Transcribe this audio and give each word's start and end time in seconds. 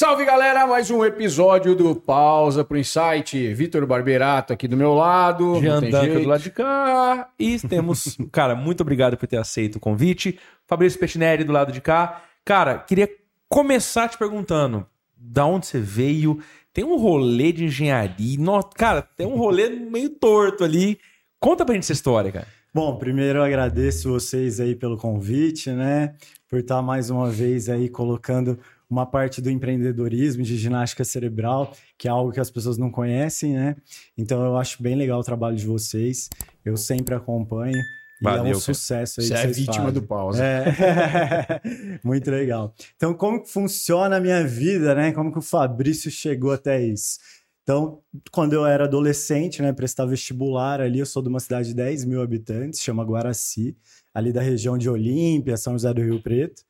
Salve 0.00 0.24
galera, 0.24 0.66
mais 0.66 0.90
um 0.90 1.04
episódio 1.04 1.74
do 1.74 1.94
Pausa 1.94 2.64
pro 2.64 2.78
Insight. 2.78 3.52
Vitor 3.52 3.84
Barberato 3.84 4.50
aqui 4.50 4.66
do 4.66 4.74
meu 4.74 4.94
lado. 4.94 5.60
Jean 5.60 5.78
jeito. 5.78 6.20
do 6.22 6.26
lado 6.26 6.42
de 6.42 6.50
cá. 6.50 7.28
E 7.38 7.58
temos, 7.58 8.16
cara, 8.32 8.54
muito 8.54 8.80
obrigado 8.80 9.18
por 9.18 9.26
ter 9.26 9.36
aceito 9.36 9.76
o 9.76 9.78
convite. 9.78 10.38
Fabrício 10.66 10.98
Pettinelli 10.98 11.44
do 11.44 11.52
lado 11.52 11.70
de 11.70 11.82
cá. 11.82 12.22
Cara, 12.46 12.78
queria 12.78 13.10
começar 13.46 14.08
te 14.08 14.16
perguntando, 14.16 14.86
da 15.14 15.44
onde 15.44 15.66
você 15.66 15.78
veio? 15.78 16.40
Tem 16.72 16.82
um 16.82 16.96
rolê 16.96 17.52
de 17.52 17.66
engenharia. 17.66 18.38
No- 18.38 18.64
cara, 18.74 19.02
tem 19.02 19.26
um 19.26 19.36
rolê 19.36 19.68
meio 19.68 20.08
torto 20.08 20.64
ali. 20.64 20.98
Conta 21.38 21.62
pra 21.62 21.74
gente 21.74 21.84
essa 21.84 21.92
história, 21.92 22.32
cara. 22.32 22.46
Bom, 22.72 22.96
primeiro 22.96 23.40
eu 23.40 23.42
agradeço 23.42 24.08
vocês 24.08 24.60
aí 24.60 24.74
pelo 24.74 24.96
convite, 24.96 25.68
né? 25.70 26.14
Por 26.48 26.60
estar 26.60 26.80
mais 26.80 27.10
uma 27.10 27.28
vez 27.28 27.68
aí 27.68 27.90
colocando 27.90 28.58
uma 28.90 29.06
parte 29.06 29.40
do 29.40 29.48
empreendedorismo 29.48 30.42
de 30.42 30.56
ginástica 30.56 31.04
cerebral, 31.04 31.72
que 31.96 32.08
é 32.08 32.10
algo 32.10 32.32
que 32.32 32.40
as 32.40 32.50
pessoas 32.50 32.76
não 32.76 32.90
conhecem, 32.90 33.54
né? 33.54 33.76
Então 34.18 34.44
eu 34.44 34.56
acho 34.56 34.82
bem 34.82 34.96
legal 34.96 35.20
o 35.20 35.24
trabalho 35.24 35.56
de 35.56 35.64
vocês. 35.64 36.28
Eu 36.64 36.76
sempre 36.76 37.14
acompanho. 37.14 37.78
E 38.20 38.26
é 38.26 38.30
Valeu, 38.30 38.42
um 38.42 38.46
cara. 38.46 38.58
sucesso 38.58 39.20
aí 39.20 39.26
Você 39.28 39.34
que 39.34 39.40
é 39.40 39.46
vítima 39.46 39.74
fazem. 39.76 39.92
do 39.92 40.02
Pausa. 40.02 40.44
É. 40.44 41.60
Muito 42.04 42.30
legal. 42.30 42.74
Então, 42.96 43.14
como 43.14 43.42
que 43.42 43.48
funciona 43.48 44.16
a 44.16 44.20
minha 44.20 44.46
vida, 44.46 44.94
né? 44.94 45.12
Como 45.12 45.32
que 45.32 45.38
o 45.38 45.42
Fabrício 45.42 46.10
chegou 46.10 46.52
até 46.52 46.82
isso? 46.84 47.18
Então, 47.62 48.00
quando 48.30 48.52
eu 48.52 48.66
era 48.66 48.84
adolescente, 48.84 49.62
né, 49.62 49.72
prestar 49.72 50.04
vestibular 50.04 50.80
ali, 50.80 50.98
eu 50.98 51.06
sou 51.06 51.22
de 51.22 51.28
uma 51.28 51.38
cidade 51.40 51.68
de 51.68 51.74
10 51.74 52.04
mil 52.04 52.20
habitantes, 52.20 52.80
chama 52.80 53.04
Guaraci, 53.04 53.76
ali 54.12 54.32
da 54.32 54.42
região 54.42 54.76
de 54.76 54.90
Olímpia, 54.90 55.56
São 55.56 55.74
José 55.74 55.94
do 55.94 56.02
Rio 56.02 56.20
Preto. 56.20 56.62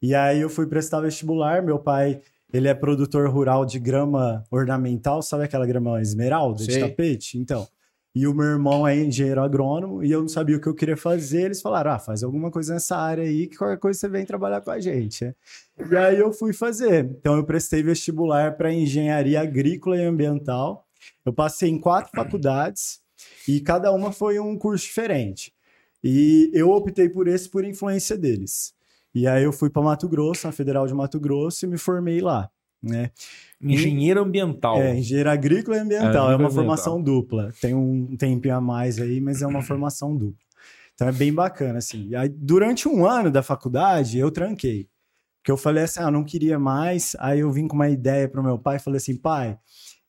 E 0.00 0.14
aí 0.14 0.40
eu 0.40 0.48
fui 0.48 0.66
prestar 0.66 1.00
vestibular, 1.00 1.62
meu 1.62 1.78
pai, 1.78 2.20
ele 2.52 2.68
é 2.68 2.74
produtor 2.74 3.28
rural 3.28 3.64
de 3.66 3.78
grama 3.78 4.44
ornamental, 4.50 5.22
sabe 5.22 5.44
aquela 5.44 5.66
grama 5.66 6.00
esmeralda 6.00 6.64
de 6.64 6.78
tapete? 6.80 7.38
Então, 7.38 7.66
e 8.14 8.26
o 8.26 8.34
meu 8.34 8.46
irmão 8.46 8.88
é 8.88 8.96
engenheiro 8.96 9.40
agrônomo 9.40 10.02
e 10.02 10.10
eu 10.10 10.20
não 10.20 10.28
sabia 10.28 10.56
o 10.56 10.60
que 10.60 10.66
eu 10.66 10.74
queria 10.74 10.96
fazer. 10.96 11.42
Eles 11.42 11.60
falaram: 11.60 11.92
ah, 11.92 11.98
faz 11.98 12.22
alguma 12.22 12.50
coisa 12.50 12.74
nessa 12.74 12.96
área 12.96 13.22
aí 13.22 13.46
que 13.46 13.56
qualquer 13.56 13.78
coisa 13.78 13.98
você 13.98 14.08
vem 14.08 14.24
trabalhar 14.24 14.60
com 14.60 14.70
a 14.70 14.80
gente. 14.80 15.24
né? 15.24 15.34
E 15.90 15.96
aí 15.96 16.18
eu 16.18 16.32
fui 16.32 16.52
fazer. 16.52 17.04
Então 17.04 17.36
eu 17.36 17.44
prestei 17.44 17.82
vestibular 17.82 18.56
para 18.56 18.72
engenharia 18.72 19.40
agrícola 19.40 19.96
e 19.96 20.04
ambiental. 20.04 20.84
Eu 21.24 21.32
passei 21.32 21.70
em 21.70 21.78
quatro 21.78 22.10
faculdades 22.12 23.00
e 23.46 23.60
cada 23.60 23.92
uma 23.92 24.10
foi 24.10 24.40
um 24.40 24.56
curso 24.58 24.84
diferente. 24.84 25.52
E 26.02 26.50
eu 26.54 26.70
optei 26.70 27.08
por 27.08 27.28
esse 27.28 27.48
por 27.48 27.64
influência 27.64 28.16
deles. 28.16 28.74
E 29.14 29.26
aí 29.26 29.42
eu 29.42 29.52
fui 29.52 29.70
para 29.70 29.82
Mato 29.82 30.08
Grosso, 30.08 30.46
na 30.46 30.52
Federal 30.52 30.86
de 30.86 30.94
Mato 30.94 31.18
Grosso, 31.18 31.64
e 31.64 31.68
me 31.68 31.78
formei 31.78 32.20
lá. 32.20 32.50
Né? 32.82 33.10
Engenheiro 33.60 34.22
ambiental. 34.22 34.76
É, 34.76 34.96
engenheiro 34.96 35.30
agrícola 35.30 35.76
e 35.76 35.80
ambiental. 35.80 36.30
É, 36.30 36.34
É, 36.34 36.36
uma 36.36 36.50
formação 36.50 37.02
dupla. 37.02 37.52
Tem 37.60 37.74
um 37.74 38.16
tempinho 38.16 38.54
a 38.54 38.60
mais 38.60 39.00
aí, 39.00 39.20
mas 39.20 39.42
é 39.42 39.46
uma 39.46 39.62
formação 39.62 40.16
dupla. 40.16 40.46
Então 40.94 41.08
é 41.08 41.12
bem 41.12 41.32
bacana, 41.32 41.78
assim. 41.78 42.08
E 42.08 42.16
aí, 42.16 42.28
durante 42.28 42.88
um 42.88 43.06
ano 43.06 43.30
da 43.30 43.42
faculdade, 43.42 44.18
eu 44.18 44.30
tranquei. 44.30 44.88
Porque 45.38 45.52
eu 45.52 45.56
falei 45.56 45.84
assim, 45.84 46.00
ah, 46.00 46.10
não 46.10 46.24
queria 46.24 46.58
mais. 46.58 47.16
Aí 47.18 47.40
eu 47.40 47.50
vim 47.50 47.66
com 47.66 47.74
uma 47.74 47.88
ideia 47.88 48.28
pro 48.28 48.42
meu 48.42 48.58
pai 48.58 48.76
e 48.76 48.80
falei 48.80 48.98
assim, 48.98 49.16
pai, 49.16 49.58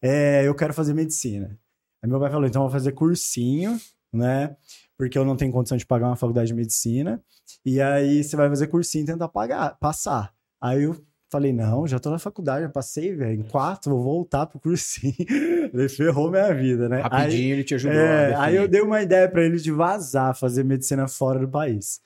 é, 0.01 0.47
eu 0.47 0.55
quero 0.55 0.73
fazer 0.73 0.93
medicina. 0.93 1.57
Aí 2.01 2.09
meu 2.09 2.19
pai 2.19 2.31
falou, 2.31 2.47
então 2.47 2.61
eu 2.61 2.67
vou 2.67 2.73
fazer 2.73 2.91
cursinho, 2.93 3.79
né? 4.11 4.55
Porque 4.99 5.17
eu 5.17 5.23
não 5.23 5.37
tenho 5.37 5.49
condição 5.53 5.77
de 5.77 5.85
pagar 5.85 6.07
uma 6.07 6.17
faculdade 6.17 6.47
de 6.49 6.53
medicina. 6.53 7.23
E 7.65 7.79
aí 7.79 8.21
você 8.21 8.35
vai 8.35 8.49
fazer 8.49 8.67
cursinho 8.67 9.03
e 9.03 9.05
tentar 9.05 9.29
pagar, 9.29 9.77
passar. 9.79 10.33
Aí 10.61 10.83
eu 10.83 10.93
falei, 11.31 11.53
não, 11.53 11.87
já 11.87 11.97
tô 11.99 12.09
na 12.09 12.19
faculdade, 12.19 12.63
já 12.63 12.69
passei, 12.69 13.15
velho, 13.15 13.39
em 13.39 13.43
quatro, 13.43 13.93
vou 13.95 14.03
voltar 14.03 14.45
pro 14.45 14.59
cursinho. 14.59 15.15
Ele 15.73 15.87
ferrou 15.87 16.29
minha 16.29 16.53
vida, 16.53 16.89
né? 16.89 16.97
Aí- 16.97 17.03
Rapidinho 17.03 17.53
ele 17.53 17.63
te 17.63 17.75
ajudou. 17.75 17.97
é, 17.97 18.35
aí 18.35 18.55
eu 18.57 18.67
dei 18.67 18.81
uma 18.81 19.01
ideia 19.01 19.29
pra 19.29 19.41
ele 19.45 19.57
de 19.57 19.71
vazar, 19.71 20.35
fazer 20.35 20.65
medicina 20.65 21.07
fora 21.07 21.39
do 21.39 21.47
país. 21.47 22.01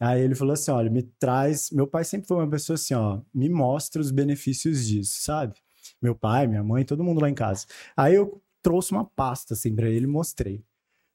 Aí 0.00 0.20
ele 0.22 0.34
falou 0.34 0.54
assim: 0.54 0.70
olha, 0.72 0.90
me 0.90 1.02
traz. 1.20 1.70
Meu 1.70 1.86
pai 1.86 2.02
sempre 2.04 2.26
foi 2.26 2.38
uma 2.38 2.48
pessoa 2.48 2.74
assim, 2.74 2.94
ó, 2.94 3.20
me 3.32 3.48
mostra 3.48 4.00
os 4.00 4.10
benefícios 4.10 4.88
disso, 4.88 5.20
sabe? 5.22 5.54
Meu 6.00 6.14
pai, 6.16 6.46
minha 6.48 6.64
mãe, 6.64 6.84
todo 6.84 7.04
mundo 7.04 7.20
lá 7.20 7.28
em 7.30 7.34
casa. 7.34 7.66
Aí 7.96 8.14
eu 8.16 8.42
trouxe 8.62 8.90
uma 8.92 9.04
pasta 9.04 9.54
assim 9.54 9.72
pra 9.76 9.88
ele 9.88 10.06
e 10.06 10.08
mostrei. 10.08 10.64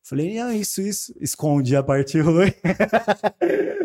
Falei, 0.08 0.38
ah, 0.40 0.56
isso, 0.56 0.82
isso. 0.82 1.14
Escondi 1.20 1.76
a 1.76 1.84
parte 1.84 2.18
ruim. 2.22 2.54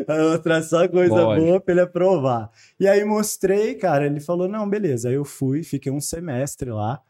a 0.06 0.14
outra 0.32 0.62
só 0.62 0.86
coisa 0.88 1.14
Lógico. 1.14 1.46
boa 1.46 1.60
pra 1.60 1.72
ele 1.74 1.80
aprovar. 1.80 2.50
E 2.78 2.86
aí 2.86 3.04
mostrei, 3.04 3.74
cara. 3.74 4.06
Ele 4.06 4.20
falou, 4.20 4.46
não, 4.48 4.68
beleza. 4.68 5.08
Aí 5.08 5.14
eu 5.14 5.24
fui, 5.24 5.62
fiquei 5.62 5.90
um 5.90 6.00
semestre 6.00 6.70
lá. 6.70 7.00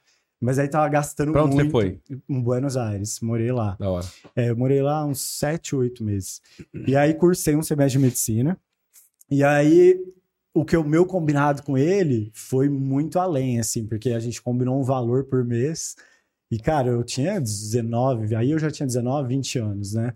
Mas 0.40 0.58
aí 0.58 0.66
tava 0.66 0.88
gastando 0.88 1.30
Pra 1.30 1.44
onde 1.44 1.54
você 1.54 1.62
muito. 1.62 1.70
foi? 1.72 2.00
Em 2.28 2.40
Buenos 2.40 2.76
Aires, 2.76 3.20
morei 3.20 3.52
lá. 3.52 3.76
Da 3.78 3.90
hora. 3.90 4.06
É, 4.34 4.50
eu 4.50 4.56
morei 4.56 4.82
lá 4.82 5.04
uns 5.04 5.20
sete, 5.20 5.76
oito 5.76 6.02
meses. 6.02 6.40
E 6.86 6.96
aí 6.96 7.14
cursei 7.14 7.54
um 7.54 7.62
semestre 7.62 7.98
de 8.00 8.04
medicina. 8.04 8.58
E 9.30 9.44
aí 9.44 10.00
o 10.52 10.64
que 10.64 10.76
o 10.76 10.82
meu 10.82 11.06
combinado 11.06 11.62
com 11.62 11.78
ele 11.78 12.30
foi 12.34 12.68
muito 12.68 13.18
além, 13.18 13.60
assim, 13.60 13.86
porque 13.86 14.10
a 14.10 14.18
gente 14.18 14.42
combinou 14.42 14.80
um 14.80 14.82
valor 14.82 15.24
por 15.24 15.44
mês. 15.44 15.94
E, 16.52 16.58
cara, 16.58 16.88
eu 16.88 17.02
tinha 17.02 17.40
19, 17.40 18.36
aí 18.36 18.50
eu 18.50 18.58
já 18.58 18.70
tinha 18.70 18.86
19, 18.86 19.26
20 19.26 19.58
anos, 19.58 19.94
né? 19.94 20.12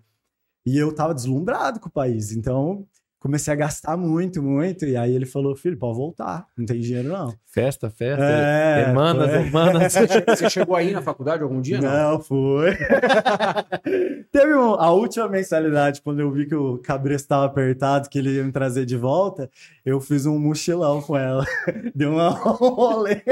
E 0.67 0.77
eu 0.77 0.95
tava 0.95 1.15
deslumbrado 1.15 1.81
com 1.81 1.89
o 1.89 1.93
país. 1.93 2.31
Então, 2.31 2.85
comecei 3.19 3.53
a 3.53 3.57
gastar 3.57 3.97
muito, 3.97 4.43
muito. 4.43 4.85
E 4.85 4.97
aí 4.99 5.15
ele 5.15 5.25
falou, 5.25 5.57
filho, 5.57 5.79
pode 5.79 5.97
voltar. 5.97 6.45
Não 6.55 6.67
tem 6.67 6.79
dinheiro, 6.79 7.09
não. 7.09 7.33
Festa, 7.47 7.89
festa. 7.89 8.23
É, 8.23 8.85
semanas, 8.85 9.31
foi. 9.31 9.45
semanas. 9.45 9.93
Você 9.95 10.07
che- 10.09 10.25
Você 10.29 10.51
chegou 10.51 10.77
aí 10.77 10.93
na 10.93 11.01
faculdade 11.01 11.43
algum 11.43 11.61
dia? 11.61 11.81
Não. 11.81 12.13
Não, 12.13 12.21
foi. 12.21 12.77
Teve 14.31 14.55
um- 14.55 14.75
a 14.75 14.91
última 14.91 15.29
mensalidade, 15.29 16.03
quando 16.03 16.21
eu 16.21 16.31
vi 16.31 16.47
que 16.47 16.55
o 16.55 16.77
cabresto 16.79 17.25
estava 17.25 17.47
apertado, 17.47 18.11
que 18.11 18.19
ele 18.19 18.35
ia 18.35 18.45
me 18.45 18.53
trazer 18.53 18.85
de 18.85 18.97
volta, 18.97 19.49
eu 19.87 20.01
fiz 20.01 20.27
um 20.27 20.39
mochilão 20.39 21.01
com 21.01 21.17
ela. 21.17 21.47
Deu 21.95 22.13
uma 22.13 22.29
rolê. 22.37 23.23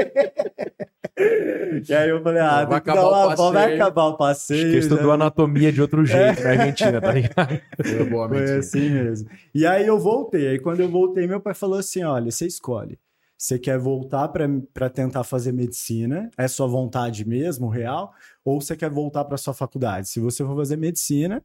E 1.17 1.93
aí 1.93 2.09
eu 2.09 2.21
falei, 2.21 2.41
ah, 2.41 2.65
Vai 2.65 2.81
tem 2.81 2.83
que 2.83 2.89
acabar 2.89 3.01
dar 3.01 3.07
o 3.07 3.09
uma 3.09 3.35
volta, 3.35 3.53
vai 3.53 3.61
passeio. 3.63 3.81
acabar 3.81 4.03
o 4.03 4.07
Acho 4.09 4.17
passeio. 4.17 4.71
que 4.71 4.77
estudou 4.77 5.07
já- 5.07 5.13
anatomia 5.13 5.71
de 5.71 5.81
outro 5.81 6.05
jeito 6.05 6.43
na 6.43 6.49
Argentina, 6.49 6.99
tá 7.01 7.11
ligado? 7.13 7.61
Foi 7.83 8.05
boa 8.09 8.27
Foi 8.27 8.39
medicina. 8.41 8.59
assim 8.59 8.89
mesmo. 8.89 9.29
E 9.53 9.65
aí 9.65 9.87
eu 9.87 9.97
voltei. 9.99 10.47
Aí 10.47 10.59
quando 10.59 10.81
eu 10.81 10.89
voltei, 10.89 11.25
meu 11.27 11.39
pai 11.39 11.53
falou 11.53 11.79
assim: 11.79 12.03
olha, 12.03 12.29
você 12.31 12.45
escolhe. 12.45 12.99
Você 13.37 13.59
quer 13.59 13.77
voltar 13.77 14.29
para 14.29 14.89
tentar 14.89 15.23
fazer 15.25 15.51
medicina? 15.51 16.29
É 16.37 16.47
sua 16.47 16.67
vontade 16.67 17.27
mesmo, 17.27 17.67
real? 17.67 18.13
Ou 18.45 18.61
você 18.61 18.75
quer 18.77 18.89
voltar 18.89 19.25
para 19.25 19.35
sua 19.37 19.53
faculdade? 19.53 20.07
Se 20.07 20.21
você 20.21 20.43
for 20.43 20.55
fazer 20.55 20.77
medicina, 20.77 21.43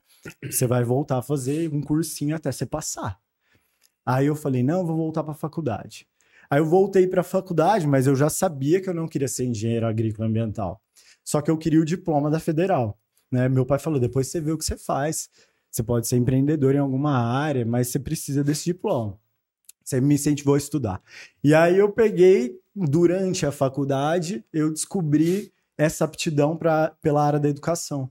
você 0.48 0.66
vai 0.68 0.84
voltar 0.84 1.18
a 1.18 1.22
fazer 1.22 1.68
um 1.74 1.80
cursinho 1.80 2.34
até 2.36 2.50
você 2.52 2.64
passar. 2.64 3.18
Aí 4.06 4.26
eu 4.26 4.36
falei: 4.36 4.62
não, 4.62 4.80
eu 4.80 4.86
vou 4.86 4.96
voltar 4.96 5.22
para 5.24 5.32
a 5.32 5.36
faculdade. 5.36 6.06
Aí 6.50 6.58
eu 6.58 6.66
voltei 6.66 7.06
para 7.06 7.20
a 7.20 7.24
faculdade, 7.24 7.86
mas 7.86 8.08
eu 8.08 8.16
já 8.16 8.28
sabia 8.28 8.80
que 8.80 8.88
eu 8.88 8.94
não 8.94 9.06
queria 9.06 9.28
ser 9.28 9.44
engenheiro 9.44 9.86
agrícola 9.86 10.28
ambiental. 10.28 10.82
Só 11.24 11.40
que 11.40 11.50
eu 11.50 11.56
queria 11.56 11.80
o 11.80 11.84
diploma 11.84 12.28
da 12.28 12.40
federal. 12.40 12.98
Né? 13.30 13.48
Meu 13.48 13.64
pai 13.64 13.78
falou: 13.78 14.00
depois 14.00 14.26
você 14.26 14.40
vê 14.40 14.50
o 14.50 14.58
que 14.58 14.64
você 14.64 14.76
faz. 14.76 15.30
Você 15.70 15.84
pode 15.84 16.08
ser 16.08 16.16
empreendedor 16.16 16.74
em 16.74 16.78
alguma 16.78 17.16
área, 17.16 17.64
mas 17.64 17.88
você 17.88 18.00
precisa 18.00 18.42
desse 18.42 18.64
diploma. 18.64 19.16
Você 19.84 20.00
me 20.00 20.16
incentivou 20.16 20.54
a 20.54 20.58
estudar. 20.58 21.00
E 21.42 21.54
aí 21.54 21.78
eu 21.78 21.92
peguei, 21.92 22.58
durante 22.74 23.46
a 23.46 23.52
faculdade, 23.52 24.44
eu 24.52 24.72
descobri 24.72 25.52
essa 25.78 26.04
aptidão 26.04 26.56
pra, 26.56 26.96
pela 27.00 27.24
área 27.24 27.38
da 27.38 27.48
educação. 27.48 28.10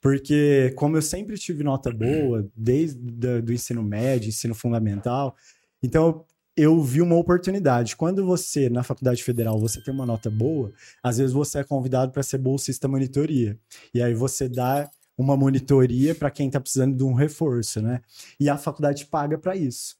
Porque, 0.00 0.72
como 0.76 0.96
eu 0.96 1.02
sempre 1.02 1.38
tive 1.38 1.62
nota 1.62 1.92
boa, 1.92 2.48
desde 2.56 2.98
o 3.28 3.42
do 3.42 3.52
ensino 3.52 3.82
médio, 3.82 4.28
ensino 4.28 4.54
fundamental, 4.54 5.36
então 5.82 6.24
eu 6.56 6.80
vi 6.82 7.02
uma 7.02 7.16
oportunidade. 7.16 7.96
Quando 7.96 8.24
você, 8.24 8.70
na 8.70 8.82
faculdade 8.82 9.22
federal, 9.22 9.58
você 9.58 9.80
tem 9.80 9.92
uma 9.92 10.06
nota 10.06 10.30
boa, 10.30 10.72
às 11.02 11.18
vezes 11.18 11.32
você 11.32 11.58
é 11.58 11.64
convidado 11.64 12.12
para 12.12 12.22
ser 12.22 12.38
bolsista 12.38 12.88
monitoria. 12.88 13.58
E 13.92 14.02
aí 14.02 14.14
você 14.14 14.48
dá 14.48 14.90
uma 15.18 15.36
monitoria 15.36 16.14
para 16.14 16.30
quem 16.30 16.46
está 16.46 16.60
precisando 16.60 16.96
de 16.96 17.04
um 17.04 17.12
reforço, 17.12 17.80
né? 17.80 18.00
E 18.40 18.48
a 18.48 18.56
faculdade 18.56 19.06
paga 19.06 19.38
para 19.38 19.54
isso. 19.54 19.96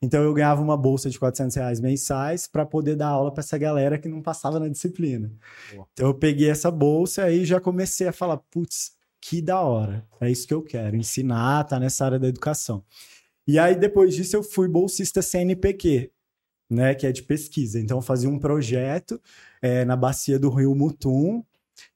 Então 0.00 0.22
eu 0.22 0.32
ganhava 0.32 0.62
uma 0.62 0.76
bolsa 0.76 1.10
de 1.10 1.18
400 1.18 1.56
reais 1.56 1.80
mensais 1.80 2.46
para 2.46 2.64
poder 2.64 2.96
dar 2.96 3.08
aula 3.08 3.32
para 3.32 3.42
essa 3.42 3.58
galera 3.58 3.98
que 3.98 4.08
não 4.08 4.22
passava 4.22 4.58
na 4.58 4.68
disciplina. 4.68 5.30
Boa. 5.72 5.86
Então 5.92 6.06
eu 6.06 6.14
peguei 6.14 6.48
essa 6.48 6.70
bolsa 6.70 7.30
e 7.30 7.44
já 7.44 7.60
comecei 7.60 8.06
a 8.08 8.12
falar, 8.12 8.38
putz, 8.50 8.92
que 9.20 9.42
da 9.42 9.60
hora. 9.60 10.06
É 10.20 10.30
isso 10.30 10.46
que 10.46 10.54
eu 10.54 10.62
quero, 10.62 10.96
ensinar, 10.96 11.64
tá 11.64 11.78
nessa 11.78 12.04
área 12.04 12.18
da 12.18 12.28
educação. 12.28 12.84
E 13.46 13.58
aí 13.58 13.76
depois 13.76 14.14
disso 14.14 14.36
eu 14.36 14.42
fui 14.42 14.68
bolsista 14.68 15.22
CNPq, 15.22 16.10
né, 16.70 16.94
que 16.94 17.06
é 17.06 17.12
de 17.12 17.22
pesquisa. 17.22 17.78
Então 17.78 17.98
eu 17.98 18.02
fazia 18.02 18.28
um 18.28 18.38
projeto 18.38 19.20
eh, 19.62 19.84
na 19.84 19.96
bacia 19.96 20.38
do 20.38 20.50
Rio 20.50 20.74
Mutum 20.74 21.44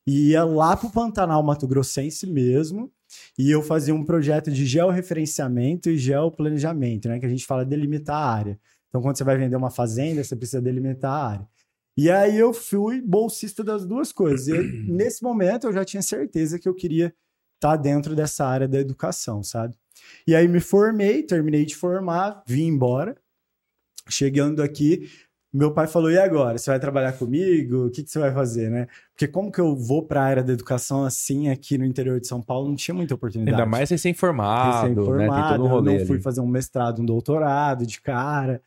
e 0.07 0.31
ia 0.31 0.45
lá 0.45 0.77
pro 0.77 0.91
Pantanal 0.91 1.43
Mato 1.43 1.67
Grossense 1.67 2.27
mesmo, 2.27 2.93
e 3.39 3.51
eu 3.51 3.63
fazia 3.63 3.95
um 3.95 4.05
projeto 4.05 4.51
de 4.51 4.65
georreferenciamento 4.67 5.91
e 5.91 5.99
geoplanejamento, 5.99 7.09
né? 7.09 7.19
Que 7.19 7.27
a 7.27 7.29
gente 7.29 7.45
fala 7.45 7.65
delimitar 7.65 8.17
a 8.17 8.33
área. 8.33 8.61
Então, 8.89 9.01
quando 9.01 9.17
você 9.17 9.25
vai 9.25 9.37
vender 9.37 9.57
uma 9.57 9.71
fazenda, 9.71 10.23
você 10.23 10.37
precisa 10.37 10.61
delimitar 10.61 11.13
a 11.13 11.29
área. 11.29 11.49
E 11.97 12.11
aí 12.11 12.39
eu 12.39 12.53
fui 12.53 13.01
bolsista 13.01 13.63
das 13.63 13.85
duas 13.85 14.13
coisas. 14.13 14.49
E 14.49 14.59
nesse 14.91 15.23
momento 15.23 15.67
eu 15.67 15.73
já 15.73 15.85
tinha 15.85 16.03
certeza 16.03 16.59
que 16.59 16.69
eu 16.69 16.75
queria 16.75 17.13
tá 17.61 17.77
dentro 17.77 18.17
dessa 18.17 18.45
área 18.47 18.67
da 18.67 18.81
educação, 18.81 19.43
sabe? 19.43 19.77
E 20.27 20.35
aí 20.35 20.49
me 20.49 20.61
formei, 20.61 21.23
terminei 21.23 21.65
de 21.65 21.77
formar, 21.77 22.43
vim 22.47 22.67
embora. 22.67 23.15
Chegando 24.09 24.63
aqui, 24.63 25.09
meu 25.53 25.73
pai 25.73 25.87
falou: 25.87 26.11
e 26.11 26.19
agora? 26.19 26.59
Você 26.59 26.71
vai 26.71 26.81
trabalhar 26.81 27.13
comigo? 27.13 27.87
O 27.87 27.91
que, 27.91 28.03
que 28.03 28.11
você 28.11 28.19
vai 28.19 28.33
fazer, 28.33 28.71
né? 28.71 28.87
Porque 29.13 29.29
como 29.29 29.53
que 29.53 29.61
eu 29.61 29.77
vou 29.77 30.05
para 30.05 30.23
a 30.23 30.25
área 30.25 30.43
da 30.43 30.53
educação 30.53 31.05
assim 31.05 31.49
aqui 31.49 31.77
no 31.77 31.85
interior 31.85 32.19
de 32.19 32.27
São 32.27 32.41
Paulo? 32.41 32.69
Não 32.69 32.77
tinha 32.77 32.95
muita 32.95 33.15
oportunidade. 33.15 33.57
Ainda 33.57 33.71
mais 33.71 33.91
recém-formado, 33.91 34.73
recém 34.73 35.19
né? 35.19 35.29
Tem 35.29 35.49
todo 35.49 35.65
um 35.65 35.69
rolê. 35.69 35.95
Eu 35.95 35.99
não 35.99 36.07
fui 36.07 36.17
ali. 36.17 36.23
fazer 36.23 36.41
um 36.41 36.47
mestrado, 36.47 37.03
um 37.03 37.05
doutorado 37.05 37.85
de 37.85 38.01
cara. 38.01 38.63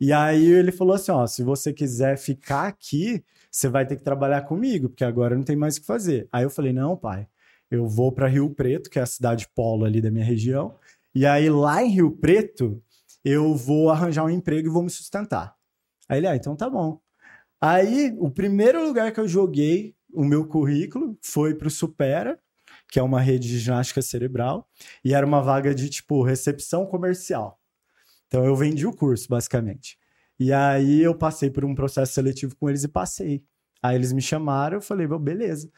E 0.00 0.12
aí 0.12 0.44
ele 0.50 0.72
falou 0.72 0.94
assim: 0.94 1.12
ó, 1.12 1.26
se 1.26 1.42
você 1.42 1.72
quiser 1.72 2.18
ficar 2.18 2.66
aqui, 2.66 3.22
você 3.50 3.68
vai 3.68 3.86
ter 3.86 3.96
que 3.96 4.02
trabalhar 4.02 4.42
comigo, 4.42 4.88
porque 4.88 5.04
agora 5.04 5.36
não 5.36 5.44
tem 5.44 5.54
mais 5.54 5.76
o 5.76 5.80
que 5.80 5.86
fazer. 5.86 6.28
Aí 6.32 6.44
eu 6.44 6.50
falei: 6.50 6.72
não, 6.72 6.96
pai, 6.96 7.28
eu 7.76 7.86
vou 7.88 8.12
para 8.12 8.28
Rio 8.28 8.50
Preto, 8.50 8.90
que 8.90 8.98
é 8.98 9.02
a 9.02 9.06
cidade 9.06 9.48
polo 9.54 9.84
ali 9.84 10.00
da 10.00 10.10
minha 10.10 10.24
região. 10.24 10.74
E 11.14 11.26
aí 11.26 11.50
lá 11.50 11.82
em 11.82 11.90
Rio 11.90 12.10
Preto, 12.10 12.82
eu 13.24 13.54
vou 13.54 13.90
arranjar 13.90 14.24
um 14.24 14.30
emprego 14.30 14.68
e 14.68 14.72
vou 14.72 14.82
me 14.82 14.90
sustentar. 14.90 15.54
Aí 16.08 16.18
ele, 16.18 16.26
ah, 16.26 16.36
então 16.36 16.56
tá 16.56 16.68
bom. 16.68 17.00
Aí, 17.60 18.12
o 18.18 18.28
primeiro 18.28 18.84
lugar 18.84 19.12
que 19.12 19.20
eu 19.20 19.28
joguei 19.28 19.94
o 20.12 20.24
meu 20.24 20.44
currículo 20.46 21.16
foi 21.22 21.54
para 21.54 21.68
o 21.68 21.70
Supera, 21.70 22.38
que 22.90 22.98
é 22.98 23.02
uma 23.02 23.20
rede 23.20 23.48
de 23.48 23.58
ginástica 23.60 24.02
cerebral, 24.02 24.68
e 25.04 25.14
era 25.14 25.24
uma 25.24 25.40
vaga 25.40 25.72
de, 25.72 25.88
tipo, 25.88 26.22
recepção 26.24 26.84
comercial. 26.84 27.60
Então, 28.26 28.44
eu 28.44 28.56
vendi 28.56 28.84
o 28.84 28.92
curso, 28.92 29.28
basicamente. 29.28 29.96
E 30.40 30.52
aí, 30.52 31.02
eu 31.02 31.14
passei 31.14 31.50
por 31.50 31.64
um 31.64 31.72
processo 31.72 32.12
seletivo 32.12 32.56
com 32.56 32.68
eles 32.68 32.82
e 32.82 32.88
passei. 32.88 33.44
Aí, 33.80 33.94
eles 33.94 34.12
me 34.12 34.20
chamaram, 34.20 34.78
eu 34.78 34.82
falei, 34.82 35.06
beleza. 35.06 35.70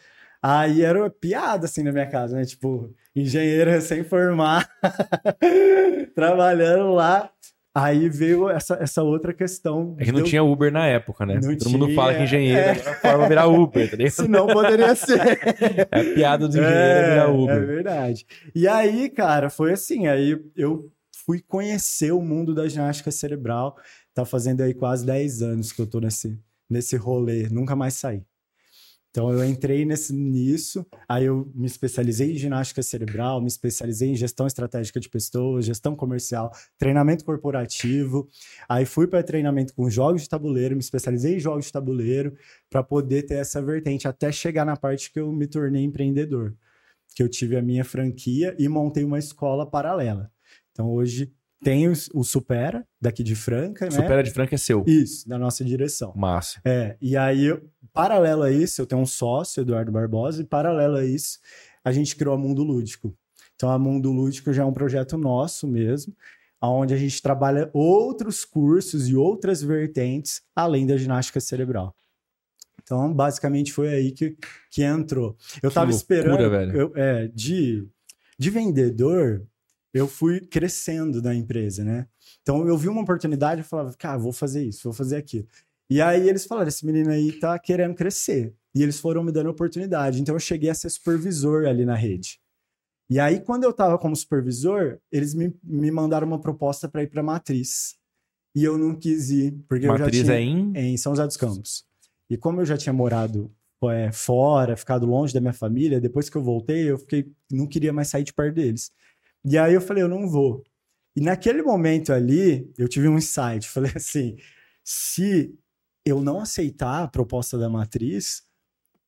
Aí, 0.46 0.82
era 0.82 0.98
uma 0.98 1.08
piada, 1.08 1.64
assim, 1.64 1.82
na 1.82 1.90
minha 1.90 2.04
casa, 2.04 2.36
né? 2.36 2.44
Tipo, 2.44 2.92
engenheiro 3.16 3.70
recém-formado, 3.70 4.68
trabalhando 6.14 6.92
lá. 6.92 7.30
Aí 7.74 8.10
veio 8.10 8.50
essa, 8.50 8.74
essa 8.74 9.02
outra 9.02 9.32
questão. 9.32 9.96
É 9.98 10.04
que 10.04 10.12
não 10.12 10.18
deu... 10.18 10.26
tinha 10.26 10.44
Uber 10.44 10.70
na 10.70 10.86
época, 10.86 11.24
né? 11.24 11.36
Não 11.36 11.56
Todo 11.56 11.56
tinha, 11.56 11.78
mundo 11.78 11.94
fala 11.94 12.14
que 12.14 12.24
engenheiro 12.24 12.60
é. 12.60 12.70
é 12.72 12.74
forma 12.74 13.26
virar 13.26 13.46
Uber, 13.46 13.90
tá 13.90 13.96
ligado? 13.96 14.12
Se 14.12 14.28
não, 14.28 14.46
poderia 14.46 14.94
ser. 14.94 15.18
É 15.90 16.00
a 16.00 16.14
piada 16.14 16.46
do 16.46 16.58
engenheiro 16.58 16.76
é, 16.78 17.10
virar 17.10 17.30
Uber. 17.30 17.56
É 17.56 17.60
verdade. 17.60 18.26
E 18.54 18.68
aí, 18.68 19.08
cara, 19.08 19.48
foi 19.48 19.72
assim. 19.72 20.06
Aí 20.08 20.38
eu 20.54 20.92
fui 21.24 21.40
conhecer 21.40 22.12
o 22.12 22.20
mundo 22.20 22.54
da 22.54 22.68
ginástica 22.68 23.10
cerebral. 23.10 23.78
Tá 24.12 24.26
fazendo 24.26 24.60
aí 24.60 24.74
quase 24.74 25.06
10 25.06 25.40
anos 25.40 25.72
que 25.72 25.80
eu 25.80 25.86
tô 25.86 26.00
nesse, 26.00 26.38
nesse 26.68 26.96
rolê. 26.96 27.48
Nunca 27.48 27.74
mais 27.74 27.94
saí. 27.94 28.22
Então 29.14 29.32
eu 29.32 29.44
entrei 29.44 29.84
nesse, 29.84 30.12
nisso, 30.12 30.84
aí 31.08 31.26
eu 31.26 31.48
me 31.54 31.66
especializei 31.66 32.32
em 32.32 32.36
ginástica 32.36 32.82
cerebral, 32.82 33.40
me 33.40 33.46
especializei 33.46 34.08
em 34.08 34.16
gestão 34.16 34.44
estratégica 34.44 34.98
de 34.98 35.08
pessoas, 35.08 35.66
gestão 35.66 35.94
comercial, 35.94 36.50
treinamento 36.76 37.24
corporativo. 37.24 38.28
Aí 38.68 38.84
fui 38.84 39.06
para 39.06 39.22
treinamento 39.22 39.72
com 39.72 39.88
jogos 39.88 40.22
de 40.22 40.28
tabuleiro, 40.28 40.74
me 40.74 40.80
especializei 40.80 41.36
em 41.36 41.38
jogos 41.38 41.66
de 41.66 41.72
tabuleiro 41.72 42.36
para 42.68 42.82
poder 42.82 43.22
ter 43.22 43.36
essa 43.36 43.62
vertente 43.62 44.08
até 44.08 44.32
chegar 44.32 44.64
na 44.64 44.76
parte 44.76 45.12
que 45.12 45.20
eu 45.20 45.32
me 45.32 45.46
tornei 45.46 45.84
empreendedor, 45.84 46.52
que 47.14 47.22
eu 47.22 47.28
tive 47.28 47.56
a 47.56 47.62
minha 47.62 47.84
franquia 47.84 48.56
e 48.58 48.68
montei 48.68 49.04
uma 49.04 49.20
escola 49.20 49.64
paralela. 49.64 50.28
Então 50.72 50.90
hoje 50.90 51.32
tem 51.64 51.88
o, 51.88 51.92
o, 52.12 52.22
Supera, 52.22 52.86
daqui 53.00 53.22
de 53.22 53.34
Franca, 53.34 53.86
né? 53.86 53.90
Supera 53.90 54.22
de 54.22 54.30
Franca 54.30 54.54
é 54.54 54.58
seu. 54.58 54.84
Isso, 54.86 55.28
da 55.28 55.38
nossa 55.38 55.64
direção. 55.64 56.12
Massa. 56.14 56.60
É, 56.64 56.96
e 57.00 57.16
aí, 57.16 57.58
paralelo 57.92 58.42
a 58.42 58.50
isso, 58.50 58.80
eu 58.80 58.86
tenho 58.86 59.00
um 59.00 59.06
sócio, 59.06 59.62
Eduardo 59.62 59.90
Barbosa, 59.90 60.42
e 60.42 60.44
paralelo 60.44 60.96
a 60.96 61.04
isso, 61.04 61.38
a 61.82 61.90
gente 61.90 62.14
criou 62.14 62.34
a 62.34 62.38
Mundo 62.38 62.62
Lúdico. 62.62 63.16
Então, 63.56 63.70
a 63.70 63.78
Mundo 63.78 64.12
Lúdico 64.12 64.52
já 64.52 64.62
é 64.62 64.66
um 64.66 64.72
projeto 64.72 65.16
nosso 65.16 65.66
mesmo, 65.66 66.14
onde 66.60 66.94
a 66.94 66.96
gente 66.96 67.20
trabalha 67.20 67.70
outros 67.72 68.44
cursos 68.44 69.08
e 69.08 69.16
outras 69.16 69.62
vertentes, 69.62 70.42
além 70.54 70.86
da 70.86 70.96
ginástica 70.96 71.40
cerebral. 71.40 71.94
Então, 72.82 73.12
basicamente, 73.12 73.72
foi 73.72 73.88
aí 73.88 74.12
que, 74.12 74.36
que 74.70 74.82
entrou. 74.82 75.36
Eu 75.62 75.70
que 75.70 75.74
tava 75.74 75.90
loucura, 75.90 76.18
esperando... 76.18 76.50
Velho. 76.50 76.76
Eu, 76.76 76.92
é, 76.94 77.28
de, 77.28 77.86
de 78.38 78.50
vendedor, 78.50 79.46
eu 79.94 80.08
fui 80.08 80.40
crescendo 80.40 81.22
na 81.22 81.32
empresa, 81.32 81.84
né? 81.84 82.08
Então 82.42 82.66
eu 82.66 82.76
vi 82.76 82.88
uma 82.88 83.02
oportunidade 83.02 83.60
e 83.60 83.64
falava, 83.64 83.94
cara, 83.96 84.18
vou 84.18 84.32
fazer 84.32 84.64
isso, 84.64 84.82
vou 84.82 84.92
fazer 84.92 85.16
aquilo. 85.16 85.46
E 85.88 86.02
aí 86.02 86.28
eles 86.28 86.44
falaram, 86.44 86.68
esse 86.68 86.84
menino 86.84 87.10
aí 87.10 87.32
tá 87.32 87.56
querendo 87.58 87.94
crescer. 87.94 88.52
E 88.74 88.82
eles 88.82 88.98
foram 88.98 89.22
me 89.22 89.30
dando 89.30 89.50
oportunidade. 89.50 90.20
Então 90.20 90.34
eu 90.34 90.40
cheguei 90.40 90.68
a 90.68 90.74
ser 90.74 90.90
supervisor 90.90 91.66
ali 91.66 91.84
na 91.84 91.94
rede. 91.94 92.40
E 93.08 93.20
aí, 93.20 93.38
quando 93.38 93.64
eu 93.64 93.70
estava 93.70 93.98
como 93.98 94.16
supervisor, 94.16 94.98
eles 95.12 95.34
me, 95.34 95.54
me 95.62 95.90
mandaram 95.90 96.26
uma 96.26 96.40
proposta 96.40 96.88
para 96.88 97.02
ir 97.02 97.06
para 97.06 97.22
Matriz. 97.22 97.96
E 98.56 98.64
eu 98.64 98.78
não 98.78 98.96
quis 98.96 99.30
ir, 99.30 99.52
porque 99.68 99.86
Matriz 99.86 100.20
eu 100.20 100.24
já 100.24 100.32
tinha... 100.32 100.36
é 100.36 100.40
em? 100.40 100.72
Em 100.74 100.96
São 100.96 101.12
José 101.12 101.26
dos 101.26 101.36
Campos. 101.36 101.84
E 102.30 102.36
como 102.36 102.60
eu 102.60 102.64
já 102.64 102.76
tinha 102.76 102.92
morado 102.92 103.52
é, 103.90 104.10
fora, 104.10 104.76
ficado 104.76 105.06
longe 105.06 105.34
da 105.34 105.40
minha 105.40 105.52
família, 105.52 106.00
depois 106.00 106.30
que 106.30 106.36
eu 106.36 106.42
voltei, 106.42 106.90
eu 106.90 106.98
fiquei, 106.98 107.30
não 107.52 107.66
queria 107.66 107.92
mais 107.92 108.08
sair 108.08 108.24
de 108.24 108.32
perto 108.32 108.54
deles. 108.54 108.90
E 109.44 109.58
aí 109.58 109.74
eu 109.74 109.80
falei, 109.80 110.02
eu 110.02 110.08
não 110.08 110.28
vou. 110.28 110.64
E 111.16 111.20
naquele 111.20 111.62
momento 111.62 112.12
ali, 112.12 112.72
eu 112.76 112.88
tive 112.88 113.08
um 113.08 113.16
insight. 113.16 113.68
Falei 113.70 113.92
assim: 113.94 114.36
se 114.82 115.56
eu 116.04 116.20
não 116.20 116.40
aceitar 116.40 117.04
a 117.04 117.08
proposta 117.08 117.56
da 117.56 117.68
matriz, 117.68 118.42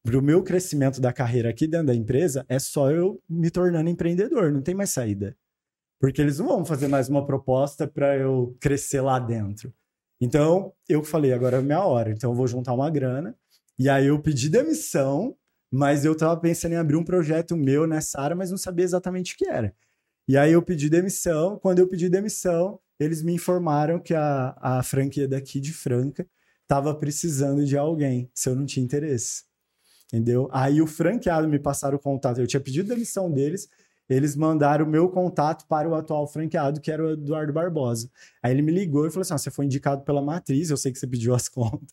para 0.03 0.19
o 0.19 0.23
meu 0.23 0.43
crescimento 0.43 1.01
da 1.01 1.13
carreira 1.13 1.51
aqui 1.51 1.67
dentro 1.67 1.89
da 1.89 1.95
empresa, 1.95 2.47
é 2.49 2.59
só 2.59 2.91
eu 2.91 3.21
me 3.29 3.51
tornando 3.51 3.91
empreendedor, 3.91 4.53
não 4.53 4.63
tem 4.63 4.75
mais 4.75 4.91
saída. 4.91 5.37
Porque 5.99 6.21
eles 6.21 6.39
não 6.39 6.47
vão 6.47 6.65
fazer 6.65 6.89
mais 6.89 7.09
uma 7.09 7.27
proposta 7.27 7.89
para 7.89 8.17
eu 8.17 8.57
crescer 8.61 9.01
lá 9.01 9.19
dentro. 9.19 9.75
Então, 10.21 10.73
eu 10.89 11.03
falei, 11.03 11.33
agora 11.33 11.59
é 11.59 11.63
minha 11.63 11.85
hora. 11.85 12.11
Então, 12.11 12.31
eu 12.31 12.35
vou 12.35 12.47
juntar 12.47 12.73
uma 12.73 12.89
grana. 12.89 13.35
E 13.79 13.89
aí, 13.89 14.07
eu 14.07 14.21
pedi 14.21 14.49
demissão, 14.49 15.37
mas 15.73 16.05
eu 16.05 16.13
estava 16.13 16.39
pensando 16.39 16.73
em 16.73 16.77
abrir 16.77 16.97
um 16.97 17.05
projeto 17.05 17.57
meu 17.57 17.87
nessa 17.87 18.21
área, 18.21 18.37
mas 18.37 18.51
não 18.51 18.59
sabia 18.59 18.85
exatamente 18.85 19.35
o 19.35 19.39
que 19.39 19.49
era. 19.49 19.75
E 20.29 20.37
aí 20.37 20.53
eu 20.53 20.63
pedi 20.63 20.91
demissão. 20.91 21.59
Quando 21.59 21.79
eu 21.79 21.89
pedi 21.89 22.09
demissão, 22.09 22.81
eles 22.99 23.23
me 23.23 23.33
informaram 23.33 24.01
que 24.01 24.15
a, 24.15 24.57
a 24.61 24.83
franquia 24.83 25.29
daqui 25.29 25.61
de 25.61 25.73
Franca 25.73 26.27
estava 26.63 26.95
precisando 26.95 27.65
de 27.65 27.77
alguém, 27.77 28.31
se 28.35 28.49
eu 28.49 28.57
não 28.57 28.67
tinha 28.67 28.85
interesse. 28.85 29.45
Entendeu? 30.07 30.49
Aí 30.53 30.83
o 30.83 30.87
franqueado 30.87 31.49
me 31.49 31.59
passaram 31.59 31.97
o 31.97 32.01
contato. 32.01 32.41
Eu 32.41 32.47
tinha 32.47 32.61
pedido 32.61 32.89
demissão 32.89 33.31
deles, 33.31 33.69
eles 34.09 34.37
mandaram 34.37 34.85
o 34.85 34.89
meu 34.89 35.09
contato 35.09 35.67
para 35.67 35.89
o 35.89 35.95
atual 35.95 36.27
franqueado, 36.29 36.81
que 36.81 36.91
era 36.91 37.05
o 37.05 37.11
Eduardo 37.11 37.53
Barbosa. 37.53 38.11
Aí 38.43 38.53
ele 38.53 38.63
me 38.63 38.73
ligou 38.73 39.07
e 39.07 39.11
falou 39.11 39.23
assim: 39.23 39.35
ah, 39.35 39.39
você 39.39 39.51
foi 39.51 39.65
indicado 39.65 40.03
pela 40.03 40.23
matriz, 40.23 40.71
eu 40.71 40.77
sei 40.77 40.93
que 40.93 40.99
você 40.99 41.07
pediu 41.07 41.35
as 41.35 41.49
contas, 41.51 41.89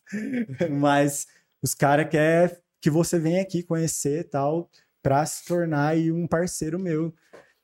mas 0.70 1.26
os 1.62 1.74
caras 1.74 2.08
querem 2.08 2.56
que 2.80 2.90
você 2.90 3.18
venha 3.18 3.40
aqui 3.40 3.62
conhecer 3.62 4.28
tal, 4.28 4.68
para 5.02 5.24
se 5.24 5.44
tornar 5.46 5.96
um 5.96 6.26
parceiro 6.26 6.78
meu 6.78 7.14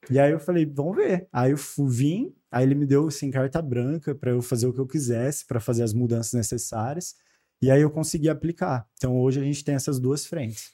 e 0.09 0.19
aí 0.19 0.31
eu 0.31 0.41
falei, 0.41 0.65
vamos 0.65 0.97
ver. 0.97 1.29
Aí 1.33 1.51
eu 1.51 1.59
vim, 1.87 2.35
aí 2.51 2.65
ele 2.65 2.75
me 2.75 2.87
deu 2.87 3.09
assim 3.09 3.31
carta 3.31 3.61
branca 3.61 4.15
para 4.15 4.31
eu 4.31 4.41
fazer 4.41 4.67
o 4.67 4.73
que 4.73 4.81
eu 4.81 4.87
quisesse, 4.87 5.47
para 5.47 5.61
fazer 5.61 5.83
as 5.83 5.93
mudanças 5.93 6.33
necessárias. 6.33 7.15
E 7.61 7.71
aí 7.71 7.83
eu 7.83 7.91
consegui 7.91 8.29
aplicar. 8.29 8.89
Então 8.95 9.19
hoje 9.19 9.41
a 9.41 9.45
gente 9.45 9.63
tem 9.65 9.75
essas 9.75 9.99
duas 9.99 10.25
frentes. 10.25 10.73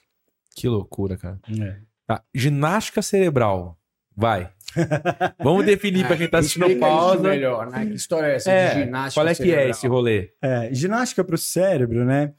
Que 0.55 0.67
loucura, 0.67 1.17
cara. 1.17 1.39
É. 1.59 1.81
Tá. 2.05 2.23
Ginástica 2.33 3.01
cerebral. 3.01 3.77
Vai. 4.15 4.51
Vamos 5.43 5.65
definir 5.65 6.05
para 6.05 6.17
quem 6.17 6.27
tá 6.27 6.39
assistindo 6.39 6.79
pausa. 6.79 7.29
melhor, 7.29 7.69
né? 7.69 7.85
Que 7.85 7.93
história 7.93 8.27
é 8.27 8.35
essa 8.35 8.51
é, 8.51 8.73
de 8.73 8.79
ginástica 8.81 9.21
Qual 9.21 9.27
é 9.27 9.33
cerebral? 9.33 9.59
que 9.59 9.65
é 9.65 9.69
esse 9.69 9.87
rolê? 9.87 10.31
É, 10.41 10.73
ginástica 10.73 11.23
para 11.23 11.35
o 11.35 11.37
cérebro, 11.37 12.05
né? 12.05 12.33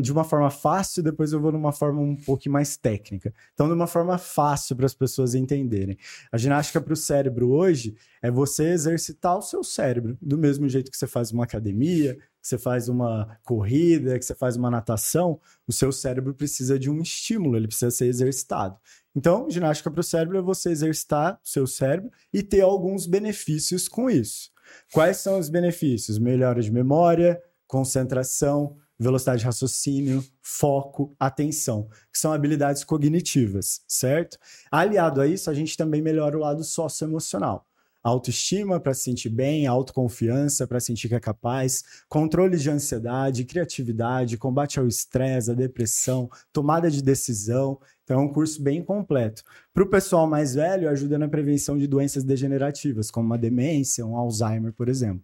De 0.00 0.12
uma 0.12 0.24
forma 0.24 0.50
fácil, 0.50 1.02
depois 1.02 1.32
eu 1.32 1.40
vou 1.40 1.50
numa 1.50 1.72
forma 1.72 2.00
um 2.00 2.14
pouco 2.14 2.48
mais 2.50 2.76
técnica. 2.76 3.32
Então, 3.54 3.66
de 3.66 3.74
uma 3.74 3.86
forma 3.86 4.18
fácil 4.18 4.76
para 4.76 4.86
as 4.86 4.94
pessoas 4.94 5.34
entenderem. 5.34 5.96
A 6.30 6.36
ginástica 6.36 6.80
para 6.80 6.92
o 6.92 6.96
cérebro 6.96 7.50
hoje 7.50 7.94
é 8.22 8.30
você 8.30 8.64
exercitar 8.64 9.36
o 9.36 9.42
seu 9.42 9.64
cérebro, 9.64 10.16
do 10.20 10.38
mesmo 10.38 10.68
jeito 10.68 10.90
que 10.90 10.96
você 10.96 11.06
faz 11.06 11.32
uma 11.32 11.44
academia, 11.44 12.16
que 12.42 12.48
você 12.48 12.58
faz 12.58 12.88
uma 12.88 13.38
corrida, 13.44 14.18
que 14.18 14.24
você 14.24 14.34
faz 14.34 14.56
uma 14.56 14.70
natação, 14.70 15.40
o 15.66 15.72
seu 15.72 15.92
cérebro 15.92 16.34
precisa 16.34 16.76
de 16.76 16.90
um 16.90 17.00
estímulo, 17.00 17.56
ele 17.56 17.68
precisa 17.68 17.90
ser 17.90 18.06
exercitado. 18.06 18.76
Então, 19.14 19.48
ginástica 19.48 19.90
para 19.90 20.00
o 20.00 20.04
cérebro 20.04 20.38
é 20.38 20.42
você 20.42 20.70
exercitar 20.70 21.40
o 21.42 21.48
seu 21.48 21.66
cérebro 21.66 22.10
e 22.32 22.42
ter 22.42 22.62
alguns 22.62 23.06
benefícios 23.06 23.86
com 23.86 24.10
isso. 24.10 24.50
Quais 24.92 25.18
são 25.18 25.38
os 25.38 25.48
benefícios? 25.48 26.18
Melhora 26.18 26.60
de 26.60 26.72
memória, 26.72 27.40
concentração, 27.66 28.76
velocidade 28.98 29.40
de 29.40 29.46
raciocínio, 29.46 30.24
foco, 30.40 31.14
atenção, 31.18 31.88
que 32.12 32.18
são 32.18 32.32
habilidades 32.32 32.84
cognitivas, 32.84 33.82
certo? 33.86 34.38
Aliado 34.70 35.20
a 35.20 35.26
isso, 35.26 35.48
a 35.50 35.54
gente 35.54 35.76
também 35.76 36.02
melhora 36.02 36.36
o 36.36 36.40
lado 36.40 36.64
socioemocional. 36.64 37.66
Autoestima 38.02 38.80
para 38.80 38.94
se 38.94 39.02
sentir 39.02 39.28
bem, 39.28 39.66
autoconfiança 39.66 40.66
para 40.66 40.80
sentir 40.80 41.08
que 41.08 41.14
é 41.14 41.20
capaz, 41.20 41.84
controle 42.08 42.56
de 42.56 42.68
ansiedade, 42.68 43.44
criatividade, 43.44 44.36
combate 44.36 44.80
ao 44.80 44.88
estresse, 44.88 45.50
à 45.50 45.54
depressão, 45.54 46.28
tomada 46.52 46.90
de 46.90 47.00
decisão. 47.00 47.78
Então 48.02 48.20
é 48.20 48.24
um 48.24 48.32
curso 48.32 48.60
bem 48.60 48.82
completo. 48.82 49.44
Para 49.72 49.84
o 49.84 49.88
pessoal 49.88 50.26
mais 50.26 50.54
velho, 50.54 50.88
ajuda 50.88 51.18
na 51.18 51.28
prevenção 51.28 51.78
de 51.78 51.86
doenças 51.86 52.24
degenerativas, 52.24 53.10
como 53.10 53.26
uma 53.26 53.38
demência, 53.38 54.04
um 54.04 54.16
Alzheimer, 54.16 54.72
por 54.72 54.88
exemplo. 54.88 55.22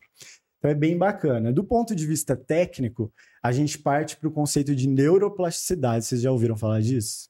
Então 0.58 0.70
é 0.70 0.74
bem 0.74 0.96
bacana. 0.96 1.52
Do 1.52 1.64
ponto 1.64 1.94
de 1.94 2.06
vista 2.06 2.36
técnico, 2.36 3.12
a 3.42 3.52
gente 3.52 3.78
parte 3.78 4.16
para 4.16 4.28
o 4.28 4.32
conceito 4.32 4.74
de 4.74 4.88
neuroplasticidade. 4.88 6.04
Vocês 6.04 6.20
já 6.20 6.30
ouviram 6.30 6.56
falar 6.56 6.80
disso? 6.80 7.28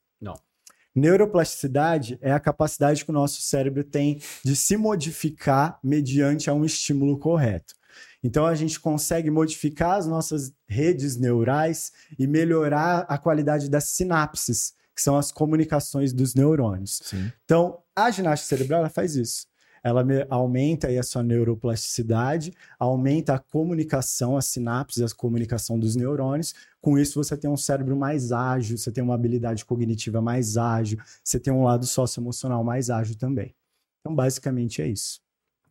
Neuroplasticidade 0.99 2.19
é 2.21 2.33
a 2.33 2.41
capacidade 2.41 3.05
que 3.05 3.11
o 3.11 3.15
nosso 3.15 3.41
cérebro 3.43 3.85
tem 3.85 4.21
de 4.45 4.57
se 4.57 4.77
modificar 4.77 5.79
mediante 5.83 6.51
a 6.51 6.55
um 6.55 6.65
estímulo 6.65 7.19
correto. 7.19 7.75
Então 8.23 8.47
a 8.47 8.55
gente 8.55 8.81
consegue 8.81 9.31
modificar 9.31 9.97
as 9.97 10.07
nossas 10.07 10.53
redes 10.67 11.17
neurais 11.17 11.93
e 12.19 12.27
melhorar 12.27 13.07
a 13.09 13.17
qualidade 13.17 13.71
das 13.71 13.85
sinapses, 13.85 14.75
que 14.95 15.01
são 15.01 15.17
as 15.17 15.31
comunicações 15.31 16.13
dos 16.13 16.35
neurônios. 16.35 17.01
Sim. 17.05 17.33
Então, 17.45 17.79
a 17.95 18.11
ginástica 18.11 18.57
cerebral 18.57 18.81
ela 18.81 18.91
faz 18.91 19.15
isso 19.15 19.47
ela 19.83 20.05
aumenta 20.29 20.89
aí 20.89 20.99
a 20.99 21.03
sua 21.03 21.23
neuroplasticidade, 21.23 22.53
aumenta 22.79 23.35
a 23.35 23.39
comunicação, 23.39 24.37
a 24.37 24.43
sinapse, 24.43 25.03
a 25.03 25.09
comunicação 25.15 25.79
dos 25.79 25.97
neurônios. 25.97 26.55
Com 26.81 26.99
isso, 26.99 27.23
você 27.23 27.37
tem 27.37 27.51
um 27.51 27.57
cérebro 27.57 27.97
mais 27.97 28.33
ágil, 28.33 28.77
você 28.77 28.91
tem 28.93 29.03
uma 29.03 29.15
habilidade 29.15 29.65
cognitiva 29.65 30.21
mais 30.21 30.57
ágil, 30.57 30.99
você 31.23 31.39
tem 31.39 31.53
um 31.53 31.65
lado 31.65 31.87
socioemocional 31.87 32.63
mais 32.63 32.91
ágil 32.91 33.17
também. 33.17 33.55
Então, 34.01 34.15
basicamente 34.15 34.83
é 34.83 34.89
isso. 34.89 35.21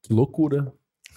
Que 0.02 0.14
loucura. 0.14 0.74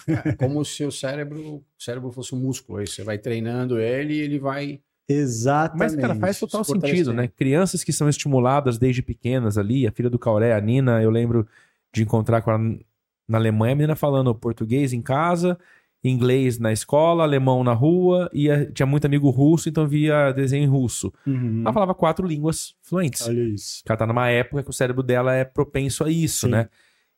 É 0.07 0.33
como 0.33 0.63
se 0.65 0.83
o 0.83 0.91
cérebro, 0.91 1.57
o 1.57 1.63
cérebro 1.77 2.11
fosse 2.11 2.33
um 2.33 2.39
músculo. 2.39 2.79
Aí 2.79 2.87
você 2.87 3.03
vai 3.03 3.17
treinando 3.17 3.79
ele 3.79 4.15
e 4.15 4.19
ele 4.19 4.39
vai 4.39 4.81
Exatamente. 5.07 5.79
Mas, 5.79 5.95
cara, 5.95 6.15
faz 6.15 6.39
total 6.39 6.63
sentido, 6.63 7.13
né? 7.13 7.27
Crianças 7.27 7.83
que 7.83 7.91
são 7.91 8.07
estimuladas 8.07 8.77
desde 8.77 9.01
pequenas 9.01 9.57
ali, 9.57 9.85
a 9.85 9.91
filha 9.91 10.09
do 10.09 10.19
Cauré, 10.19 10.53
a 10.53 10.61
Nina, 10.61 11.01
eu 11.01 11.09
lembro 11.09 11.47
de 11.93 12.03
encontrar 12.03 12.41
com 12.41 12.51
ela 12.51 12.79
na 13.27 13.37
Alemanha, 13.37 13.73
a 13.73 13.75
menina 13.75 13.95
falando 13.95 14.33
português 14.35 14.93
em 14.93 15.01
casa, 15.01 15.57
inglês 16.03 16.57
na 16.57 16.71
escola, 16.71 17.23
alemão 17.23 17.63
na 17.63 17.73
rua, 17.73 18.29
e 18.33 18.47
tinha 18.73 18.85
muito 18.85 19.05
amigo 19.05 19.29
russo, 19.29 19.69
então 19.69 19.87
via 19.87 20.31
desenho 20.31 20.63
em 20.63 20.67
russo. 20.67 21.13
Uhum. 21.25 21.61
Ela 21.61 21.73
falava 21.73 21.93
quatro 21.93 22.27
línguas 22.27 22.75
fluentes. 22.81 23.27
Olha 23.27 23.41
isso. 23.41 23.83
Ela 23.87 23.97
tá 23.97 24.05
numa 24.05 24.29
época 24.29 24.63
que 24.63 24.69
o 24.69 24.73
cérebro 24.73 25.03
dela 25.03 25.33
é 25.33 25.45
propenso 25.45 26.03
a 26.03 26.09
isso, 26.09 26.47
Sim. 26.47 26.51
né? 26.51 26.69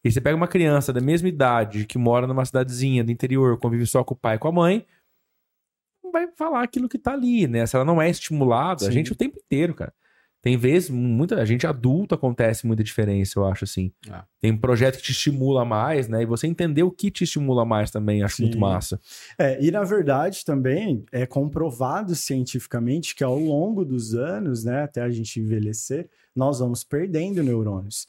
E 0.04 0.12
você 0.12 0.20
pega 0.20 0.36
uma 0.36 0.48
criança 0.50 0.92
da 0.92 1.00
mesma 1.00 1.30
idade, 1.30 1.86
que 1.86 1.98
mora 1.98 2.28
numa 2.28 2.44
cidadezinha 2.44 3.04
do 3.04 3.12
interior, 3.12 3.58
convive 3.58 3.86
só 3.86 4.04
com 4.04 4.14
o 4.14 4.18
pai 4.18 4.36
e 4.36 4.40
com 4.40 4.50
a 4.50 4.52
mãe, 4.52 4.86
vai 6.12 6.28
falar 6.36 6.62
aquilo 6.62 6.90
que 6.90 7.00
tá 7.00 7.14
ali, 7.14 7.48
né? 7.48 7.66
Se 7.66 7.76
ela 7.76 7.86
não 7.86 8.02
é 8.02 8.10
estimulada, 8.10 8.84
a 8.84 8.88
Sim. 8.88 8.92
gente 8.92 9.14
o 9.14 9.16
tempo 9.16 9.40
inteiro, 9.40 9.74
cara. 9.74 9.94
Tem 10.44 10.58
vezes, 10.58 10.90
muita 10.90 11.42
a 11.42 11.46
gente 11.46 11.66
adulto 11.66 12.14
acontece 12.14 12.68
muita 12.68 12.84
diferença, 12.84 13.40
eu 13.40 13.46
acho 13.46 13.64
assim. 13.64 13.94
Ah. 14.10 14.26
Tem 14.42 14.52
um 14.52 14.58
projeto 14.58 14.98
que 14.98 15.04
te 15.04 15.14
estimula 15.14 15.64
mais, 15.64 16.10
né? 16.10 16.22
E 16.22 16.26
você 16.26 16.48
entender 16.48 16.84
o 16.84 16.92
que 16.92 17.10
te 17.10 17.24
estimula 17.24 17.64
mais 17.64 17.90
também, 17.90 18.22
acho 18.22 18.36
Sim. 18.36 18.44
muito 18.44 18.60
massa. 18.60 19.00
É, 19.40 19.58
e 19.64 19.72
na 19.72 19.86
verdade 19.86 20.44
também 20.44 21.06
é 21.14 21.26
comprovado 21.26 22.14
cientificamente 22.14 23.16
que 23.16 23.24
ao 23.24 23.40
longo 23.40 23.86
dos 23.86 24.14
anos, 24.14 24.66
né, 24.66 24.84
até 24.84 25.02
a 25.02 25.10
gente 25.10 25.40
envelhecer, 25.40 26.10
nós 26.36 26.60
vamos 26.60 26.84
perdendo 26.84 27.42
neurônios. 27.42 28.06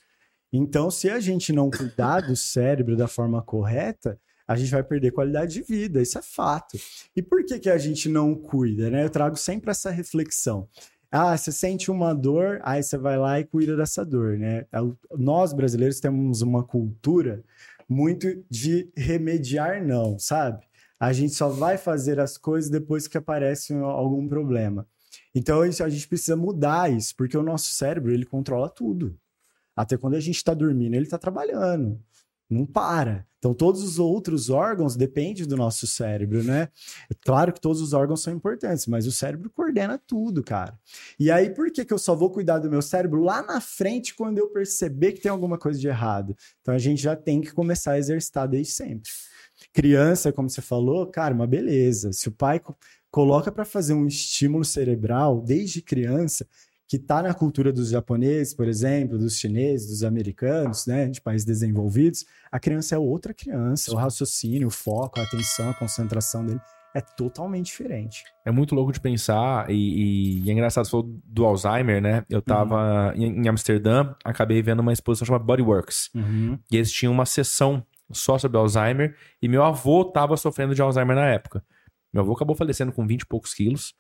Então, 0.53 0.91
se 0.91 1.09
a 1.09 1.21
gente 1.21 1.53
não 1.53 1.71
cuidar 1.71 2.21
do 2.21 2.35
cérebro 2.35 2.97
da 2.97 3.07
forma 3.07 3.41
correta, 3.43 4.19
a 4.47 4.57
gente 4.57 4.71
vai 4.71 4.83
perder 4.83 5.13
qualidade 5.13 5.55
de 5.55 5.63
vida, 5.63 6.03
isso 6.03 6.19
é 6.19 6.23
fato. 6.23 6.79
E 7.17 7.23
por 7.23 7.45
que, 7.45 7.59
que 7.59 7.71
a 7.71 7.79
gente 7.79 8.09
não 8.09 8.35
cuida, 8.35 8.91
né? 8.91 9.05
Eu 9.05 9.11
trago 9.11 9.37
sempre 9.37 9.71
essa 9.71 9.91
reflexão. 9.91 10.69
Ah, 11.17 11.37
você 11.37 11.53
sente 11.53 11.93
uma 11.93 12.13
dor, 12.13 12.61
aí 12.65 12.83
você 12.83 12.99
vai 12.99 13.17
lá 13.17 13.39
e 13.39 13.45
cuida 13.45 13.77
dessa 13.77 14.05
dor, 14.05 14.37
né? 14.37 14.67
Nós 15.17 15.53
brasileiros 15.53 16.01
temos 16.01 16.43
uma 16.43 16.65
cultura 16.65 17.45
muito 17.89 18.45
de 18.51 18.91
remediar 18.97 19.81
não, 19.87 20.19
sabe? 20.19 20.67
A 20.99 21.13
gente 21.13 21.33
só 21.33 21.49
vai 21.49 21.79
fazer 21.79 22.19
as 22.19 22.37
coisas 22.37 22.69
depois 22.69 23.07
que 23.07 23.17
aparece 23.17 23.73
algum 23.75 24.27
problema. 24.27 24.89
Então 25.33 25.63
a 25.63 25.89
gente 25.89 26.09
precisa 26.09 26.35
mudar 26.35 26.91
isso, 26.91 27.15
porque 27.15 27.39
o 27.39 27.45
nosso 27.45 27.69
cérebro 27.69 28.11
ele 28.11 28.27
controla 28.27 28.69
tudo. 28.69 29.17
Até 29.77 29.97
quando 29.97 30.15
a 30.15 30.21
gente 30.21 30.39
está 30.39 30.53
dormindo, 30.53 30.95
ele 30.95 31.05
está 31.05 31.17
trabalhando. 31.17 31.97
Não 32.49 32.67
para. 32.67 33.27
Então, 33.39 33.53
todos 33.53 33.83
os 33.83 33.99
outros 33.99 34.49
órgãos 34.49 34.97
dependem 34.97 35.47
do 35.47 35.55
nosso 35.55 35.87
cérebro, 35.87 36.43
né? 36.43 36.69
É 37.11 37.15
claro 37.25 37.53
que 37.53 37.61
todos 37.61 37.83
os 37.83 37.93
órgãos 37.93 38.23
são 38.23 38.33
importantes, 38.33 38.87
mas 38.87 39.07
o 39.07 39.13
cérebro 39.13 39.51
coordena 39.51 40.01
tudo, 40.07 40.43
cara. 40.43 40.79
E 41.19 41.31
aí, 41.31 41.51
por 41.51 41.71
que, 41.71 41.85
que 41.85 41.93
eu 41.93 41.99
só 41.99 42.15
vou 42.15 42.31
cuidar 42.31 42.59
do 42.59 42.71
meu 42.71 42.81
cérebro 42.81 43.23
lá 43.23 43.43
na 43.43 43.61
frente 43.61 44.15
quando 44.15 44.39
eu 44.39 44.49
perceber 44.49 45.13
que 45.13 45.21
tem 45.21 45.31
alguma 45.31 45.59
coisa 45.59 45.79
de 45.79 45.87
errado? 45.87 46.35
Então, 46.63 46.73
a 46.73 46.79
gente 46.79 47.03
já 47.03 47.15
tem 47.15 47.43
que 47.43 47.53
começar 47.53 47.93
a 47.93 47.99
exercitar 47.99 48.49
desde 48.49 48.73
sempre. 48.73 49.11
Criança, 49.75 50.33
como 50.33 50.49
você 50.49 50.63
falou, 50.63 51.07
cara, 51.07 51.35
uma 51.35 51.47
beleza. 51.47 52.13
Se 52.13 52.29
o 52.29 52.33
pai 52.33 52.59
co 52.61 52.75
coloca 53.11 53.53
para 53.53 53.65
fazer 53.65 53.93
um 53.93 54.07
estímulo 54.07 54.65
cerebral 54.65 55.41
desde 55.41 55.81
criança, 55.81 56.49
que 56.97 57.03
está 57.03 57.23
na 57.23 57.35
cultura 57.35 57.73
dos 57.73 57.89
japoneses, 57.91 58.55
por 58.55 58.69
exemplo, 58.69 59.19
dos 59.19 59.37
chineses, 59.39 59.89
dos 59.89 60.05
americanos, 60.05 60.87
né, 60.87 61.09
de 61.09 61.21
países 61.21 61.45
desenvolvidos, 61.45 62.25
a 62.53 62.61
criança 62.61 62.95
é 62.95 62.99
outra 62.99 63.35
criança. 63.35 63.91
O 63.93 63.97
raciocínio, 63.97 64.69
o 64.69 64.71
foco, 64.71 65.19
a 65.19 65.25
atenção, 65.25 65.71
a 65.71 65.75
concentração 65.75 66.45
dele 66.47 66.61
é 66.95 67.01
totalmente 67.01 67.67
diferente. 67.67 68.23
É 68.45 68.53
muito 68.53 68.73
louco 68.77 68.93
de 68.93 69.01
pensar, 69.01 69.69
e, 69.69 69.75
e- 69.75 70.45
e 70.45 70.51
é 70.51 70.53
engraçado, 70.53 70.85
você 70.85 70.91
falou 70.93 71.11
do 71.25 71.45
Alzheimer, 71.45 72.01
né? 72.01 72.25
Eu 72.31 72.41
tava 72.41 73.13
em, 73.17 73.41
em 73.43 73.49
Amsterdã, 73.49 74.15
acabei 74.25 74.63
vendo 74.63 74.79
uma 74.79 74.93
exposição 74.93 75.27
chamada 75.27 75.43
Bodyworks. 75.45 76.11
E 76.71 76.77
eles 76.77 76.93
tinham 76.93 77.13
uma 77.13 77.27
sessão 77.27 77.85
só 78.13 78.39
sobre 78.39 78.57
Alzheimer, 78.59 79.17
e 79.43 79.49
meu 79.49 79.65
avô 79.65 80.05
tava 80.05 80.37
sofrendo 80.37 80.73
de 80.77 80.81
Alzheimer 80.83 81.17
na 81.17 81.27
época. 81.27 81.65
Meu 82.13 82.23
avô 82.23 82.33
acabou 82.35 82.55
falecendo 82.55 82.93
com 82.93 83.05
20 83.05 83.23
e 83.23 83.27
poucos 83.27 83.53
quilos. 83.53 83.95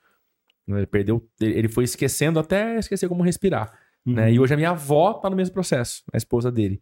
Né? 0.66 0.78
Ele 0.78 0.87
perdeu, 0.87 1.26
ele 1.40 1.68
foi 1.68 1.85
esquecendo 1.85 2.38
até 2.38 2.78
esquecer 2.78 3.09
como 3.09 3.23
respirar. 3.23 3.73
Né? 4.06 4.33
E 4.33 4.38
hoje 4.38 4.52
a 4.52 4.56
minha 4.56 4.71
avó 4.71 5.14
tá 5.14 5.30
no 5.30 5.37
mesmo 5.37 5.54
processo, 5.54 6.02
a 6.12 6.16
esposa 6.16 6.52
dele. 6.52 6.80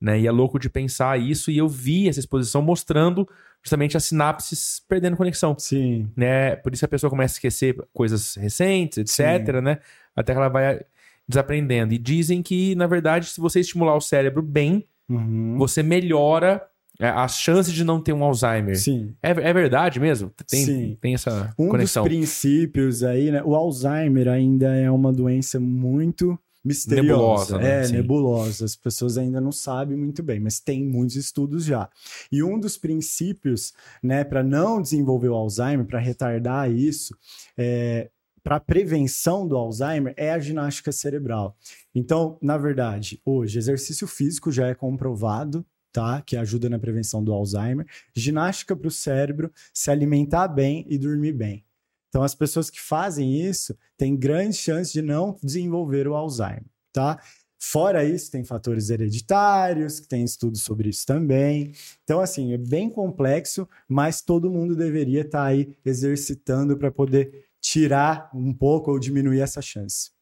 Né? 0.00 0.20
E 0.20 0.26
é 0.26 0.30
louco 0.30 0.58
de 0.58 0.68
pensar 0.70 1.18
isso, 1.18 1.50
e 1.50 1.58
eu 1.58 1.66
vi 1.68 2.08
essa 2.08 2.20
exposição 2.20 2.62
mostrando 2.62 3.28
justamente 3.62 3.96
as 3.96 4.04
sinapses 4.04 4.80
perdendo 4.88 5.16
conexão 5.16 5.56
Sim. 5.58 6.08
né? 6.16 6.54
Por 6.56 6.72
isso 6.72 6.84
a 6.84 6.88
pessoa 6.88 7.10
começa 7.10 7.32
a 7.32 7.36
esquecer 7.36 7.76
coisas 7.92 8.36
recentes, 8.36 8.98
etc, 8.98 9.60
né? 9.60 9.78
Até 10.14 10.32
que 10.32 10.38
ela 10.38 10.48
vai 10.48 10.80
desaprendendo. 11.26 11.92
E 11.92 11.98
dizem 11.98 12.42
que, 12.42 12.74
na 12.76 12.86
verdade, 12.86 13.26
se 13.26 13.40
você 13.40 13.60
estimular 13.60 13.94
o 13.96 14.00
cérebro 14.00 14.42
bem, 14.42 14.86
Uhum. 15.10 15.56
você 15.56 15.82
melhora 15.82 16.62
é, 16.98 17.08
as 17.08 17.38
chances 17.38 17.72
de 17.72 17.84
não 17.84 18.00
ter 18.00 18.12
um 18.12 18.24
Alzheimer. 18.24 18.76
Sim. 18.76 19.14
É, 19.22 19.30
é 19.30 19.52
verdade 19.52 20.00
mesmo? 20.00 20.32
Tem, 20.48 20.64
Sim. 20.64 20.98
tem 21.00 21.14
essa 21.14 21.54
Um 21.58 21.68
conexão. 21.68 22.02
dos 22.02 22.12
princípios 22.12 23.02
aí, 23.04 23.30
né? 23.30 23.42
O 23.44 23.54
Alzheimer 23.54 24.28
ainda 24.28 24.74
é 24.74 24.90
uma 24.90 25.12
doença 25.12 25.60
muito 25.60 26.38
misteriosa. 26.64 27.56
Nebulosa, 27.56 27.58
né? 27.58 27.80
É, 27.80 27.84
Sim. 27.84 27.92
nebulosa. 27.92 28.64
As 28.64 28.74
pessoas 28.74 29.16
ainda 29.16 29.40
não 29.40 29.52
sabem 29.52 29.96
muito 29.96 30.22
bem, 30.22 30.40
mas 30.40 30.58
tem 30.58 30.84
muitos 30.84 31.14
estudos 31.16 31.64
já. 31.64 31.88
E 32.32 32.42
um 32.42 32.58
dos 32.58 32.76
princípios, 32.76 33.72
né, 34.02 34.24
para 34.24 34.42
não 34.42 34.82
desenvolver 34.82 35.28
o 35.28 35.34
Alzheimer, 35.34 35.86
para 35.86 36.00
retardar 36.00 36.70
isso, 36.70 37.16
é, 37.56 38.10
para 38.42 38.58
prevenção 38.58 39.46
do 39.46 39.56
Alzheimer 39.56 40.14
é 40.16 40.32
a 40.32 40.38
ginástica 40.38 40.90
cerebral. 40.90 41.56
Então, 41.94 42.38
na 42.42 42.56
verdade, 42.56 43.20
hoje, 43.24 43.58
exercício 43.58 44.06
físico 44.06 44.50
já 44.50 44.66
é 44.66 44.74
comprovado, 44.74 45.64
tá? 45.92 46.22
Que 46.22 46.36
ajuda 46.36 46.68
na 46.68 46.78
prevenção 46.78 47.22
do 47.22 47.32
Alzheimer. 47.32 47.86
Ginástica 48.14 48.76
para 48.76 48.88
o 48.88 48.90
cérebro, 48.90 49.52
se 49.72 49.90
alimentar 49.90 50.48
bem 50.48 50.86
e 50.88 50.98
dormir 50.98 51.32
bem. 51.32 51.64
Então, 52.08 52.22
as 52.22 52.34
pessoas 52.34 52.70
que 52.70 52.80
fazem 52.80 53.40
isso 53.40 53.76
têm 53.96 54.16
grandes 54.16 54.58
chances 54.58 54.92
de 54.92 55.02
não 55.02 55.36
desenvolver 55.42 56.08
o 56.08 56.14
Alzheimer, 56.14 56.64
tá? 56.92 57.20
Fora 57.60 58.04
isso, 58.04 58.30
tem 58.30 58.44
fatores 58.44 58.88
hereditários, 58.88 59.98
que 59.98 60.06
tem 60.06 60.22
estudos 60.22 60.62
sobre 60.62 60.88
isso 60.88 61.04
também. 61.04 61.72
Então, 62.04 62.20
assim, 62.20 62.52
é 62.52 62.58
bem 62.58 62.88
complexo, 62.88 63.68
mas 63.88 64.22
todo 64.22 64.50
mundo 64.50 64.76
deveria 64.76 65.22
estar 65.22 65.44
aí 65.44 65.76
exercitando 65.84 66.78
para 66.78 66.90
poder 66.90 67.46
tirar 67.60 68.30
um 68.32 68.54
pouco 68.54 68.92
ou 68.92 68.98
diminuir 68.98 69.40
essa 69.40 69.60
chance. 69.60 70.12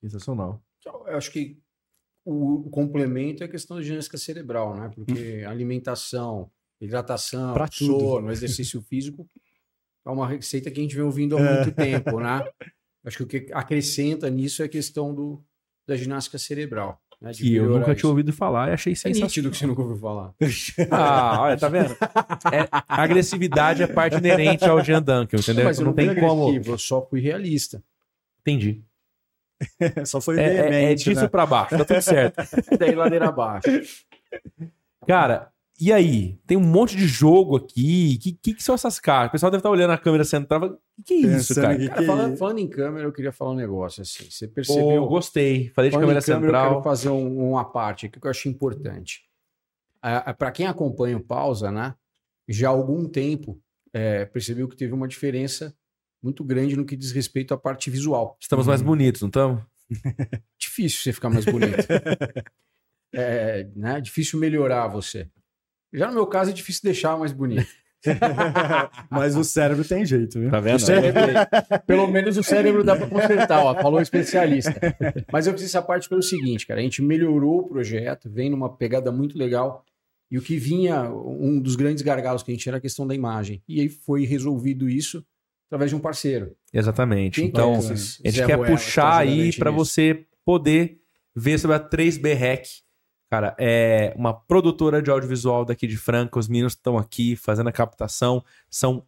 Sensacional. 0.00 0.60
Então, 0.80 1.06
Eu 1.06 1.16
acho 1.16 1.30
que 1.30 1.56
o, 2.66 2.70
complemento 2.70 3.42
é 3.42 3.46
a 3.46 3.48
questão 3.48 3.76
da 3.76 3.82
ginástica 3.82 4.18
cerebral, 4.18 4.74
né? 4.76 4.90
Porque 4.94 5.44
alimentação, 5.46 6.50
hidratação, 6.80 7.54
Pra 7.54 7.68
tudo. 7.68 7.98
sono, 8.00 8.30
exercício 8.30 8.80
físico 8.82 9.26
é 10.06 10.10
uma 10.10 10.26
receita 10.28 10.70
que 10.70 10.78
a 10.80 10.82
gente 10.82 10.94
vem 10.94 11.04
ouvindo 11.04 11.36
há 11.36 11.40
É. 11.40 11.54
muito 11.64 11.72
tempo, 12.14 12.20
né? 12.20 12.44
Acho 13.04 13.16
que 13.18 13.22
o 13.22 13.26
que 13.26 13.46
acrescenta 13.52 14.28
nisso 14.28 14.62
é 14.62 14.66
a 14.66 14.68
questão 14.68 15.14
do, 15.14 15.42
da 15.86 15.96
ginástica 15.96 16.38
cerebral. 16.38 17.00
né, 17.20 17.32
Que 17.32 17.54
eu 17.54 17.68
nunca 17.78 17.94
tinha 17.94 18.08
ouvido 18.08 18.32
falar 18.32 18.68
e 18.68 18.72
achei 18.72 18.92
É 18.92 18.96
sensacional. 18.96 19.26
nítido 19.28 19.50
que 19.50 19.56
você 19.56 19.66
nunca 19.66 19.82
ouviu 19.82 19.96
falar. 19.96 20.34
Ah, 20.90 21.40
olha, 21.42 21.56
tá 21.56 21.68
vendo? 21.68 21.92
É, 22.52 22.68
a 22.70 23.02
agressividade 23.02 23.82
é 23.82 23.86
parte 23.86 24.16
inerente 24.16 24.64
ao 24.64 24.82
Jean 24.84 25.02
Duncan, 25.02 25.38
entendeu? 25.38 25.64
Mas 25.64 25.78
eu 25.78 25.84
não 25.84 25.90
não 25.92 25.96
tem 25.96 26.14
como. 26.14 26.54
eu 26.54 26.78
só 26.78 27.04
fui 27.06 27.20
realista. 27.20 27.82
Entendi. 28.40 28.82
Só 30.06 30.20
foi 30.20 30.38
É, 30.38 30.42
é, 30.42 30.56
é 30.56 30.70
veemente, 30.70 31.04
disso 31.04 31.22
né? 31.22 31.28
pra 31.28 31.44
baixo, 31.46 31.76
tá 31.76 31.84
tudo 31.84 32.00
certo. 32.02 32.36
Daí 32.78 32.94
ladeira 32.94 33.28
abaixo. 33.28 33.68
Cara, 35.06 35.50
e 35.80 35.92
aí? 35.92 36.38
Tem 36.46 36.56
um 36.56 36.60
monte 36.64 36.96
de 36.96 37.06
jogo 37.06 37.56
aqui. 37.56 38.16
O 38.16 38.22
que, 38.22 38.32
que, 38.32 38.54
que 38.54 38.62
são 38.62 38.74
essas 38.74 38.98
caras? 38.98 39.28
O 39.28 39.32
pessoal 39.32 39.50
deve 39.50 39.60
estar 39.60 39.70
olhando 39.70 39.92
a 39.92 39.98
câmera 39.98 40.24
central. 40.24 40.64
O 40.64 41.02
que, 41.04 41.20
que 41.20 41.26
é 41.26 41.36
isso, 41.36 41.54
Pensando 41.54 41.62
cara? 41.64 41.78
que- 41.78 41.88
Cara, 41.88 42.02
falando, 42.06 42.36
falando 42.36 42.58
em 42.58 42.68
câmera, 42.68 43.06
eu 43.06 43.12
queria 43.12 43.32
falar 43.32 43.52
um 43.52 43.56
negócio 43.56 44.02
assim. 44.02 44.28
Você 44.30 44.48
percebeu? 44.48 45.02
Pô, 45.02 45.08
gostei. 45.08 45.70
Falei 45.70 45.90
de 45.90 45.96
câmera 45.96 46.20
câmera, 46.20 46.36
Eu 46.36 46.42
central. 46.46 46.70
quero 46.70 46.82
fazer 46.82 47.08
um- 47.10 47.50
uma 47.50 47.64
parte 47.64 48.06
aqui 48.06 48.20
que 48.20 48.26
eu 48.26 48.30
acho 48.30 48.48
importante. 48.48 49.22
Para 50.38 50.50
quem 50.52 50.66
acompanha 50.66 51.16
o 51.16 51.20
Pausa, 51.22 51.70
né? 51.72 51.94
Já 52.48 52.68
há 52.68 52.70
algum 52.72 53.06
tempo 53.08 53.60
é, 53.92 54.24
percebeu 54.26 54.68
que 54.68 54.76
teve 54.76 54.92
uma 54.92 55.08
diferença 55.08 55.74
muito 56.22 56.44
grande 56.44 56.76
no 56.76 56.84
que 56.84 56.96
diz 56.96 57.12
respeito 57.12 57.54
à 57.54 57.58
parte 57.58 57.90
visual. 57.90 58.36
Estamos 58.40 58.66
mais 58.66 58.82
bonitos, 58.82 59.20
não 59.22 59.28
estamos? 59.28 59.62
Difícil 60.58 61.02
você 61.02 61.12
ficar 61.12 61.30
mais 61.30 61.44
bonito. 61.44 61.86
é, 63.14 63.68
né? 63.74 64.00
Difícil 64.00 64.38
melhorar 64.38 64.88
você. 64.88 65.28
Já 65.92 66.08
no 66.08 66.14
meu 66.14 66.26
caso 66.26 66.50
é 66.50 66.52
difícil 66.52 66.82
deixar 66.84 67.18
mais 67.18 67.32
bonito. 67.32 67.66
Mas 69.10 69.34
o 69.36 69.42
cérebro 69.42 69.84
tem 69.84 70.04
jeito, 70.04 70.38
viu? 70.38 70.50
Tá 70.50 70.60
vendo? 70.60 70.76
O 70.76 70.80
cérebro- 70.80 71.22
pelo 71.86 72.06
menos 72.06 72.36
o 72.36 72.42
cérebro 72.42 72.84
dá 72.84 72.94
para 72.94 73.08
consertar, 73.08 73.64
ó, 73.64 73.74
falou 73.74 73.98
o 73.98 74.02
especialista. 74.02 74.72
Mas 75.32 75.46
eu 75.46 75.52
fiz 75.54 75.64
essa 75.64 75.82
parte 75.82 76.08
pelo 76.08 76.22
seguinte, 76.22 76.66
cara, 76.66 76.80
a 76.80 76.82
gente 76.82 77.02
melhorou 77.02 77.60
o 77.60 77.68
projeto, 77.68 78.30
vem 78.30 78.50
numa 78.50 78.76
pegada 78.76 79.10
muito 79.10 79.36
legal. 79.36 79.84
E 80.30 80.36
o 80.38 80.42
que 80.42 80.58
vinha, 80.58 81.10
um 81.10 81.58
dos 81.58 81.74
grandes 81.74 82.02
gargalos 82.02 82.42
que 82.42 82.50
a 82.50 82.54
gente 82.54 82.62
tinha 82.62 82.70
era 82.72 82.78
a 82.78 82.82
questão 82.82 83.06
da 83.06 83.14
imagem. 83.14 83.62
E 83.66 83.80
aí 83.80 83.88
foi 83.88 84.24
resolvido 84.26 84.88
isso 84.88 85.24
através 85.68 85.90
de 85.90 85.96
um 85.96 86.00
parceiro. 86.00 86.56
Exatamente. 86.72 87.40
Quem 87.40 87.48
Então, 87.48 87.74
é 87.74 87.76
a 87.76 87.80
gente 87.80 88.30
Zé 88.30 88.46
quer 88.46 88.56
Ruela 88.56 88.66
que 88.66 88.72
puxar 88.72 89.18
aí 89.18 89.52
para 89.56 89.70
você 89.70 90.26
poder 90.44 90.98
ver 91.34 91.58
sobre 91.58 91.76
a 91.76 91.80
3B 91.80 92.34
Rec. 92.34 92.66
Cara, 93.30 93.54
é 93.58 94.14
uma 94.16 94.32
produtora 94.32 95.02
de 95.02 95.10
audiovisual 95.10 95.64
daqui 95.64 95.86
de 95.86 95.98
Franca. 95.98 96.38
Os 96.38 96.48
meninos 96.48 96.72
estão 96.72 96.96
aqui 96.96 97.36
fazendo 97.36 97.68
a 97.68 97.72
captação. 97.72 98.42
São 98.70 99.04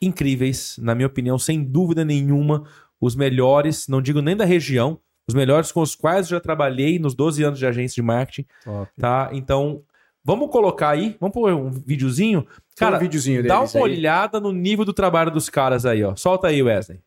incríveis, 0.00 0.76
na 0.78 0.94
minha 0.94 1.08
opinião, 1.08 1.38
sem 1.38 1.62
dúvida 1.62 2.04
nenhuma. 2.04 2.64
Os 3.00 3.16
melhores, 3.16 3.88
não 3.88 4.00
digo 4.00 4.22
nem 4.22 4.36
da 4.36 4.44
região, 4.44 5.00
os 5.26 5.34
melhores 5.34 5.72
com 5.72 5.80
os 5.80 5.94
quais 5.94 6.26
eu 6.26 6.36
já 6.36 6.40
trabalhei 6.40 6.98
nos 6.98 7.14
12 7.14 7.42
anos 7.42 7.58
de 7.58 7.66
agência 7.66 7.96
de 7.96 8.02
marketing, 8.02 8.46
Top. 8.62 8.90
tá? 8.98 9.30
Então, 9.32 9.82
vamos 10.24 10.50
colocar 10.50 10.90
aí, 10.90 11.16
vamos 11.20 11.34
pôr 11.34 11.52
um 11.52 11.70
videozinho. 11.70 12.46
Cara, 12.76 12.96
um 12.96 13.00
videozinho 13.00 13.46
Dá 13.46 13.60
uma 13.60 13.68
aí. 13.74 13.80
olhada 13.82 14.40
no 14.40 14.50
nível 14.52 14.84
do 14.84 14.92
trabalho 14.92 15.30
dos 15.30 15.48
caras 15.48 15.84
aí, 15.86 16.02
ó. 16.02 16.16
Solta 16.16 16.48
aí, 16.48 16.62
Wesley. 16.62 16.98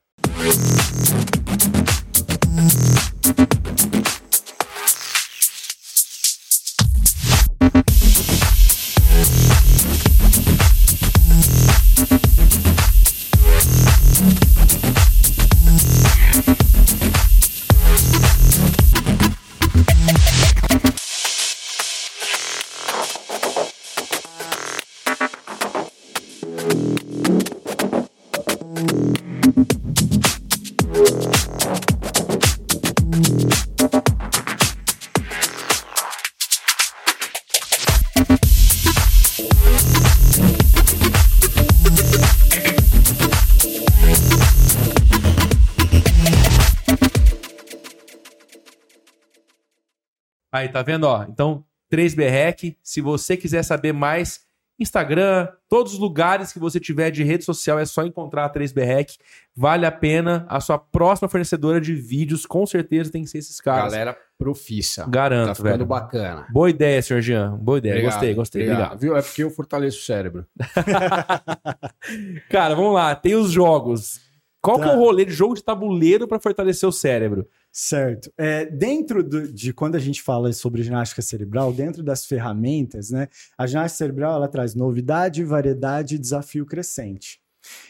Tá 50.77 50.83
vendo, 50.83 51.03
ó? 51.05 51.23
Então, 51.27 51.63
3BREC, 51.91 52.75
se 52.83 53.01
você 53.01 53.35
quiser 53.37 53.63
saber 53.63 53.93
mais, 53.93 54.41
Instagram, 54.79 55.47
todos 55.67 55.93
os 55.93 55.99
lugares 55.99 56.53
que 56.53 56.59
você 56.59 56.79
tiver 56.79 57.09
de 57.09 57.23
rede 57.23 57.43
social, 57.43 57.79
é 57.79 57.85
só 57.85 58.03
encontrar 58.05 58.45
a 58.45 58.49
3BREC. 58.49 59.17
Vale 59.55 59.85
a 59.87 59.91
pena. 59.91 60.45
A 60.47 60.59
sua 60.59 60.77
próxima 60.77 61.27
fornecedora 61.27 61.81
de 61.81 61.95
vídeos, 61.95 62.45
com 62.45 62.63
certeza, 62.65 63.11
tem 63.11 63.23
que 63.23 63.29
ser 63.29 63.39
esses 63.39 63.59
caras. 63.59 63.91
Galera 63.91 64.15
profissa. 64.37 65.07
Garanto, 65.09 65.47
Tá 65.47 65.55
ficando 65.55 65.71
velho. 65.71 65.85
bacana. 65.87 66.45
Boa 66.51 66.69
ideia, 66.69 67.01
senhor 67.01 67.21
Jean. 67.21 67.57
Boa 67.57 67.79
ideia. 67.79 67.93
Obrigado, 67.95 68.13
gostei, 68.13 68.33
gostei. 68.35 68.69
Obrigado. 68.69 68.99
Viu? 68.99 69.17
É 69.17 69.21
porque 69.23 69.43
eu 69.43 69.49
fortaleço 69.49 69.97
o 69.97 70.01
cérebro. 70.03 70.45
Cara, 72.49 72.75
vamos 72.75 72.93
lá. 72.93 73.15
Tem 73.15 73.35
os 73.35 73.51
jogos. 73.51 74.19
Qual 74.61 74.77
que 74.77 74.83
é 74.83 74.87
Tá. 74.89 74.93
o 74.95 74.99
rolê 74.99 75.23
de 75.25 75.31
jogo 75.31 75.55
de 75.55 75.63
tabuleiro 75.63 76.27
para 76.27 76.39
fortalecer 76.39 76.87
o 76.87 76.91
cérebro? 76.91 77.47
Certo. 77.79 78.33
É, 78.35 78.65
dentro 78.65 79.23
do- 79.23 79.53
de 79.53 79.71
quando 79.71 79.93
a 79.93 79.99
gente 79.99 80.19
fala 80.23 80.51
sobre 80.51 80.81
ginástica 80.81 81.21
cerebral, 81.21 81.71
dentro 81.71 82.01
das 82.01 82.25
ferramentas, 82.25 83.11
né? 83.11 83.27
A 83.55 83.67
ginástica 83.67 83.97
cerebral 83.99 84.33
ela 84.35 84.47
traz 84.47 84.73
novidade, 84.73 85.43
variedade 85.43 86.15
e 86.15 86.17
desafio 86.17 86.65
crescente. 86.65 87.39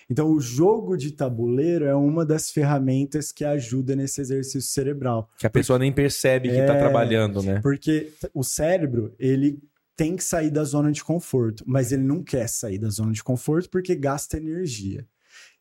Então, 0.09 0.29
o 0.29 0.41
jogo 0.41 0.97
de 0.97 1.13
tabuleiro 1.13 1.85
é 1.85 1.95
uma 1.95 2.25
das 2.25 2.51
ferramentas 2.51 3.31
que 3.31 3.45
ajuda 3.45 3.95
nesse 3.95 4.19
exercício 4.19 4.69
cerebral. 4.69 5.29
Que 5.37 5.47
a 5.47 5.49
pessoa 5.49 5.79
nem 5.79 5.93
percebe 5.93 6.49
que 6.49 6.65
tá 6.65 6.73
É. 6.75 6.79
trabalhando, 6.79 7.41
né? 7.41 7.61
Porque 7.61 8.11
o 8.33 8.43
cérebro, 8.43 9.15
ele 9.17 9.57
tem 9.95 10.17
que 10.17 10.23
sair 10.23 10.49
da 10.51 10.65
zona 10.65 10.91
de 10.91 11.01
conforto, 11.01 11.63
mas 11.65 11.93
ele 11.93 12.03
não 12.03 12.21
quer 12.21 12.49
sair 12.49 12.77
da 12.77 12.89
zona 12.89 13.13
de 13.13 13.23
conforto 13.23 13.69
porque 13.69 13.95
gasta 13.95 14.35
energia. 14.35 15.07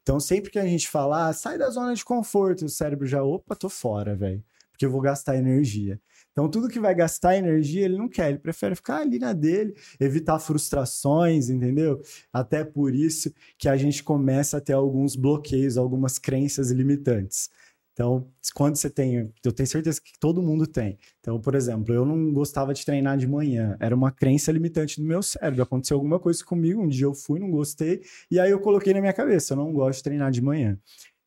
Então, 0.06 0.20
sempre 0.20 0.52
que 0.52 0.58
a 0.60 0.64
gente 0.64 0.88
fala, 0.88 1.26
ah, 1.26 1.32
sai 1.32 1.58
da 1.58 1.68
zona 1.68 1.92
de 1.92 2.04
conforto, 2.04 2.64
o 2.64 2.68
cérebro 2.68 3.08
já, 3.08 3.24
opa, 3.24 3.56
tô 3.56 3.68
fora, 3.68 4.14
velho, 4.14 4.40
porque 4.70 4.86
eu 4.86 4.90
vou 4.90 5.00
gastar 5.00 5.36
energia. 5.36 6.00
Então, 6.30 6.48
tudo 6.48 6.68
que 6.68 6.78
vai 6.78 6.94
gastar 6.94 7.36
energia, 7.36 7.84
ele 7.84 7.98
não 7.98 8.08
quer, 8.08 8.28
ele 8.28 8.38
prefere 8.38 8.76
ficar 8.76 8.98
ali 8.98 9.18
na 9.18 9.32
dele, 9.32 9.74
evitar 9.98 10.38
frustrações, 10.38 11.50
entendeu? 11.50 12.00
Até 12.32 12.62
por 12.62 12.94
isso 12.94 13.34
que 13.58 13.68
a 13.68 13.76
gente 13.76 14.04
começa 14.04 14.58
a 14.58 14.60
ter 14.60 14.74
alguns 14.74 15.16
bloqueios, 15.16 15.76
algumas 15.76 16.20
crenças 16.20 16.70
limitantes. 16.70 17.50
Então, 17.96 18.30
quando 18.54 18.76
você 18.76 18.90
tem, 18.90 19.32
eu 19.42 19.52
tenho 19.52 19.66
certeza 19.66 19.98
que 20.02 20.12
todo 20.20 20.42
mundo 20.42 20.66
tem. 20.66 20.98
Então, 21.18 21.40
por 21.40 21.54
exemplo, 21.54 21.94
eu 21.94 22.04
não 22.04 22.30
gostava 22.30 22.74
de 22.74 22.84
treinar 22.84 23.16
de 23.16 23.26
manhã, 23.26 23.74
era 23.80 23.96
uma 23.96 24.12
crença 24.12 24.52
limitante 24.52 25.00
do 25.00 25.06
meu 25.06 25.22
cérebro. 25.22 25.62
Aconteceu 25.62 25.96
alguma 25.96 26.20
coisa 26.20 26.44
comigo, 26.44 26.82
um 26.82 26.88
dia 26.88 27.06
eu 27.06 27.14
fui, 27.14 27.40
não 27.40 27.50
gostei, 27.50 28.02
e 28.30 28.38
aí 28.38 28.50
eu 28.50 28.60
coloquei 28.60 28.92
na 28.92 29.00
minha 29.00 29.14
cabeça, 29.14 29.54
eu 29.54 29.56
não 29.56 29.72
gosto 29.72 29.96
de 29.96 30.02
treinar 30.04 30.30
de 30.30 30.42
manhã. 30.42 30.78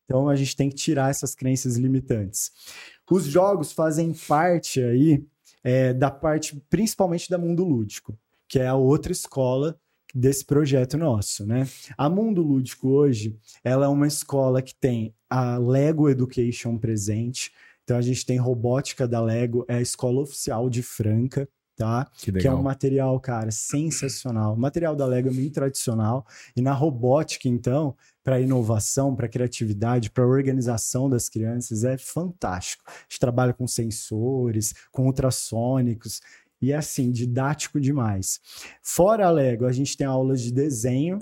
Então, 0.04 0.28
a 0.28 0.36
gente 0.36 0.54
tem 0.54 0.68
que 0.68 0.76
tirar 0.76 1.10
essas 1.10 1.34
crenças 1.34 1.76
limitantes. 1.76 2.52
Os 3.10 3.24
jogos 3.24 3.72
fazem 3.72 4.14
parte 4.28 4.80
aí 4.80 5.26
é, 5.64 5.92
da 5.92 6.08
parte, 6.08 6.62
principalmente 6.70 7.28
da 7.28 7.36
mundo 7.36 7.64
lúdico, 7.64 8.16
que 8.48 8.60
é 8.60 8.68
a 8.68 8.76
outra 8.76 9.10
escola 9.10 9.76
desse 10.14 10.44
projeto 10.44 10.96
nosso, 10.96 11.46
né? 11.46 11.68
A 11.96 12.08
Mundo 12.08 12.42
Lúdico 12.42 12.88
hoje, 12.88 13.36
ela 13.62 13.86
é 13.86 13.88
uma 13.88 14.06
escola 14.06 14.62
que 14.62 14.74
tem 14.74 15.14
a 15.28 15.58
Lego 15.58 16.08
Education 16.08 16.76
presente. 16.78 17.52
Então 17.84 17.96
a 17.96 18.02
gente 18.02 18.24
tem 18.24 18.38
robótica 18.38 19.06
da 19.06 19.20
Lego, 19.20 19.64
é 19.68 19.76
a 19.76 19.80
escola 19.80 20.20
oficial 20.20 20.70
de 20.70 20.82
Franca, 20.82 21.48
tá? 21.76 22.06
Que 22.18 22.30
Que 22.30 22.46
é 22.46 22.52
um 22.52 22.62
material, 22.62 23.18
cara, 23.18 23.50
sensacional. 23.50 24.54
O 24.54 24.58
material 24.58 24.94
da 24.94 25.06
Lego 25.06 25.28
é 25.28 25.32
muito 25.32 25.54
tradicional 25.54 26.26
e 26.54 26.60
na 26.60 26.74
robótica, 26.74 27.48
então, 27.48 27.96
para 28.22 28.38
inovação, 28.38 29.16
para 29.16 29.28
criatividade, 29.28 30.10
para 30.10 30.26
organização 30.26 31.08
das 31.08 31.28
crianças 31.28 31.82
é 31.82 31.96
fantástico. 31.96 32.84
A 32.86 32.92
gente 33.08 33.18
trabalha 33.18 33.54
com 33.54 33.66
sensores, 33.66 34.74
com 34.92 35.06
ultrassônicos 35.06 36.20
e 36.60 36.72
é 36.72 36.76
assim, 36.76 37.10
didático 37.10 37.80
demais. 37.80 38.40
Fora 38.82 39.26
a 39.26 39.30
Lego, 39.30 39.64
a 39.64 39.72
gente 39.72 39.96
tem 39.96 40.06
aulas 40.06 40.42
de 40.42 40.52
desenho. 40.52 41.18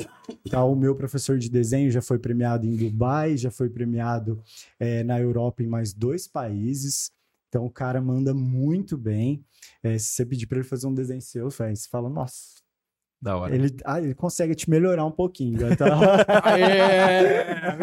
Tá? 0.51 0.65
O 0.65 0.75
meu 0.75 0.95
professor 0.97 1.39
de 1.39 1.49
desenho 1.49 1.91
já 1.91 2.03
foi 2.03 2.19
premiado 2.19 2.67
em 2.67 2.75
Dubai, 2.75 3.37
já 3.37 3.51
foi 3.51 3.71
premiado 3.71 4.43
eh, 4.81 5.05
na 5.05 5.21
Europa 5.21 5.63
em 5.63 5.67
mais 5.67 5.93
dois 5.93 6.27
países. 6.27 7.13
Então 7.49 7.65
o 7.65 7.71
cara 7.71 8.01
manda 8.01 8.35
muito 8.35 8.97
bem. 8.99 9.45
Eh, 9.83 9.99
se 9.99 10.09
você 10.09 10.27
pedir 10.27 10.47
para 10.47 10.59
ele 10.59 10.67
fazer 10.67 10.87
um 10.87 10.95
desenho 10.95 11.23
seu, 11.23 11.51
você 11.51 11.75
fala, 11.89 12.11
nossa, 12.11 12.61
Da 13.21 13.37
hora. 13.37 13.53
Ele, 13.55 13.77
ah, 13.85 14.01
ele 14.01 14.15
consegue 14.15 14.55
te 14.55 14.71
melhorar 14.71 15.05
um 15.05 15.11
pouquinho. 15.11 15.59
tá? 15.77 15.87
É, 16.57 17.77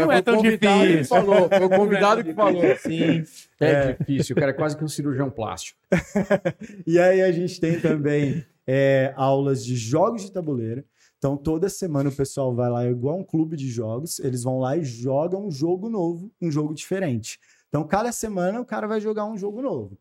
Não 0.00 0.10
é 0.10 0.22
tão 0.22 0.42
Foi 0.42 0.54
o 0.54 0.58
convidado 0.58 0.86
que 0.86 0.92
difícil. 0.94 1.04
falou, 1.04 1.48
Foi 1.48 1.64
o 1.64 1.68
convidado 1.70 2.24
que 2.24 2.34
falou. 2.34 2.62
Sim. 2.78 3.22
É, 3.60 3.92
difícil. 3.92 4.34
O 4.34 4.38
cara 4.38 4.50
é 4.50 4.54
quase 4.54 4.76
que 4.76 4.84
um 4.84 4.88
cirurgião 4.88 5.30
plástico. 5.30 5.78
E 6.86 6.98
aí 6.98 7.22
a 7.22 7.32
gente 7.32 7.60
tem 7.60 7.80
também 7.80 8.44
é, 8.66 9.12
aulas 9.16 9.64
de 9.64 9.76
jogos 9.76 10.22
de 10.22 10.32
tabuleiro. 10.32 10.84
Então, 11.18 11.36
toda 11.36 11.68
semana 11.68 12.10
o 12.10 12.14
pessoal 12.14 12.54
vai 12.54 12.68
lá, 12.68 12.84
é 12.84 12.90
igual 12.90 13.18
um 13.18 13.24
clube 13.24 13.56
de 13.56 13.70
jogos, 13.70 14.18
eles 14.18 14.42
vão 14.42 14.58
lá 14.58 14.76
e 14.76 14.84
jogam 14.84 15.46
um 15.46 15.50
jogo 15.50 15.88
novo, 15.88 16.30
um 16.40 16.50
jogo 16.50 16.74
diferente. 16.74 17.38
Então, 17.68 17.82
cada 17.86 18.12
semana 18.12 18.60
o 18.60 18.64
cara 18.64 18.86
vai 18.86 19.00
jogar 19.00 19.24
um 19.24 19.36
jogo 19.36 19.62
novo. 19.62 19.98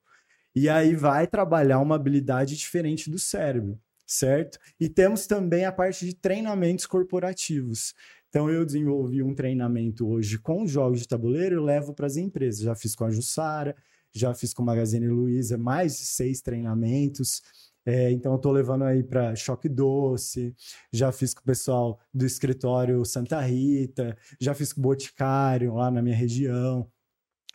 E 0.55 0.67
aí 0.67 0.95
vai 0.95 1.25
trabalhar 1.25 1.79
uma 1.79 1.95
habilidade 1.95 2.55
diferente 2.57 3.09
do 3.09 3.17
cérebro, 3.17 3.79
certo? 4.05 4.59
E 4.79 4.89
temos 4.89 5.27
também 5.27 5.65
a 5.65 5.71
parte 5.71 6.05
de 6.05 6.15
treinamentos 6.15 6.85
corporativos. 6.85 7.93
Então, 8.29 8.49
eu 8.49 8.65
desenvolvi 8.65 9.21
um 9.21 9.35
treinamento 9.35 10.07
hoje 10.07 10.39
com 10.39 10.65
jogos 10.65 11.01
de 11.01 11.07
tabuleiro 11.07 11.61
e 11.61 11.63
levo 11.63 11.93
para 11.93 12.07
as 12.07 12.17
empresas. 12.17 12.61
Já 12.61 12.75
fiz 12.75 12.95
com 12.95 13.05
a 13.05 13.11
Jussara, 13.11 13.75
já 14.11 14.33
fiz 14.33 14.53
com 14.53 14.63
a 14.63 14.65
Magazine 14.65 15.07
Luiza, 15.07 15.57
mais 15.57 15.97
de 15.97 16.05
seis 16.05 16.41
treinamentos. 16.41 17.43
É, 17.85 18.11
então, 18.11 18.35
estou 18.35 18.51
levando 18.51 18.85
aí 18.85 19.03
para 19.03 19.35
Choque 19.35 19.69
Doce, 19.69 20.55
já 20.91 21.11
fiz 21.11 21.33
com 21.33 21.41
o 21.41 21.45
pessoal 21.45 21.99
do 22.13 22.25
escritório 22.25 23.03
Santa 23.05 23.39
Rita, 23.41 24.17
já 24.39 24.53
fiz 24.53 24.73
com 24.73 24.79
o 24.79 24.83
Boticário 24.83 25.75
lá 25.75 25.91
na 25.91 26.01
minha 26.01 26.15
região. 26.15 26.89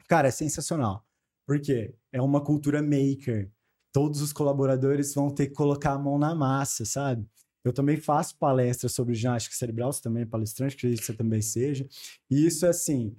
Cara, 0.06 0.28
é 0.28 0.30
sensacional. 0.30 1.04
Por 1.46 1.61
quê? 1.61 1.94
É 2.12 2.20
uma 2.20 2.42
cultura 2.44 2.82
maker. 2.82 3.50
Todos 3.92 4.20
os 4.20 4.33
colaboradores 4.33 5.14
vão 5.14 5.31
ter 5.31 5.48
que 5.48 5.55
colocar 5.55 5.92
a 5.92 5.98
mão 5.98 6.18
na 6.18 6.35
massa, 6.35 6.85
sabe? 6.85 7.27
Eu 7.64 7.72
também 7.72 7.96
faço 7.96 8.37
palestras 8.38 8.92
sobre 8.92 9.14
ginástica 9.14 9.55
cerebral, 9.55 9.92
você 9.92 10.01
também 10.01 10.22
é 10.22 10.27
palestrante, 10.27 10.77
acredito 10.77 11.01
que 11.01 11.07
você 11.07 11.14
também 11.14 11.42
seja. 11.42 11.87
E 12.31 12.46
isso 12.46 12.64
é 12.64 12.70
assim, 12.70 13.16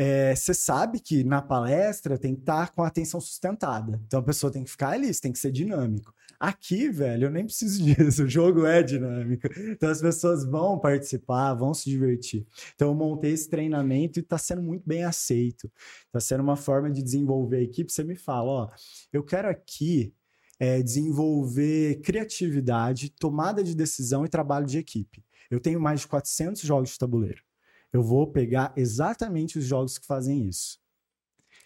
é, 0.00 0.32
você 0.32 0.54
sabe 0.54 1.00
que 1.00 1.24
na 1.24 1.42
palestra 1.42 2.16
tem 2.16 2.32
que 2.32 2.42
estar 2.42 2.70
com 2.70 2.84
a 2.84 2.86
atenção 2.86 3.20
sustentada. 3.20 4.00
Então 4.06 4.20
a 4.20 4.22
pessoa 4.22 4.52
tem 4.52 4.62
que 4.62 4.70
ficar 4.70 4.90
ali, 4.90 5.12
tem 5.20 5.32
que 5.32 5.38
ser 5.40 5.50
dinâmico. 5.50 6.14
Aqui, 6.38 6.88
velho, 6.88 7.24
eu 7.24 7.30
nem 7.32 7.44
preciso 7.44 7.82
disso. 7.82 8.22
O 8.22 8.28
jogo 8.28 8.64
é 8.64 8.80
dinâmico. 8.80 9.48
Então 9.72 9.90
as 9.90 10.00
pessoas 10.00 10.44
vão 10.44 10.78
participar, 10.78 11.52
vão 11.54 11.74
se 11.74 11.90
divertir. 11.90 12.46
Então 12.76 12.90
eu 12.90 12.94
montei 12.94 13.32
esse 13.32 13.50
treinamento 13.50 14.20
e 14.20 14.22
está 14.22 14.38
sendo 14.38 14.62
muito 14.62 14.84
bem 14.86 15.02
aceito. 15.02 15.68
Está 16.06 16.20
sendo 16.20 16.44
uma 16.44 16.54
forma 16.54 16.88
de 16.88 17.02
desenvolver 17.02 17.56
a 17.56 17.62
equipe. 17.62 17.92
Você 17.92 18.04
me 18.04 18.14
fala, 18.14 18.48
ó, 18.48 18.70
eu 19.12 19.24
quero 19.24 19.48
aqui 19.48 20.14
é, 20.60 20.80
desenvolver 20.80 22.00
criatividade, 22.02 23.10
tomada 23.10 23.64
de 23.64 23.74
decisão 23.74 24.24
e 24.24 24.28
trabalho 24.28 24.64
de 24.64 24.78
equipe. 24.78 25.24
Eu 25.50 25.58
tenho 25.58 25.80
mais 25.80 26.02
de 26.02 26.06
400 26.06 26.62
jogos 26.62 26.90
de 26.90 26.98
tabuleiro. 26.98 27.47
Eu 27.92 28.02
vou 28.02 28.26
pegar 28.26 28.72
exatamente 28.76 29.58
os 29.58 29.64
jogos 29.64 29.98
que 29.98 30.06
fazem 30.06 30.46
isso. 30.46 30.78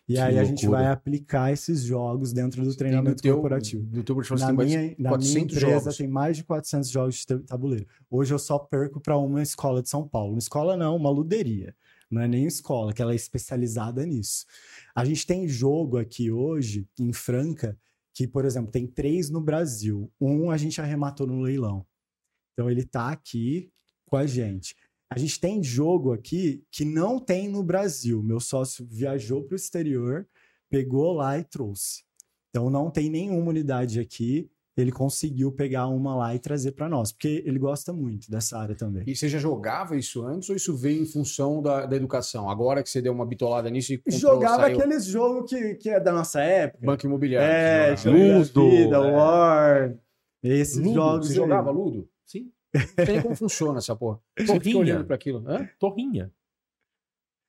E 0.09 0.15
Que 0.15 0.19
aí 0.21 0.39
a 0.39 0.45
gente 0.45 0.67
loucura. 0.67 0.83
vai 0.85 0.93
aplicar 0.93 1.53
esses 1.53 1.83
jogos 1.83 2.33
dentro 2.33 2.65
do 2.65 2.75
treinamento 2.77 3.23
teu, 3.23 3.35
corporativo. 3.35 3.89
No 3.97 4.03
teu 4.03 4.15
portfólio 4.17 4.43
Na 4.45 4.49
tem 4.49 4.67
minha, 4.67 4.79
mais 4.79 4.91
na 4.91 4.97
minha 4.99 5.09
400 5.11 5.57
empresa 5.57 5.79
jogos. 5.81 5.97
tem 5.97 6.09
mais 6.09 6.37
de 6.37 6.45
400 6.45 6.91
jogos 6.91 7.15
de 7.17 7.27
ta- 7.27 7.39
tabuleiro. 7.41 7.87
Hoje 8.11 8.35
eu 8.35 8.39
só 8.39 8.59
perco 8.59 9.01
para 9.01 9.17
uma 9.17 9.43
escola 9.43 9.81
de 9.83 9.89
São 9.89 10.07
Paulo. 10.07 10.33
Uma 10.33 10.39
escola 10.39 10.77
não, 10.77 10.97
uma 10.97 11.09
luderia. 11.11 11.75
Não 12.11 12.21
é 12.21 12.29
nem 12.29 12.45
escola, 12.47 12.93
que 12.93 13.01
ela 13.01 13.13
é 13.13 13.17
especializada 13.17 14.05
nisso. 14.05 14.45
A 14.95 15.05
gente 15.05 15.27
tem 15.27 15.49
jogo 15.49 15.97
aqui 15.99 16.31
hoje, 16.31 16.87
em 16.99 17.13
Franca, 17.13 17.79
que, 18.13 18.27
por 18.29 18.45
exemplo, 18.45 18.71
tem 18.71 18.87
três 18.87 19.31
no 19.31 19.41
Brasil. 19.41 20.11
Um 20.21 20.51
a 20.51 20.57
gente 20.59 20.81
arrematou 20.81 21.27
no 21.27 21.41
leilão. 21.41 21.87
Então 22.53 22.69
ele 22.71 22.85
tá 22.85 23.11
aqui 23.11 23.71
com 24.05 24.17
a 24.17 24.27
gente. 24.27 24.77
A 25.15 25.19
gente 25.19 25.41
tem 25.41 25.63
jogo 25.63 26.13
aqui 26.13 26.65
que 26.71 26.85
não 26.85 27.19
tem 27.19 27.49
no 27.49 27.63
Brasil. 27.63 28.23
Meu 28.23 28.41
sócio 28.41 28.87
viajou 28.89 29.43
para 29.43 29.55
o 29.55 29.57
exterior, 29.57 30.27
pegou 30.69 31.13
lá 31.13 31.39
e 31.39 31.45
trouxe. 31.45 32.03
Então 32.51 32.69
não 32.69 32.91
tem 32.91 33.09
nenhuma 33.11 33.49
unidade 33.49 33.99
aqui. 34.01 34.51
Ele 34.75 34.91
conseguiu 34.91 35.53
pegar 35.53 35.87
uma 35.89 36.17
lá 36.17 36.35
e 36.35 36.39
trazer 36.39 36.73
para 36.73 36.89
nós, 36.89 37.13
porque 37.13 37.43
ele 37.45 37.59
gosta 37.59 37.93
muito 37.93 38.31
dessa 38.31 38.59
área 38.59 38.75
também. 38.75 39.05
E 39.07 39.15
você 39.15 39.29
já 39.29 39.39
jogava 39.39 39.97
isso 39.97 40.25
antes 40.25 40.49
ou 40.49 40.57
isso 40.57 40.75
veio 40.75 41.03
em 41.03 41.07
função 41.07 41.61
da, 41.61 41.85
da 41.85 41.95
educação? 41.95 42.49
Agora 42.49 42.83
que 42.83 42.89
você 42.89 43.03
deu 43.03 43.13
uma 43.13 43.27
bitolada 43.27 43.69
nisso 43.69 43.93
e 43.93 43.99
comprou, 43.99 44.19
Jogava 44.19 44.63
saiu 44.63 44.79
aqueles 44.79 45.05
jogos 45.05 45.51
que, 45.51 45.75
que 45.75 45.91
é 45.91 46.01
da 46.01 46.11
nossa 46.11 46.41
época. 46.41 46.87
Banco 46.87 47.05
Imobiliário. 47.05 47.53
É, 47.53 47.95
Ludo, 48.07 48.71
Vida, 48.71 48.97
é. 48.97 49.13
War. 49.13 49.95
Esses 50.43 50.79
Ludo? 50.79 50.95
jogos. 50.95 51.27
Você 51.27 51.33
aí. 51.33 51.37
jogava 51.37 51.71
Ludo? 51.71 52.09
Não 52.75 53.05
sei 53.05 53.15
nem 53.15 53.23
como 53.23 53.35
funciona 53.37 53.79
essa 53.79 53.95
porra. 53.95 54.19
Torrinha. 54.47 54.79
olhando 54.79 55.05
para 55.05 55.15
aquilo. 55.17 55.45
Hã? 55.47 55.69
Torrinha. 55.79 56.31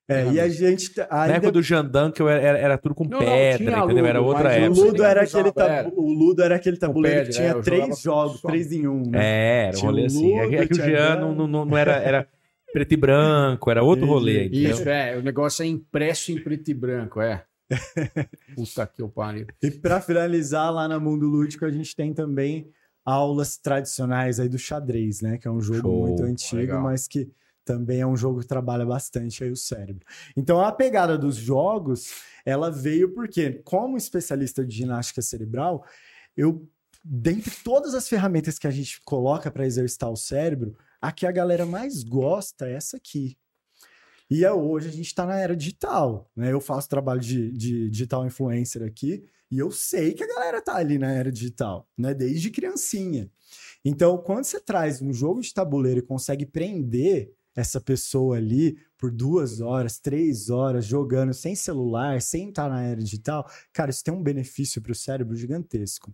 É, 0.09 0.29
e 0.33 0.39
a 0.39 0.49
gente. 0.49 0.93
tá- 0.93 1.07
Na 1.09 1.21
Ainda... 1.21 1.33
época 1.35 1.51
do 1.53 1.61
Jandan, 1.61 2.11
que 2.11 2.21
eu 2.21 2.27
era, 2.27 2.41
era, 2.41 2.57
era 2.57 2.77
tudo 2.77 2.93
com 2.93 3.05
Não, 3.05 3.11
não, 3.11 3.19
pedra, 3.25 3.57
tinha 3.57 3.69
entendeu? 3.69 3.87
Ludo, 3.95 4.05
era 4.05 4.21
outra 4.21 4.43
mas 4.43 4.53
o 4.53 4.59
O 4.59 4.65
época. 4.65 4.81
Ludo, 4.85 5.03
era 5.05 5.21
aquele 5.21 5.51
tabu- 5.53 5.93
o 6.01 6.13
Ludo 6.13 6.43
era 6.43 6.55
aquele 6.57 6.77
tabuleiro 6.77 7.17
pedra, 7.19 7.31
que 7.31 7.37
tinha 7.37 7.49
é, 7.51 7.61
três 7.61 8.01
jogos, 8.01 8.41
só. 8.41 8.47
três 8.49 8.71
em 8.73 8.85
um. 8.85 9.01
né? 9.09 9.19
É, 9.21 9.67
era 9.69 9.77
um 9.77 9.81
rolê 9.81 10.01
o 10.03 10.05
assim. 10.07 10.37
É 10.37 10.47
que- 10.49 10.55
é 10.55 10.59
Ludo, 10.59 10.67
que 10.67 10.73
o 10.81 10.85
Jean 10.85 11.15
não, 11.21 11.33
não- 11.35 11.47
não, 11.47 11.65
não 11.65 11.77
era, 11.77 11.93
era 11.93 12.27
preto 12.73 12.91
e 12.91 12.97
branco, 12.97 13.71
era 13.71 13.81
outro 13.81 14.05
rolê. 14.05 14.47
entendeu? 14.47 14.71
Isso, 14.71 14.89
é. 14.89 15.17
O 15.17 15.21
negócio 15.21 15.63
é 15.63 15.67
impresso 15.67 16.33
em 16.33 16.43
preto 16.43 16.69
e 16.69 16.73
branco, 16.73 17.21
é. 17.21 17.45
Puta 18.55 18.85
que 18.85 19.01
eu 19.01 19.07
pariu. 19.07 19.47
E 19.61 19.71
para 19.71 20.01
finalizar, 20.01 20.69
lá 20.71 20.85
na 20.85 20.99
Mundo 20.99 21.27
Lúdico, 21.27 21.63
a 21.65 21.71
gente 21.71 21.95
tem 21.95 22.13
também 22.13 22.67
aulas 23.05 23.57
tradicionais 23.57 24.39
aí 24.39 24.47
do 24.47 24.57
xadrez, 24.57 25.21
né? 25.21 25.37
Que 25.37 25.47
é 25.47 25.51
um 25.51 25.61
jogo 25.61 25.81
Show, 25.81 26.07
muito 26.07 26.23
antigo, 26.23 26.57
legal. 26.57 26.83
mas 26.83 27.07
que 27.07 27.31
também 27.65 28.01
é 28.01 28.07
um 28.07 28.17
jogo 28.17 28.41
que 28.41 28.47
trabalha 28.47 28.85
bastante 28.85 29.43
aí 29.43 29.51
o 29.51 29.55
cérebro. 29.55 30.05
Então, 30.35 30.59
a 30.61 30.71
pegada 30.71 31.17
dos 31.17 31.35
jogos, 31.35 32.13
ela 32.45 32.69
veio 32.69 33.13
porque, 33.13 33.61
como 33.63 33.97
especialista 33.97 34.65
de 34.65 34.75
ginástica 34.75 35.21
cerebral, 35.21 35.85
eu, 36.35 36.67
dentre 37.03 37.51
todas 37.63 37.93
as 37.93 38.07
ferramentas 38.07 38.59
que 38.59 38.67
a 38.67 38.71
gente 38.71 39.01
coloca 39.01 39.49
para 39.49 39.65
exercitar 39.65 40.11
o 40.11 40.17
cérebro, 40.17 40.75
a 41.01 41.11
que 41.11 41.25
a 41.25 41.31
galera 41.31 41.65
mais 41.65 42.03
gosta 42.03 42.67
é 42.67 42.73
essa 42.73 42.97
aqui. 42.97 43.37
E 44.33 44.43
é, 44.43 44.51
hoje 44.51 44.87
a 44.87 44.91
gente 44.91 45.05
está 45.05 45.27
na 45.27 45.35
era 45.35 45.55
digital, 45.55 46.27
né? 46.35 46.51
Eu 46.51 46.59
faço 46.59 46.89
trabalho 46.89 47.21
de, 47.21 47.51
de 47.51 47.87
digital 47.87 48.25
influencer 48.25 48.81
aqui 48.81 49.23
e 49.51 49.59
eu 49.59 49.69
sei 49.69 50.11
que 50.15 50.23
a 50.23 50.27
galera 50.27 50.59
tá 50.59 50.75
ali 50.75 50.97
na 50.97 51.11
era 51.11 51.31
digital, 51.31 51.87
né? 51.95 52.15
Desde 52.15 52.49
criancinha. 52.49 53.29
Então, 53.85 54.17
quando 54.17 54.45
você 54.45 54.59
traz 54.59 55.03
um 55.03 55.13
jogo 55.13 55.39
de 55.39 55.53
tabuleiro 55.53 55.99
e 55.99 56.01
consegue 56.01 56.47
prender 56.47 57.31
essa 57.55 57.79
pessoa 57.79 58.37
ali 58.37 58.75
por 58.97 59.11
duas 59.11 59.61
horas, 59.61 59.99
três 59.99 60.49
horas, 60.49 60.83
jogando 60.83 61.31
sem 61.31 61.55
celular, 61.55 62.19
sem 62.19 62.49
estar 62.49 62.67
na 62.67 62.81
era 62.81 63.03
digital, 63.03 63.47
cara, 63.71 63.91
isso 63.91 64.03
tem 64.03 64.11
um 64.11 64.23
benefício 64.23 64.81
para 64.81 64.93
o 64.93 64.95
cérebro 64.95 65.35
gigantesco. 65.35 66.11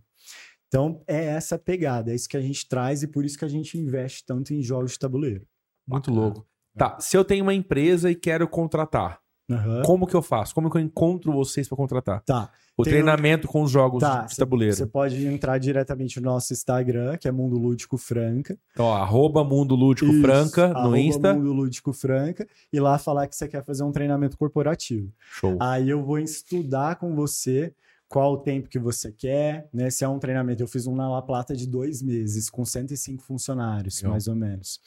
Então, 0.68 1.02
é 1.06 1.24
essa 1.24 1.58
pegada, 1.58 2.12
é 2.12 2.14
isso 2.14 2.28
que 2.28 2.36
a 2.36 2.42
gente 2.42 2.68
traz 2.68 3.02
e 3.02 3.06
por 3.06 3.24
isso 3.24 3.38
que 3.38 3.46
a 3.46 3.48
gente 3.48 3.78
investe 3.78 4.26
tanto 4.26 4.52
em 4.52 4.62
jogos 4.62 4.92
de 4.92 4.98
tabuleiro. 4.98 5.48
Muito 5.88 6.10
louco. 6.10 6.49
Tá, 6.76 6.98
se 7.00 7.16
eu 7.16 7.24
tenho 7.24 7.42
uma 7.44 7.54
empresa 7.54 8.10
e 8.10 8.14
quero 8.14 8.46
contratar, 8.48 9.18
Aham. 9.50 9.82
como 9.84 10.06
que 10.06 10.14
eu 10.14 10.22
faço? 10.22 10.54
Como 10.54 10.70
que 10.70 10.76
eu 10.76 10.80
encontro 10.80 11.32
vocês 11.32 11.68
para 11.68 11.76
contratar? 11.76 12.22
Tá. 12.22 12.50
O 12.76 12.82
Tem 12.82 12.92
treinamento 12.94 13.46
com 13.46 13.62
os 13.62 13.70
jogos 13.70 14.00
Tá, 14.00 14.22
de 14.24 14.34
tabuleiro. 14.36 14.74
Você 14.74 14.86
pode 14.86 15.26
entrar 15.26 15.58
diretamente 15.58 16.18
no 16.18 16.30
nosso 16.30 16.52
Instagram, 16.54 17.18
que 17.18 17.28
é 17.28 17.32
Mundo 17.32 17.58
Lúdico 17.58 17.98
Franca. 17.98 18.56
Então, 18.72 18.86
ó, 18.86 18.94
arroba 18.96 19.44
Mundo 19.44 19.74
Lúdico 19.74 20.10
Isso, 20.10 20.22
Franca 20.22 20.68
no 20.68 20.96
Insta. 20.96 21.34
Mundo 21.34 21.52
Lúdico 21.52 21.92
Franca. 21.92 22.46
E 22.72 22.80
lá 22.80 22.96
falar 22.96 23.26
que 23.26 23.36
você 23.36 23.46
quer 23.48 23.62
fazer 23.62 23.82
um 23.82 23.92
treinamento 23.92 24.38
corporativo. 24.38 25.12
Show. 25.20 25.58
Aí 25.60 25.90
eu 25.90 26.02
vou 26.02 26.18
estudar 26.18 26.96
com 26.96 27.14
você 27.14 27.74
qual 28.10 28.32
o 28.32 28.38
tempo 28.38 28.68
que 28.68 28.78
você 28.78 29.12
quer, 29.12 29.68
né? 29.72 29.88
Se 29.88 30.02
é 30.02 30.08
um 30.08 30.18
treinamento, 30.18 30.60
eu 30.60 30.66
fiz 30.66 30.84
um 30.84 30.96
na 30.96 31.08
La 31.08 31.22
Plata 31.22 31.54
de 31.54 31.64
dois 31.64 32.02
meses, 32.02 32.50
com 32.50 32.64
105 32.64 33.22
funcionários, 33.22 33.98
Legal. 33.98 34.10
mais 34.10 34.26
ou 34.26 34.34
menos. 34.34 34.80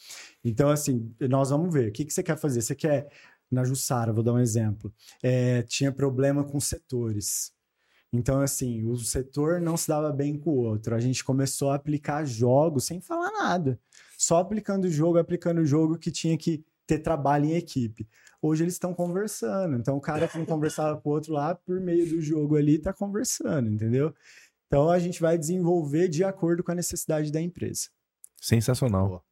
Então, 0.44 0.70
assim, 0.70 1.10
nós 1.22 1.50
vamos 1.50 1.74
ver. 1.74 1.88
O 1.88 1.92
que, 1.94 2.04
que 2.04 2.14
você 2.14 2.22
quer 2.22 2.38
fazer? 2.38 2.62
Você 2.62 2.76
quer, 2.76 3.08
na 3.50 3.64
Jussara, 3.64 4.12
vou 4.12 4.22
dar 4.22 4.34
um 4.34 4.40
exemplo, 4.40 4.94
é, 5.24 5.62
tinha 5.62 5.90
problema 5.90 6.44
com 6.44 6.60
setores. 6.60 7.54
Então, 8.12 8.42
assim, 8.42 8.84
o 8.84 8.98
setor 8.98 9.62
não 9.62 9.78
se 9.78 9.88
dava 9.88 10.12
bem 10.12 10.38
com 10.38 10.50
o 10.50 10.58
outro. 10.58 10.94
A 10.94 11.00
gente 11.00 11.24
começou 11.24 11.72
a 11.72 11.76
aplicar 11.76 12.26
jogos 12.26 12.84
sem 12.84 13.00
falar 13.00 13.32
nada. 13.32 13.80
Só 14.18 14.40
aplicando 14.40 14.84
o 14.84 14.92
jogo, 14.92 15.18
aplicando 15.18 15.62
o 15.62 15.66
jogo 15.66 15.98
que 15.98 16.12
tinha 16.12 16.38
que 16.38 16.62
ter 16.86 17.00
trabalho 17.00 17.46
em 17.46 17.56
equipe. 17.56 18.06
Hoje 18.46 18.62
eles 18.66 18.74
estão 18.74 18.94
conversando. 18.94 19.78
Então, 19.78 19.96
o 19.96 20.02
cara 20.02 20.28
que 20.28 20.38
não 20.38 20.46
conversava 20.46 21.00
com 21.00 21.10
o 21.10 21.14
outro 21.14 21.32
lá, 21.32 21.56
por 21.56 21.80
meio 21.80 22.06
do 22.10 22.22
jogo 22.22 22.58
ali, 22.58 22.76
está 22.76 22.92
conversando, 22.92 23.70
entendeu? 23.70 24.14
Então, 24.68 24.90
a 24.90 25.00
gente 25.00 25.22
vai 25.22 25.38
desenvolver 25.38 26.10
de 26.10 26.26
acordo 26.26 26.62
com 26.62 26.74
a 26.74 26.76
necessidade 26.76 27.32
da 27.32 27.40
empresa. 27.40 27.88
Sensacional. 28.42 29.24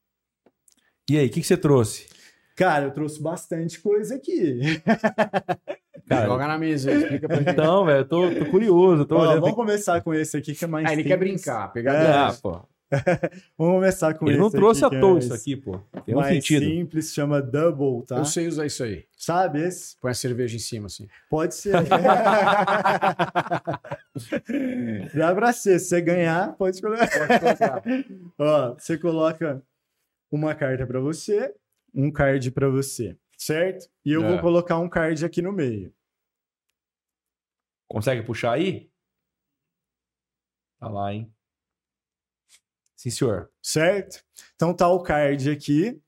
E 1.10 1.18
aí, 1.18 1.28
o 1.28 1.30
que, 1.30 1.42
que 1.42 1.48
você 1.48 1.58
trouxe? 1.58 2.08
Cara, 2.56 2.86
eu 2.86 2.92
trouxe 2.92 3.22
bastante 3.22 3.82
coisa 3.82 4.16
aqui. 4.16 4.62
Cara, 6.08 6.28
Joga 6.28 6.48
na 6.48 6.58
mesa, 6.58 6.92
explica 6.92 7.28
pra 7.28 7.38
gente. 7.38 7.50
Então, 7.52 7.86
velho, 7.86 8.00
eu 8.00 8.08
tô, 8.08 8.34
tô 8.34 8.46
curioso, 8.50 9.06
tô 9.06 9.16
Ó, 9.16 9.22
olhando. 9.22 9.42
vamos 9.42 9.56
começar 9.56 10.02
com 10.02 10.14
esse 10.14 10.38
aqui 10.38 10.56
que 10.56 10.64
é 10.64 10.68
mais 10.68 10.86
Ah, 10.90 10.94
ele 10.94 11.04
quer 11.04 11.18
brincar, 11.18 11.72
pegar 11.74 11.94
É. 11.94 12.12
Ah, 12.14 12.34
pô. 12.42 12.62
Vamos 13.58 13.76
começar 13.76 14.14
com 14.16 14.26
Ele 14.26 14.34
esse 14.34 14.42
não 14.42 14.50
trouxe 14.52 14.84
aqui, 14.86 14.96
à 14.96 15.00
que 15.00 15.06
toa 15.06 15.16
é 15.16 15.20
isso 15.20 15.34
aqui, 15.34 15.56
pô. 15.56 15.80
Tem 16.06 16.14
um 16.14 16.20
mais 16.20 16.34
sentido. 16.34 16.66
simples, 16.66 17.14
chama 17.14 17.42
Double, 17.42 18.06
tá? 18.06 18.18
Eu 18.18 18.26
sei 18.26 18.48
usar 18.48 18.66
isso 18.66 18.84
aí. 18.84 19.06
Sabe 19.16 19.62
esse? 19.66 19.96
Põe 20.02 20.12
a 20.12 20.14
cerveja 20.14 20.56
em 20.56 20.60
cima, 20.60 20.88
assim. 20.88 21.08
Pode 21.30 21.56
ser. 21.56 21.74
Dá 25.16 25.34
pra 25.34 25.54
ser. 25.54 25.80
Se 25.80 25.86
você 25.88 26.02
ganhar, 26.02 26.54
pode 26.58 26.82
colocar. 26.82 27.08
Ó, 28.38 28.74
você 28.74 28.98
coloca 28.98 29.64
uma 30.32 30.54
carta 30.56 30.86
pra 30.86 31.00
você, 31.00 31.54
um 31.94 32.12
card 32.12 32.52
pra 32.52 32.70
você, 32.70 33.18
certo? 33.38 33.90
E 34.06 34.12
eu 34.12 34.24
É. 34.24 34.28
vou 34.32 34.40
colocar 34.40 34.78
um 34.80 34.90
card 34.90 35.24
aqui 35.26 35.42
no 35.42 35.52
meio. 35.52 35.94
Consegue 37.90 38.24
puxar 38.24 38.54
aí? 38.54 38.90
Tá 40.80 40.88
lá, 40.90 41.14
hein? 41.14 41.32
Sim, 43.02 43.10
senhor. 43.10 43.50
certo? 43.64 44.24
Então 44.56 44.76
tá 44.76 44.88
o 44.88 45.02
card 45.02 45.50
aqui. 45.50 46.00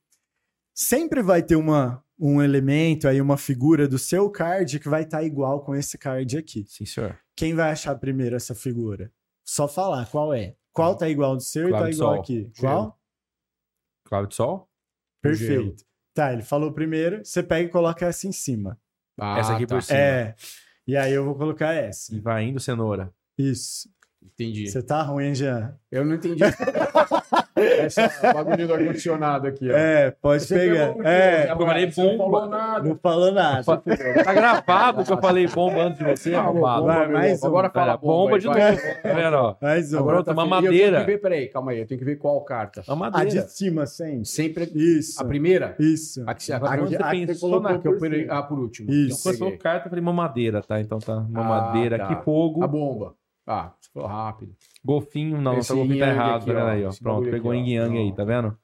Sempre 0.76 1.24
vai 1.24 1.42
ter 1.42 1.56
uma, 1.56 2.04
um 2.20 2.40
elemento 2.40 3.08
aí, 3.08 3.20
uma 3.20 3.36
figura 3.36 3.88
do 3.88 3.98
seu 3.98 4.30
card 4.30 4.80
que 4.80 4.88
vai 4.88 5.02
estar 5.02 5.24
igual 5.24 5.64
com 5.64 5.74
esse 5.74 5.98
card 5.98 6.38
aqui. 6.38 6.64
Sim, 6.68 6.86
senhor. 6.86 7.20
Quem 7.36 7.56
vai 7.56 7.72
achar 7.72 7.96
primeiro 7.96 8.36
essa 8.36 8.54
figura? 8.54 9.12
Só 9.44 9.68
falar 9.68 10.06
qual 10.12 10.36
é. 10.36 10.56
Qual 10.72 10.96
tá 10.96 11.10
igual 11.10 11.36
do 11.36 11.42
seu 11.42 11.70
e 11.70 11.72
tá 11.72 11.90
igual 11.90 12.14
sol. 12.14 12.22
aqui? 12.22 12.52
Gelo. 12.54 12.60
Qual? 12.60 13.00
Clave 14.06 14.28
de 14.28 14.36
sol? 14.36 14.70
Perfeito. 15.20 15.84
Tá, 16.14 16.32
ele 16.32 16.44
falou 16.44 16.72
primeiro, 16.74 17.26
você 17.26 17.42
pega 17.42 17.68
e 17.68 17.72
coloca 17.72 18.06
essa 18.06 18.28
em 18.28 18.32
cima. 18.32 18.80
Ah, 19.20 19.40
Essa 19.40 19.56
aqui 19.56 19.66
tá. 19.66 19.76
por 19.76 19.82
cima. 19.82 19.98
É. 19.98 20.36
E 20.86 20.96
aí 20.96 21.12
eu 21.12 21.26
vou 21.26 21.34
colocar 21.36 21.74
essa. 21.74 22.14
E 22.14 22.20
vai 22.20 22.44
indo 22.44 22.60
cenoura. 22.60 23.12
Isso. 23.36 23.90
Entendi. 24.34 24.68
Você 24.70 24.82
tá 24.82 25.02
ruim, 25.04 25.26
hein, 25.28 25.36
Jean? 25.36 25.76
Eu 25.92 26.04
não 26.06 26.16
entendi. 26.16 26.42
Essa 27.56 28.10
bagulho 28.34 28.68
do 28.68 28.74
ar-condicionado 28.74 29.48
aqui, 29.48 29.70
ó. 29.72 29.76
É, 29.76 30.12
pode 30.12 30.44
Você 30.44 30.56
pegar. 30.58 30.96
É, 31.08 31.52
eu 31.52 31.58
falei 31.58 31.92
Você 31.92 32.02
não 32.04 32.18
bomba. 32.18 32.40
falou 32.40 32.50
nada. 32.50 32.90
não 32.90 32.96
falou 32.98 33.32
nada. 33.32 33.64
Tá 34.24 34.34
gravado 34.34 35.04
que 35.06 35.14
eu 35.14 35.22
falei 35.22 35.48
bomba 35.48 35.84
antes 35.84 36.00
de 36.00 36.04
você, 36.06 36.34
arrombado. 36.34 36.86
vai, 36.86 37.08
mais 37.08 37.44
um. 37.44 37.48
Agora 37.48 37.70
fala 37.70 37.96
bomba 37.96 38.36
aí, 38.36 38.40
de 38.42 38.48
novo. 38.48 38.60
Tá 38.60 39.14
vendo, 39.14 39.34
ó? 39.36 39.56
Mais 39.62 39.94
um. 39.94 40.00
Agora 40.00 40.18
eu 40.18 40.24
tá 40.24 40.32
Eu 40.32 40.36
tenho 40.36 40.50
madeira. 40.50 41.00
que 41.02 41.06
ver, 41.06 41.18
peraí, 41.22 41.48
calma 41.48 41.72
aí. 41.72 41.80
Eu 41.80 41.88
tenho 41.88 42.00
que 42.00 42.06
ver 42.06 42.16
qual 42.18 42.42
carta. 42.44 42.84
A 42.88 42.92
A 42.92 42.96
madeira. 42.96 43.44
de 43.44 43.52
cima, 43.52 43.86
sempre. 43.86 44.26
Sempre 44.26 44.72
Isso. 44.76 45.22
a 45.22 45.26
primeira? 45.26 45.76
Isso. 45.80 46.24
A 46.28 46.34
que 46.34 46.44
você, 46.44 46.54
a, 46.54 46.58
a, 46.58 46.60
você 46.60 46.98
que- 46.98 47.04
a 47.04 47.12
que 47.12 47.28
pensou 47.28 47.50
colocou 47.52 47.72
na 47.72 47.80
que 47.80 47.88
eu 47.88 47.98
peguei- 48.00 48.22
cima. 48.24 48.34
ah, 48.34 48.44
por 48.44 48.60
último. 48.60 48.92
Isso. 48.92 49.22
Quando 49.24 49.38
falou 49.38 49.52
Peguei. 49.52 49.64
carta, 49.64 49.86
eu 49.88 49.90
falei 49.92 50.04
mamadeira, 50.04 50.62
tá? 50.62 50.82
Então 50.82 51.00
tá. 51.00 51.14
Ah, 51.18 51.28
Mamadeira 51.30 51.98
tá. 52.00 52.06
aqui, 52.06 52.24
fogo. 52.26 52.64
A 52.64 52.68
bomba. 52.68 53.14
Ah, 53.46 53.74
você 53.80 53.90
falou 53.94 54.08
rápido. 54.08 54.56
Golfinho, 54.84 55.42
não, 55.42 55.58
Esse 55.58 55.74
golfinho 55.74 56.00
tá 56.00 56.06
yin-yang 56.06 56.16
errado, 56.20 56.42
aqui, 56.44 56.54
tá 56.54 56.64
ó. 56.66 56.68
aí, 56.70 56.86
ó. 56.86 56.92
Pronto, 57.02 57.30
pegou 57.30 57.52
o 57.52 57.54
aqui, 57.54 57.62
yin 57.70 57.74
yang 57.76 57.98
aí, 57.98 58.14
tá 58.16 58.24
vendo? 58.24 58.58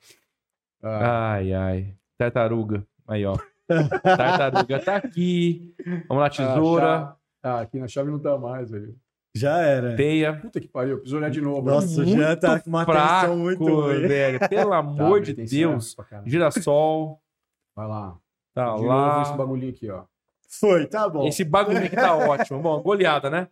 Ah, 0.82 1.32
Ai, 1.34 1.54
ai. 1.54 1.96
Tartaruga. 2.18 2.86
Aí, 3.08 3.26
ó. 3.26 3.36
Tartaruga 4.04 4.80
tá 4.80 4.96
aqui. 4.98 5.74
Vamos 6.08 6.24
lá, 6.24 6.30
tesoura, 6.30 7.16
Ah, 7.44 7.60
aqui 7.62 7.78
na 7.80 7.88
chave 7.88 8.10
não 8.10 8.20
tá 8.20 8.38
mais, 8.38 8.70
velho. 8.72 8.96
Já 9.36 9.58
era. 9.60 9.96
teia. 9.96 10.34
Puta 10.34 10.60
que 10.60 10.68
pariu, 10.68 10.96
preciso 10.98 11.18
olhar 11.18 11.30
de 11.30 11.40
novo. 11.42 11.62
Nossa, 11.70 12.04
já 12.06 12.36
tá 12.36 12.60
com 12.60 12.70
uma 12.70 12.84
Fraco, 12.84 13.06
atenção 13.26 13.38
muito 13.38 13.64
ruim. 13.64 14.08
velho. 14.08 14.40
Pelo 14.50 14.70
Tá, 14.72 14.78
amor 14.78 15.22
de 15.22 15.32
atenção 15.32 15.58
é 15.58 15.62
Deus. 15.62 15.96
Girassol. 16.26 17.22
Vai 17.76 17.88
lá. 17.88 18.18
Tá 18.56 18.64
de 18.66 18.72
novo 18.82 18.86
lá. 18.88 19.22
esse 19.22 19.34
bagulhinho 19.38 19.72
aqui, 19.72 19.90
ó. 19.90 20.04
Foi, 20.60 20.88
tá 20.88 21.08
bom. 21.08 21.28
Esse 21.28 21.44
bagulho 21.44 21.78
aqui 21.78 21.96
tá 21.96 22.16
ótimo. 22.28 22.60
Bom, 22.60 22.82
goleada, 22.82 23.30
né? 23.30 23.48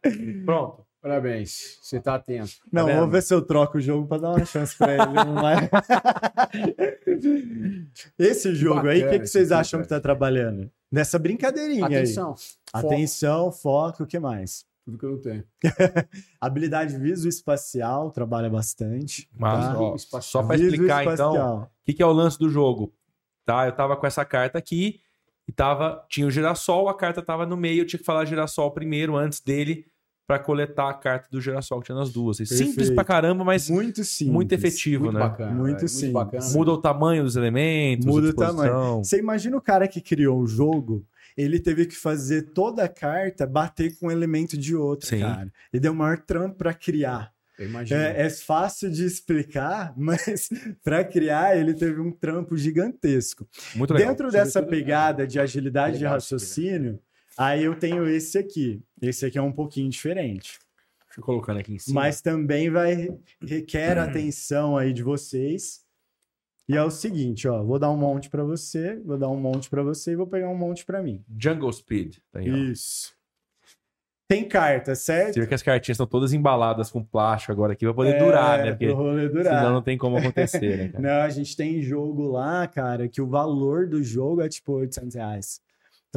Pronto. 0.46 0.87
Parabéns. 1.08 1.80
Você 1.82 2.02
tá 2.02 2.16
atento. 2.16 2.52
Não, 2.70 2.86
vendo? 2.86 2.98
vamos 2.98 3.14
ver 3.14 3.24
se 3.24 3.34
eu 3.34 3.42
troco 3.42 3.78
o 3.78 3.82
jogo 3.82 4.06
pra 4.06 4.18
dar 4.18 4.32
uma 4.32 4.44
chance 4.44 4.78
pra 4.78 4.94
ele. 4.94 5.04
Esse 8.20 8.54
jogo 8.54 8.90
aí, 8.90 8.98
o 8.98 9.00
que, 9.00 9.06
Bacana 9.06 9.20
que 9.22 9.28
vocês 9.28 9.54
acham 9.54 9.82
que 9.82 9.88
tá 9.88 10.02
trabalhando? 10.02 10.70
Nessa 10.92 11.18
brincadeirinha 11.18 11.86
Atenção. 11.86 12.32
aí. 12.32 12.82
Foco. 12.82 12.94
Atenção, 12.94 13.52
foco, 13.54 14.04
o 14.04 14.06
que 14.06 14.20
mais? 14.20 14.66
Tudo 14.84 14.98
que 14.98 15.06
eu 15.06 15.12
não 15.12 15.22
tenho. 15.22 15.46
Habilidade 16.42 16.98
visoespacial 16.98 18.12
trabalha 18.12 18.50
bastante. 18.50 19.30
Mas, 19.34 19.66
tá? 19.66 19.80
ó, 19.80 19.98
só 20.20 20.44
pra 20.44 20.58
explicar, 20.58 21.06
então, 21.06 21.62
o 21.62 21.70
que, 21.86 21.94
que 21.94 22.04
é 22.04 22.06
o 22.06 22.12
lance 22.12 22.38
do 22.38 22.50
jogo? 22.50 22.94
Tá? 23.46 23.66
Eu 23.66 23.72
tava 23.72 23.96
com 23.96 24.06
essa 24.06 24.26
carta 24.26 24.58
aqui 24.58 25.00
e 25.48 25.54
tava, 25.54 26.06
tinha 26.10 26.28
o 26.28 26.32
girassol, 26.32 26.90
a 26.90 26.94
carta 26.94 27.22
tava 27.22 27.46
no 27.46 27.56
meio, 27.56 27.84
eu 27.84 27.88
tinha 27.88 27.98
que 27.98 28.06
falar 28.06 28.26
girassol 28.26 28.72
primeiro, 28.72 29.16
antes 29.16 29.40
dele, 29.40 29.86
pra 30.28 30.38
coletar 30.38 30.90
a 30.90 30.94
carta 30.94 31.30
do 31.32 31.40
girassol 31.40 31.80
que 31.80 31.86
tinha 31.86 31.98
nas 31.98 32.12
duas. 32.12 32.36
Simples 32.38 32.60
Perfeito. 32.60 32.96
pra 32.96 33.06
caramba, 33.06 33.46
mas 33.46 33.70
Muito 33.70 34.04
simples. 34.04 34.34
muito 34.34 34.52
efetivo, 34.52 35.06
Muito 35.06 35.14
né? 35.16 35.22
bacana. 35.22 35.52
Muito 35.54 35.78
velho, 35.78 35.90
simples. 35.90 36.54
Muda 36.54 36.72
o 36.74 36.78
tamanho 36.78 37.24
dos 37.24 37.38
elementos, 37.38 38.06
Muda 38.06 38.28
o 38.30 38.34
tamanho. 38.34 38.98
Você 38.98 39.18
imagina 39.20 39.56
o 39.56 39.62
cara 39.62 39.88
que 39.88 40.02
criou 40.02 40.42
o 40.42 40.46
jogo, 40.46 41.06
ele 41.38 41.60
teve 41.60 41.86
que 41.86 41.96
fazer 41.96 42.52
toda 42.52 42.84
a 42.84 42.90
carta 42.90 43.48
bater 43.48 43.98
com 43.98 44.08
um 44.08 44.12
elemento 44.12 44.58
de 44.58 44.76
outro, 44.76 45.08
Sim. 45.08 45.22
cara. 45.22 45.50
Ele 45.72 45.80
deu 45.80 45.94
o 45.94 45.96
maior 45.96 46.18
trampo 46.20 46.58
pra 46.58 46.74
criar. 46.74 47.32
É, 47.90 48.28
é 48.28 48.30
fácil 48.30 48.92
de 48.92 49.04
explicar, 49.04 49.92
mas 49.98 50.50
para 50.84 51.04
criar 51.04 51.58
ele 51.58 51.74
teve 51.74 52.00
um 52.02 52.12
trampo 52.12 52.56
gigantesco. 52.58 53.48
Muito 53.76 53.94
legal. 53.94 54.10
Dentro 54.10 54.30
dessa 54.30 54.60
Sobretudo, 54.60 54.78
pegada 54.78 55.26
de 55.26 55.40
agilidade 55.40 55.98
de 55.98 56.06
raciocínio, 56.06 57.00
aí 57.38 57.64
eu 57.64 57.76
tenho 57.78 58.08
esse 58.08 58.38
aqui. 58.38 58.82
Esse 59.02 59.26
aqui 59.26 59.38
é 59.38 59.42
um 59.42 59.52
pouquinho 59.52 59.90
diferente. 59.90 60.60
Deixa 61.08 61.20
eu 61.20 61.24
colocando 61.24 61.60
aqui 61.60 61.74
em 61.74 61.80
cima. 61.80 62.02
Mas 62.02 62.22
também 62.22 62.70
vai 62.70 63.18
requer 63.42 63.98
atenção 64.00 64.78
aí 64.78 64.94
de 64.94 65.04
vocês. 65.04 65.86
E 66.70 66.76
é 66.76 66.84
o 66.84 66.92
seguinte, 66.92 67.48
ó, 67.48 67.64
vou 67.64 67.80
dar 67.80 67.90
um 67.90 67.96
monte 67.98 68.30
para 68.30 68.44
você, 68.44 68.98
vou 69.06 69.18
dar 69.18 69.30
um 69.30 69.40
monte 69.40 69.70
para 69.70 69.82
você 69.82 70.12
e 70.12 70.16
vou 70.18 70.28
pegar 70.28 70.50
um 70.50 70.58
monte 70.58 70.86
para 70.86 71.02
mim. 71.02 71.24
Jungle 71.40 71.72
Speed. 71.72 72.18
Tá 72.30 72.40
aí, 72.40 72.52
ó. 72.52 72.56
Isso. 72.58 73.16
Tem 74.30 74.46
carta, 74.46 74.94
certo? 74.94 75.36
Você 75.36 75.40
vê 75.40 75.48
que 75.48 75.54
as 75.54 75.64
cartinhas 75.64 75.96
estão 75.96 76.06
todas 76.06 76.34
embaladas 76.34 76.92
com 76.92 77.02
plástico 77.02 77.54
agora 77.54 77.72
aqui 77.72 77.86
pra 77.86 77.94
poder 77.94 78.16
É, 78.16 78.20
durar, 78.20 78.60
né? 78.66 78.72
Porque 78.72 78.90
rolê 78.90 79.30
durar. 79.30 79.60
senão 79.60 79.74
não 79.76 79.82
tem 79.82 79.98
como 79.98 80.18
acontecer, 80.18 80.92
né? 80.92 81.00
Não, 81.00 81.22
a 81.22 81.30
gente 81.30 81.56
tem 81.56 81.82
jogo 81.82 82.28
lá, 82.28 82.68
cara, 82.68 83.08
que 83.08 83.22
o 83.22 83.28
valor 83.28 83.88
do 83.88 84.04
jogo 84.04 84.42
é 84.42 84.50
tipo 84.50 84.74
800 84.74 85.16
reais. 85.16 85.62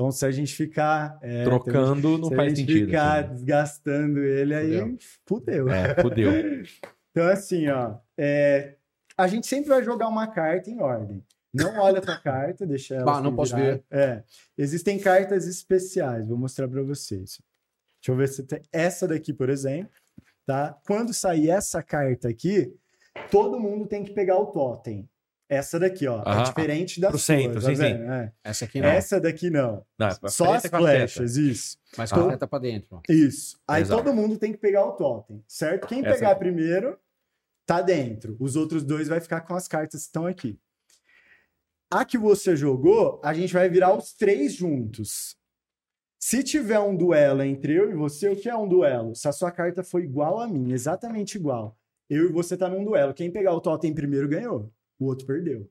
Então, 0.00 0.10
se 0.10 0.24
a 0.24 0.30
gente 0.30 0.54
ficar. 0.54 1.18
é, 1.20 1.44
Trocando 1.44 2.16
não 2.16 2.30
se 2.30 2.34
faz 2.34 2.52
a 2.52 2.56
gente 2.56 2.72
sentido. 2.72 2.86
ficar 2.86 3.18
assim. 3.22 3.34
desgastando 3.34 4.20
ele 4.20 4.54
aí, 4.54 4.98
fudeu. 5.26 5.68
É, 5.68 5.94
fudeu. 6.00 6.32
Então, 7.12 7.26
assim, 7.26 7.66
ó. 7.66 7.96
é, 8.16 8.76
a 9.18 9.26
gente 9.26 9.44
sempre 9.44 9.68
vai 9.68 9.82
jogar 9.82 10.06
uma 10.06 10.28
carta 10.28 10.70
em 10.70 10.80
ordem. 10.80 11.24
Não 11.52 11.76
olha 11.80 12.00
pra 12.00 12.16
carta, 12.16 12.64
deixa 12.64 12.94
ela. 12.94 13.04
Bah, 13.04 13.20
não 13.20 13.34
posso 13.34 13.56
ver. 13.56 13.82
É. 13.90 14.22
Existem 14.56 14.96
cartas 14.96 15.44
especiais, 15.48 16.28
vou 16.28 16.38
mostrar 16.38 16.68
pra 16.68 16.82
vocês. 16.82 17.42
Deixa 18.00 18.12
eu 18.12 18.16
ver 18.16 18.28
se 18.28 18.44
tem. 18.44 18.62
Essa 18.72 19.08
daqui, 19.08 19.32
por 19.32 19.50
exemplo, 19.50 19.90
tá? 20.46 20.78
Quando 20.86 21.12
sair 21.12 21.50
essa 21.50 21.82
carta 21.82 22.28
aqui, 22.28 22.72
todo 23.28 23.58
mundo 23.58 23.88
tem 23.88 24.04
que 24.04 24.12
pegar 24.14 24.38
o 24.38 24.46
totem. 24.46 25.08
Essa 25.52 25.80
daqui, 25.80 26.06
ó. 26.06 26.22
Aham. 26.24 26.40
É 26.42 26.44
diferente 26.44 27.00
da 27.00 27.08
Pro 27.08 27.18
sua, 27.18 27.34
centro, 27.36 27.60
tá 27.60 27.68
sim, 27.68 27.74
sim. 27.74 27.82
vendo? 27.82 28.04
É. 28.04 28.32
Essa 28.44 28.64
aqui 28.66 28.80
não. 28.80 28.88
Essa 28.88 29.20
daqui 29.20 29.50
não. 29.50 29.84
Não, 29.98 30.06
é 30.06 30.14
pra 30.14 30.30
Só 30.30 30.44
frente 30.44 30.56
as 30.58 30.64
é 30.64 30.68
com 30.68 30.76
a 30.76 30.80
seta. 30.80 30.92
flechas, 30.96 31.36
isso. 31.36 31.78
Mas 31.98 32.12
com 32.12 32.20
a 32.20 32.30
seta 32.30 32.46
pra 32.46 32.58
dentro. 32.60 33.00
Isso. 33.08 33.58
Aí 33.66 33.82
Exato. 33.82 34.04
todo 34.04 34.14
mundo 34.14 34.38
tem 34.38 34.52
que 34.52 34.58
pegar 34.58 34.84
o 34.86 34.92
totem, 34.92 35.42
certo? 35.48 35.88
Quem 35.88 36.06
Essa 36.06 36.14
pegar 36.14 36.30
aqui. 36.30 36.38
primeiro 36.38 36.96
tá 37.66 37.82
dentro. 37.82 38.36
Os 38.38 38.54
outros 38.54 38.84
dois 38.84 39.08
vai 39.08 39.20
ficar 39.20 39.40
com 39.40 39.54
as 39.54 39.66
cartas 39.66 40.02
que 40.02 40.06
estão 40.06 40.24
aqui. 40.24 40.56
A 41.90 42.04
que 42.04 42.16
você 42.16 42.54
jogou, 42.54 43.20
a 43.24 43.34
gente 43.34 43.52
vai 43.52 43.68
virar 43.68 43.92
os 43.92 44.12
três 44.12 44.52
juntos. 44.54 45.36
Se 46.22 46.44
tiver 46.44 46.78
um 46.78 46.94
duelo 46.94 47.42
entre 47.42 47.74
eu 47.74 47.90
e 47.90 47.94
você, 47.94 48.28
o 48.28 48.36
que 48.36 48.48
é 48.48 48.54
um 48.56 48.68
duelo? 48.68 49.16
Se 49.16 49.26
a 49.26 49.32
sua 49.32 49.50
carta 49.50 49.82
for 49.82 50.00
igual 50.00 50.38
a 50.38 50.46
minha, 50.46 50.74
exatamente 50.74 51.34
igual. 51.36 51.76
Eu 52.08 52.26
e 52.28 52.32
você 52.32 52.56
tá 52.56 52.68
num 52.68 52.84
duelo. 52.84 53.12
Quem 53.14 53.30
pegar 53.32 53.52
o 53.54 53.60
totem 53.60 53.92
primeiro 53.92 54.28
ganhou. 54.28 54.70
O 55.00 55.06
outro 55.06 55.26
perdeu. 55.26 55.68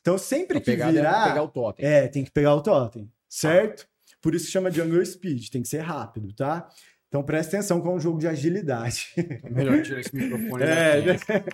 Então 0.00 0.18
sempre 0.18 0.58
A 0.58 0.60
que 0.60 0.72
é 0.72 0.76
virar, 0.90 1.28
pegar 1.28 1.42
o 1.44 1.48
totem. 1.48 1.86
é, 1.86 2.08
tem 2.08 2.24
que 2.24 2.30
pegar 2.30 2.54
o 2.54 2.60
totem, 2.60 3.10
certo? 3.28 3.86
Por 4.20 4.34
isso 4.34 4.46
que 4.46 4.52
chama 4.52 4.70
Jungle 4.70 5.04
Speed, 5.06 5.48
tem 5.48 5.62
que 5.62 5.68
ser 5.68 5.78
rápido, 5.80 6.32
tá? 6.34 6.68
Então 7.08 7.22
presta 7.22 7.56
atenção 7.56 7.80
com 7.80 7.94
um 7.94 8.00
jogo 8.00 8.18
de 8.18 8.26
agilidade. 8.26 9.12
É 9.16 9.48
melhor 9.50 9.80
tirar 9.82 10.00
esse 10.00 10.14
microfone 10.14 10.62
É, 10.64 11.00
daqui. 11.02 11.52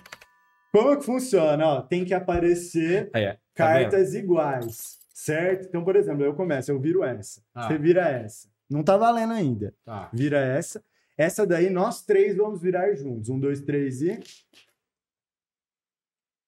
Como 0.71 0.97
que 0.97 1.05
funciona? 1.05 1.65
Ó, 1.65 1.81
tem 1.81 2.03
que 2.05 2.13
aparecer 2.13 3.09
Aí, 3.13 3.23
é. 3.23 3.33
Tá 3.55 3.73
vendo? 3.73 3.81
cartas 3.91 4.13
iguais, 4.15 4.99
certo? 5.13 5.67
Então, 5.67 5.83
por 5.83 5.95
exemplo, 5.95 6.23
eu 6.23 6.33
começo, 6.33 6.71
eu 6.71 6.79
viro 6.79 7.03
essa. 7.03 7.41
Ah. 7.53 7.67
Você 7.67 7.77
vira 7.77 8.07
essa. 8.09 8.47
Não 8.69 8.83
tá 8.83 8.95
valendo 8.97 9.33
ainda. 9.33 9.73
Tá. 9.83 10.09
Vira 10.13 10.39
essa. 10.39 10.81
Essa 11.17 11.45
daí, 11.45 11.69
nós 11.69 12.03
três 12.03 12.37
vamos 12.37 12.61
virar 12.61 12.93
juntos. 12.95 13.29
Um, 13.29 13.39
dois, 13.39 13.61
três 13.61 14.01
e. 14.01 14.17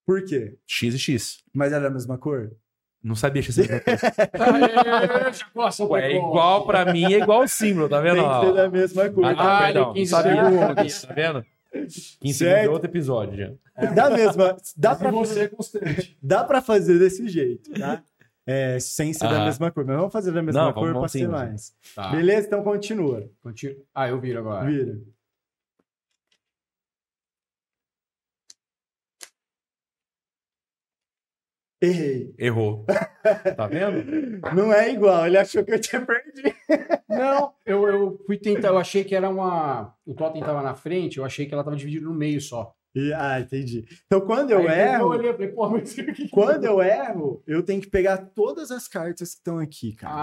Por 0.06 0.24
quê? 0.26 0.58
X 0.68 0.94
e 0.96 1.00
X. 1.00 1.38
Mas 1.54 1.72
era 1.74 1.88
a 1.88 1.92
mesma 1.92 2.18
cor? 2.18 2.52
Não 3.04 3.16
sabia 3.16 3.42
e 3.42 3.44
Chacoalha, 5.34 5.86
Ué, 5.90 6.12
é 6.12 6.16
igual 6.18 6.66
pra 6.66 6.92
mim, 6.94 7.06
é 7.14 7.18
igual 7.20 7.42
o 7.44 7.48
símbolo, 7.48 7.90
tá 7.90 8.00
vendo? 8.00 8.16
Tem 8.22 8.30
que 8.30 8.46
ser 8.46 8.54
da 8.54 8.70
mesma 8.70 9.10
cor. 9.10 9.26
Ah, 9.26 9.36
tá, 9.36 9.58
Ah, 9.58 9.62
perdão. 9.64 9.94
de 9.94 10.00
15 10.00 10.12
Não 10.12 10.22
sabia. 10.22 10.44
segundos. 10.50 11.02
Tá 11.02 11.14
vendo? 11.14 11.46
15 12.22 12.38
segundos 12.38 12.42
é 12.64 12.70
outro 12.70 12.90
episódio 12.90 13.38
já. 13.38 13.52
Da 13.96 14.10
mesma. 14.12 14.58
Dá 14.78 14.96
pra, 14.96 15.10
você 15.12 15.42
é 15.42 15.48
constante. 15.48 16.18
dá 16.22 16.44
pra 16.44 16.62
fazer 16.62 17.00
desse 17.00 17.28
jeito, 17.28 17.72
tá? 17.74 18.04
É, 18.46 18.80
sem 18.80 19.14
ser 19.14 19.28
da 19.30 19.42
Ah. 19.42 19.46
mesma 19.46 19.72
cor. 19.72 19.86
Mas 19.86 19.96
vamos 19.96 20.12
fazer 20.14 20.32
da 20.32 20.42
mesma 20.42 20.66
Não, 20.66 20.74
cor 20.74 20.94
pra 20.94 21.08
ser 21.08 21.28
mais. 21.28 21.74
Tá. 21.96 22.10
Beleza? 22.12 22.48
Então 22.48 22.64
continua. 22.64 23.30
Continua. 23.42 23.78
Ah, 23.96 24.10
eu 24.10 24.20
viro 24.20 24.40
agora. 24.40 24.66
Vira. 24.66 24.98
Errei. 31.82 32.34
Errou. 32.38 32.86
Tá 33.56 33.65
vendo? 33.67 34.39
Não 34.56 34.72
é 34.72 34.91
igual, 34.91 35.26
ele 35.26 35.38
achou 35.38 35.63
que 35.63 35.74
eu 35.74 35.82
tinha 35.82 36.02
perdido. 36.06 36.54
Não, 37.10 37.54
eu, 37.65 37.88
eu 37.88 38.20
fui 38.26 38.38
tentar, 38.38 38.67
eu 38.70 38.78
achei 38.78 39.04
que 39.04 39.15
era 39.15 39.30
uma. 39.30 39.94
O 40.06 40.13
totem 40.13 40.44
tava 40.44 40.62
na 40.62 40.76
frente, 40.76 41.17
eu 41.17 41.26
achei 41.26 41.46
que 41.46 41.54
ela 41.54 41.63
tava 41.63 41.76
dividida 41.76 42.06
no 42.06 42.13
meio 42.13 42.39
só. 42.39 42.72
E- 42.94 43.13
ah, 43.13 43.39
entendi. 43.39 43.86
Então 44.06 44.22
quando 44.22 44.52
eu 44.52 44.60
Aí, 44.60 44.65
Eu 44.65 44.72
erro, 44.72 45.08
olhei 45.08 45.30
e 45.30 45.34
falei, 45.34 45.48
pô, 45.48 45.70
mas 45.70 45.96
quando 46.30 46.65
eu 46.65 46.82
erro, 46.82 47.41
eu 47.48 47.63
tenho 47.63 47.82
que 47.82 47.89
pegar 47.89 48.17
todas 48.17 48.70
as 48.70 48.88
cartas 48.88 49.30
que 49.32 49.38
estão 49.38 49.58
aqui, 49.58 49.94
cara. 49.96 50.13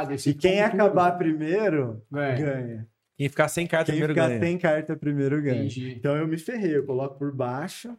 Ah, 0.00 0.04
desse 0.04 0.30
e 0.30 0.34
quem 0.34 0.56
tudo, 0.62 0.64
acabar 0.82 1.16
primeiro, 1.18 2.02
Ganha. 2.12 2.36
ganha. 2.36 2.88
Quem 3.16 3.28
ficar 3.28 3.48
sem 3.48 3.66
carta 3.66 3.86
Quem 3.86 3.94
primeiro 3.98 4.14
ficar 4.14 4.28
ganha. 4.28 4.40
sem 4.40 4.58
carta 4.58 4.94
primeiro 4.96 5.42
ganha. 5.42 5.56
Entendi. 5.64 5.94
Então 5.98 6.16
eu 6.16 6.28
me 6.28 6.36
ferrei, 6.38 6.76
eu 6.76 6.84
coloco 6.86 7.18
por 7.18 7.34
baixo, 7.34 7.96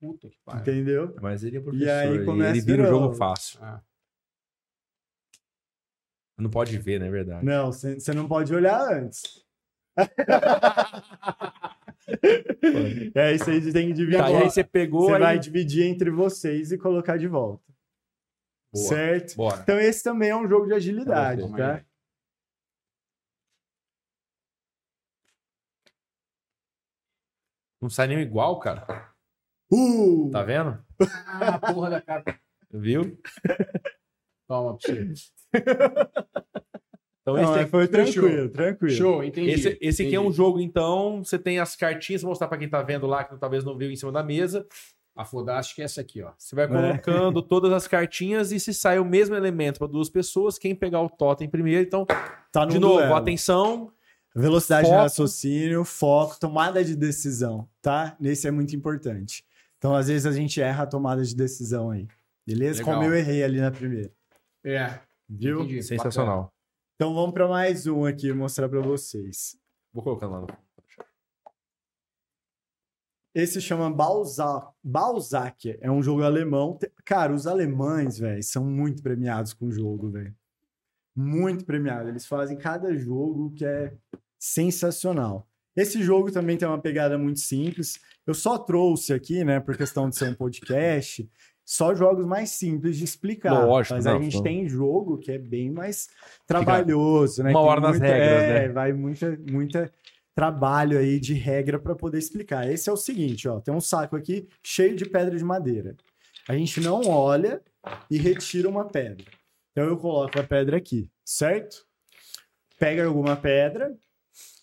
Puta 0.00 0.30
que 0.30 0.38
pariu. 0.44 0.60
entendeu? 0.62 1.14
Mas 1.20 1.44
ele 1.44 1.58
é 1.58 1.60
E 1.60 1.62
professor. 1.62 1.90
aí 1.90 2.08
ele- 2.08 2.24
começa 2.24 2.50
ele 2.56 2.60
vira 2.62 2.84
o 2.84 2.86
jogo 2.86 3.14
fácil. 3.14 3.58
Ah. 3.62 3.82
Não 6.38 6.48
pode 6.48 6.78
ver, 6.78 6.98
não 6.98 7.06
é 7.06 7.10
verdade. 7.10 7.44
Não, 7.44 7.70
você 7.70 8.14
não 8.14 8.26
pode 8.26 8.54
olhar 8.54 8.80
antes. 8.80 9.44
é 13.14 13.34
isso 13.34 13.50
aí, 13.50 13.72
tem 13.72 13.88
que 13.88 13.92
dividir. 13.92 14.18
Tá, 14.18 14.30
e 14.30 14.36
aí 14.36 14.50
você 14.50 14.64
pegou. 14.64 15.08
Você 15.08 15.14
aí... 15.16 15.20
vai 15.20 15.38
dividir 15.38 15.84
entre 15.84 16.10
vocês 16.10 16.72
e 16.72 16.78
colocar 16.78 17.18
de 17.18 17.28
volta. 17.28 17.62
Boa. 18.72 18.88
Certo? 18.88 19.36
Bora. 19.36 19.60
Então 19.62 19.78
esse 19.78 20.02
também 20.02 20.30
é 20.30 20.36
um 20.36 20.48
jogo 20.48 20.66
de 20.66 20.72
agilidade, 20.72 21.42
tá? 21.54 21.84
Não 27.80 27.88
sai 27.90 28.06
nenhum 28.08 28.20
igual, 28.20 28.58
cara. 28.60 29.09
Uh! 29.72 30.30
Tá 30.30 30.42
vendo? 30.42 30.78
Ah, 31.26 31.58
porra 31.58 31.90
da 31.90 32.00
cara. 32.00 32.24
Viu? 32.72 33.18
Toma 34.48 34.76
pra 34.76 34.94
você. 34.94 35.12
Então 37.22 37.34
Não, 37.34 37.42
esse, 37.52 37.60
aqui, 37.60 37.70
foi 37.70 37.86
tranquilo, 37.86 38.48
tranquilo. 38.48 38.94
Show, 38.96 39.22
entendi. 39.22 39.50
esse, 39.50 39.78
esse 39.80 40.02
aqui 40.02 40.14
é 40.14 40.18
um 40.20 40.24
Entendi. 40.24 40.36
jogo, 40.36 40.60
então. 40.60 41.22
Você 41.22 41.38
tem 41.38 41.58
as 41.58 41.76
cartinhas, 41.76 42.22
vou 42.22 42.30
mostrar 42.30 42.48
pra 42.48 42.56
quem 42.58 42.68
tá 42.68 42.82
vendo 42.82 43.06
lá, 43.06 43.24
que 43.24 43.36
talvez 43.38 43.62
não 43.62 43.76
viu 43.76 43.90
em 43.90 43.96
cima 43.96 44.10
da 44.10 44.22
mesa. 44.22 44.66
A 45.14 45.24
Fodástica 45.24 45.82
é 45.82 45.84
essa 45.84 46.00
aqui, 46.00 46.22
ó. 46.22 46.32
Você 46.38 46.56
vai 46.56 46.66
colocando 46.66 47.42
todas 47.42 47.72
as 47.72 47.86
cartinhas 47.86 48.52
e 48.52 48.58
se 48.60 48.72
sai 48.72 48.98
o 48.98 49.04
mesmo 49.04 49.34
elemento 49.34 49.78
para 49.78 49.86
duas 49.88 50.08
pessoas, 50.08 50.58
quem 50.58 50.74
pegar 50.74 51.02
o 51.02 51.10
totem 51.10 51.48
primeiro. 51.48 51.82
Então, 51.82 52.06
Tá 52.50 52.64
no 52.64 52.72
de 52.72 52.78
novo, 52.78 52.96
duelo. 52.96 53.14
atenção. 53.14 53.92
Velocidade 54.34 54.84
de 54.86 54.90
Foco. 54.92 55.02
raciocínio, 55.02 55.84
foco, 55.84 56.38
tomada 56.40 56.82
de 56.84 56.94
decisão, 56.96 57.68
tá? 57.82 58.16
Nesse 58.20 58.46
é 58.46 58.50
muito 58.50 58.74
importante. 58.74 59.44
Então, 59.80 59.94
às 59.94 60.08
vezes, 60.08 60.26
a 60.26 60.32
gente 60.32 60.60
erra 60.60 60.82
a 60.82 60.86
tomada 60.86 61.24
de 61.24 61.34
decisão 61.34 61.90
aí. 61.90 62.06
Beleza? 62.46 62.80
Legal. 62.80 62.96
Como 62.96 63.08
eu 63.08 63.16
errei 63.16 63.42
ali 63.42 63.62
na 63.62 63.70
primeira. 63.70 64.12
É. 64.62 65.00
Viu? 65.26 65.60
Entendi. 65.60 65.82
Sensacional. 65.82 66.52
Então, 66.96 67.14
vamos 67.14 67.32
para 67.32 67.48
mais 67.48 67.86
um 67.86 68.04
aqui 68.04 68.30
mostrar 68.30 68.68
para 68.68 68.82
vocês. 68.82 69.58
Vou 69.90 70.04
colocando 70.04 70.32
lá 70.32 70.40
no. 70.42 70.46
Esse 73.34 73.58
chama 73.58 73.90
Balzac. 73.90 74.70
Balzac 74.84 75.78
é 75.80 75.90
um 75.90 76.02
jogo 76.02 76.24
alemão. 76.24 76.78
Cara, 77.02 77.32
os 77.32 77.46
alemães, 77.46 78.18
velho, 78.18 78.42
são 78.42 78.62
muito 78.62 79.02
premiados 79.02 79.54
com 79.54 79.64
o 79.64 79.72
jogo, 79.72 80.10
velho. 80.10 80.36
Muito 81.16 81.64
premiados. 81.64 82.10
Eles 82.10 82.26
fazem 82.26 82.58
cada 82.58 82.94
jogo 82.94 83.50
que 83.52 83.64
é 83.64 83.96
sensacional. 84.38 85.48
Esse 85.76 86.02
jogo 86.02 86.30
também 86.32 86.56
tem 86.56 86.66
uma 86.68 86.80
pegada 86.80 87.16
muito 87.16 87.40
simples. 87.40 87.98
Eu 88.26 88.34
só 88.34 88.58
trouxe 88.58 89.12
aqui, 89.12 89.44
né, 89.44 89.60
por 89.60 89.76
questão 89.76 90.08
de 90.08 90.16
ser 90.16 90.30
um 90.30 90.34
podcast, 90.34 91.28
só 91.64 91.94
jogos 91.94 92.26
mais 92.26 92.50
simples 92.50 92.96
de 92.96 93.04
explicar. 93.04 93.64
Lógico, 93.64 93.94
Mas 93.94 94.04
não, 94.04 94.18
a 94.18 94.22
gente 94.22 94.36
não. 94.36 94.42
tem 94.42 94.68
jogo 94.68 95.18
que 95.18 95.30
é 95.30 95.38
bem 95.38 95.70
mais 95.70 96.08
trabalhoso, 96.46 97.42
né? 97.42 97.50
uma 97.50 97.60
hora 97.60 97.80
nas 97.80 97.98
muita- 97.98 98.06
regras, 98.06 98.42
é, 98.42 98.52
né? 98.66 98.68
Vai 98.70 98.92
muita, 98.92 99.38
muita 99.50 99.92
trabalho 100.34 100.98
aí 100.98 101.20
de 101.20 101.34
regra 101.34 101.78
para 101.78 101.94
poder 101.94 102.18
explicar. 102.18 102.68
Esse 102.70 102.88
é 102.88 102.92
o 102.92 102.96
seguinte, 102.96 103.46
ó, 103.48 103.60
tem 103.60 103.72
um 103.74 103.80
saco 103.80 104.16
aqui 104.16 104.48
cheio 104.62 104.96
de 104.96 105.04
pedra 105.04 105.36
de 105.36 105.44
madeira. 105.44 105.94
A 106.48 106.56
gente 106.56 106.80
não 106.80 107.02
olha 107.08 107.62
e 108.10 108.18
retira 108.18 108.68
uma 108.68 108.86
pedra. 108.88 109.26
Então 109.70 109.84
eu 109.84 109.96
coloco 109.96 110.38
a 110.40 110.42
pedra 110.42 110.76
aqui, 110.76 111.08
certo? 111.24 111.84
Pega 112.78 113.04
alguma 113.04 113.36
pedra 113.36 113.94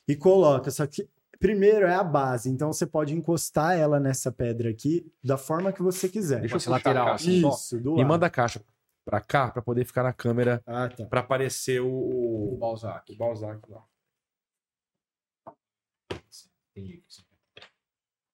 e 0.07 0.15
coloca. 0.15 0.69
Só 0.71 0.85
que 0.87 1.07
primeiro 1.39 1.85
é 1.85 1.93
a 1.95 2.03
base, 2.03 2.49
então 2.49 2.71
você 2.73 2.85
pode 2.87 3.13
encostar 3.13 3.77
ela 3.77 3.99
nessa 3.99 4.31
pedra 4.31 4.69
aqui 4.69 5.05
da 5.23 5.37
forma 5.37 5.71
que 5.73 5.81
você 5.83 6.09
quiser. 6.09 6.41
Deixa 6.41 6.55
eu 6.57 6.71
lateral, 6.71 7.09
assim. 7.13 7.47
Isso, 7.47 7.79
do 7.79 7.93
E 7.95 7.97
lado. 7.97 8.07
manda 8.07 8.25
a 8.25 8.29
caixa 8.29 8.63
pra 9.05 9.21
cá, 9.21 9.49
pra 9.51 9.61
poder 9.61 9.85
ficar 9.85 10.03
na 10.03 10.11
câmera, 10.13 10.61
Ah, 10.65 10.89
tá. 10.89 11.05
pra 11.05 11.19
aparecer 11.21 11.79
o, 11.81 12.53
O 12.53 12.57
Balzac. 12.57 13.11
o 13.13 13.17
Balzac 13.17 13.61
lá. 13.69 13.83
Entendi. 16.75 17.03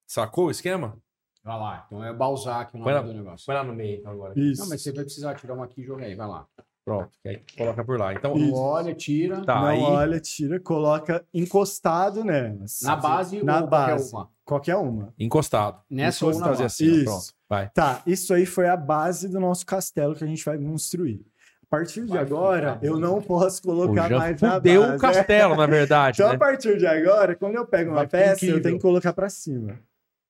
Sacou 0.08 0.48
o 0.48 0.52
esquema? 0.52 0.98
Vai 1.44 1.58
lá. 1.60 1.84
Então 1.88 2.04
é 2.04 2.14
Balzac 2.14 2.74
o 2.76 2.80
nome 2.80 2.92
lá- 2.92 3.02
do 3.02 3.14
negócio. 3.14 3.46
Põe 3.46 3.56
lá 3.56 3.64
no 3.64 3.74
meio 3.74 4.00
então 4.00 4.12
agora. 4.12 4.34
Isso. 4.40 4.62
Não, 4.62 4.70
mas 4.70 4.82
você 4.82 4.92
vai 4.92 5.04
precisar 5.04 5.36
tirar 5.36 5.54
uma 5.56 5.66
aqui 5.66 5.82
e 5.82 5.84
jogar 5.84 6.06
aí. 6.06 6.16
Vai 6.16 6.28
lá. 6.28 6.48
Pronto. 6.86 7.12
que 7.22 7.30
aí 7.30 7.42
coloca 7.58 7.84
por 7.86 7.98
lá. 7.98 8.14
Então, 8.14 8.36
Isso. 8.36 8.52
Não 8.52 8.58
olha, 8.60 8.94
tira. 8.94 9.42
tá 9.46 9.56
não 9.62 9.68
aí. 9.68 9.80
olha, 9.80 10.20
tira, 10.20 10.60
coloca 10.60 11.26
encostado 11.34 12.24
nelas. 12.26 12.80
Na 12.84 12.96
base 12.98 13.42
Na 13.44 13.62
ou 13.62 13.68
qualquer 13.68 13.92
base. 13.96 14.14
uma? 14.14 14.30
Qualquer 14.44 14.76
uma. 14.76 15.14
Encostado. 15.18 15.82
Nessa 15.90 16.26
ou 16.26 16.32
na 16.34 16.40
fazer 16.48 16.64
base? 16.64 16.84
assim. 16.84 16.96
Isso. 16.96 17.06
Pronto. 17.06 17.34
Vai. 17.50 17.70
Tá, 17.70 18.02
isso 18.06 18.34
aí 18.34 18.46
foi 18.46 18.68
a 18.68 18.76
base 18.76 19.30
do 19.30 19.40
nosso 19.40 19.66
castelo 19.66 20.14
que 20.16 20.24
a 20.24 20.28
gente 20.28 20.44
vai 20.44 20.58
construir. 20.58 21.26
A 21.64 21.76
partir 21.76 22.02
de 22.02 22.10
Vai 22.10 22.20
agora, 22.22 22.78
eu 22.84 23.00
não 23.00 23.20
posso 23.22 23.62
colocar 23.64 24.08
mais 24.10 24.40
na 24.42 24.60
base. 24.60 24.78
o 24.78 24.98
castelo, 25.00 25.56
na 25.56 25.66
verdade. 25.66 26.18
Então, 26.22 26.30
né? 26.30 26.36
a 26.36 26.38
partir 26.38 26.78
de 26.78 26.86
agora, 26.86 27.36
quando 27.36 27.56
eu 27.56 27.66
pego 27.66 27.90
uma 27.92 27.98
Vai 28.00 28.08
peça, 28.08 28.32
eu 28.46 28.50
incrível. 28.50 28.62
tenho 28.62 28.76
que 28.76 28.82
colocar 28.82 29.12
pra 29.14 29.28
cima. 29.30 29.80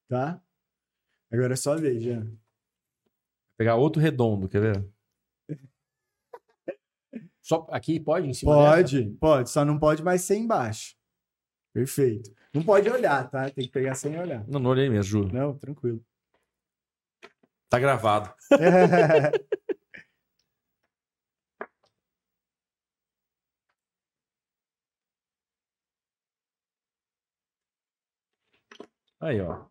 Tá? 0.08 0.40
Agora 1.32 1.54
é 1.54 1.56
só 1.58 1.76
ver, 1.76 2.00
Jean. 2.00 2.28
Pegar 3.58 3.76
outro 3.76 4.02
redondo, 4.02 4.48
quer 4.48 4.62
ver? 4.62 4.86
Só 7.44 7.68
aqui 7.70 8.00
pode? 8.00 8.28
Em 8.28 8.34
cima 8.34 8.56
dessa? 8.56 8.76
Pode, 8.78 9.10
pode, 9.20 9.50
só 9.50 9.66
não 9.66 9.78
pode 9.78 10.02
mais 10.02 10.22
ser 10.22 10.38
embaixo. 10.38 10.96
Perfeito. 11.74 12.34
Não 12.54 12.64
pode 12.64 12.90
olhar, 12.90 13.30
tá? 13.30 13.50
Tem 13.50 13.66
que 13.66 13.72
pegar 13.72 13.96
sem 13.96 14.18
olhar. 14.18 14.48
Não, 14.48 14.60
não 14.60 14.70
olhei 14.72 14.90
mesmo, 14.90 15.04
juro. 15.04 15.34
Não, 15.34 15.58
tranquilo. 15.58 16.04
Tá 17.70 17.80
gravado. 17.80 18.34
Aí, 29.20 29.40
ó. 29.40 29.66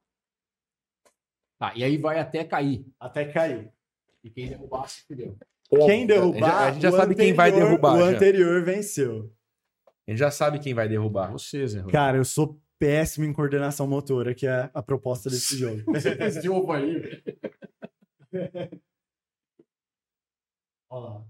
Tá, 1.59 1.75
e 1.77 1.85
aí 1.85 1.99
vai 1.99 2.19
até 2.19 2.43
cair. 2.43 2.87
Até 2.99 3.31
cair. 3.31 3.71
E 4.25 4.31
quem 4.31 4.49
derrubar, 4.49 4.89
se 4.89 5.03
fudeu. 5.07 5.39
Quem 5.87 6.07
derrubar, 6.07 6.69
A 6.69 6.73
gente 6.73 6.83
já 6.83 6.91
o 6.91 6.97
sabe 6.97 7.15
quem 7.15 7.33
vai 7.33 7.51
anterior- 7.51 7.69
derrubar. 7.69 7.97
O 7.97 8.01
já. 8.01 8.07
anterior 8.17 8.65
venceu. 8.65 9.33
A 10.07 10.11
gente 10.11 10.19
já 10.19 10.31
sabe 10.31 10.59
quem 10.59 10.75
vai 10.75 10.89
derrubar. 10.89 11.31
Você, 11.33 11.67
Zé. 11.67 11.83
Cara, 11.91 12.19
eu 12.19 12.25
sou 12.25 12.61
péssimo 12.79 13.25
em 13.25 13.33
coordenação 13.33 13.87
motora, 13.87 14.35
que 14.35 14.47
é 14.47 14.71
a 14.75 14.83
proposta 14.83 15.31
desse 15.31 15.57
jogo. 15.57 15.83
Esse 15.97 16.49
ovo 16.49 16.73
aí. 16.73 17.23
Olha 20.91 21.09
lá. 21.09 21.25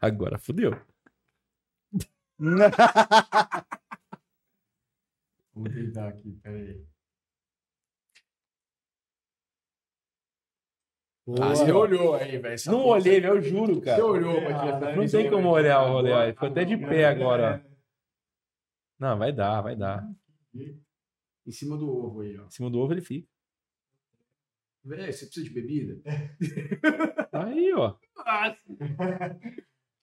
Agora 0.00 0.38
fudeu. 0.38 0.72
Vou 5.54 5.64
tentar 5.68 6.08
aqui, 6.08 6.32
peraí. 6.42 6.82
Ah, 11.40 11.54
você 11.54 11.70
olhou 11.70 12.14
aí, 12.14 12.38
velho. 12.38 12.56
Não 12.66 12.84
olhei, 12.86 13.24
eu 13.24 13.40
juro, 13.40 13.80
cara. 13.80 13.96
Você 13.96 14.02
olhou 14.02 14.36
essa 14.38 14.96
Não 14.96 15.06
tem 15.06 15.24
como 15.30 15.42
velho. 15.42 15.48
olhar 15.50 15.82
o 15.84 15.92
rolê 15.92 16.12
aí. 16.12 16.32
Ficou 16.32 16.48
até 16.48 16.64
de 16.64 16.76
pé 16.76 17.04
agora, 17.06 17.62
ó. 17.64 17.70
Não, 18.98 19.18
vai 19.18 19.32
dar, 19.32 19.60
vai 19.60 19.76
dar. 19.76 20.04
Em 20.54 21.50
cima 21.52 21.76
do 21.76 21.88
ovo 21.88 22.20
aí, 22.22 22.36
ó. 22.38 22.46
Em 22.46 22.50
cima 22.50 22.70
do 22.70 22.78
ovo 22.78 22.92
ele 22.92 23.00
fica. 23.00 23.28
Velho, 24.84 25.12
você 25.12 25.26
precisa 25.26 25.44
de 25.46 25.52
bebida? 25.52 26.00
Aí, 27.32 27.70
ó. 27.74 27.94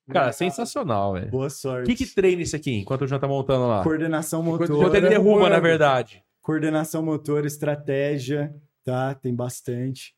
Cara, 0.09 0.32
sensacional, 0.32 1.13
velho. 1.13 1.30
Boa 1.32 1.47
O 1.47 1.49
sorte. 1.49 1.88
que 1.88 2.05
que 2.05 2.13
treina 2.15 2.41
isso 2.41 2.55
aqui 2.55 2.72
enquanto 2.76 3.01
o 3.01 3.07
Jean 3.07 3.20
tá 3.20 3.28
montando 3.28 3.68
lá? 3.68 3.84
Coordenação 3.84 4.41
Enquanto 4.41 4.74
Enquanto 4.74 4.95
ele 4.95 5.09
derruba, 5.09 5.49
na 5.49 5.59
verdade. 5.59 6.24
Coordenação 6.41 7.03
motora, 7.03 7.45
estratégia, 7.47 8.55
tá? 8.84 9.13
Tem 9.15 9.36
bastante. 9.36 10.15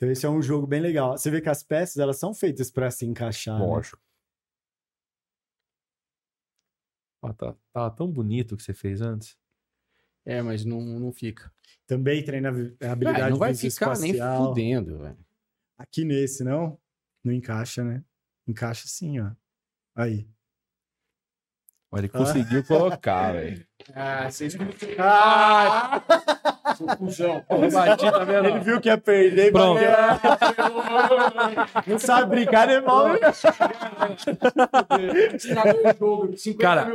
Então 0.00 0.10
esse 0.10 0.24
é 0.24 0.30
um 0.30 0.40
jogo 0.40 0.66
bem 0.66 0.80
legal. 0.80 1.18
Você 1.18 1.30
vê 1.30 1.42
que 1.42 1.50
as 1.50 1.62
peças, 1.62 1.98
elas 1.98 2.18
são 2.18 2.32
feitas 2.32 2.70
para 2.70 2.90
se 2.90 3.04
encaixar. 3.04 3.60
né? 3.60 3.66
Lógico. 3.66 4.00
Ó, 7.20 7.30
tá, 7.34 7.54
tá 7.70 7.90
tão 7.90 8.10
bonito 8.10 8.52
o 8.52 8.56
que 8.56 8.62
você 8.62 8.72
fez 8.72 9.02
antes. 9.02 9.36
É, 10.24 10.40
mas 10.40 10.64
não, 10.64 10.80
não 10.80 11.12
fica. 11.12 11.52
Também 11.86 12.24
treina 12.24 12.48
a 12.48 12.92
habilidade 12.92 13.30
não 13.32 13.36
vai 13.36 13.54
ficar 13.54 13.98
nem 13.98 14.12
espacial. 14.12 14.48
fudendo, 14.48 14.98
velho. 15.00 15.18
Aqui 15.76 16.02
nesse, 16.02 16.44
não? 16.44 16.80
Não 17.22 17.30
encaixa, 17.30 17.84
né? 17.84 18.02
Encaixa 18.48 18.88
sim, 18.88 19.20
ó. 19.20 19.32
Aí. 19.94 20.26
Olha, 21.90 22.00
ele 22.00 22.08
conseguiu 22.08 22.64
colocar, 22.64 23.32
velho. 23.36 23.68
Ah, 23.94 24.30
vocês... 24.30 24.56
Ah! 24.98 26.02
Bati, 27.72 28.10
tá 28.10 28.24
vendo? 28.24 28.48
Ele 28.48 28.60
viu 28.60 28.80
que 28.80 28.88
ia 28.88 28.98
perder 28.98 29.48
e 29.48 29.52
Pronto. 29.52 29.80
bateu. 29.80 29.90
Não 31.86 31.98
sabe 31.98 32.30
brincar, 32.30 32.68
jogo, 35.98 36.36
50 36.36 36.62
Cara. 36.62 36.86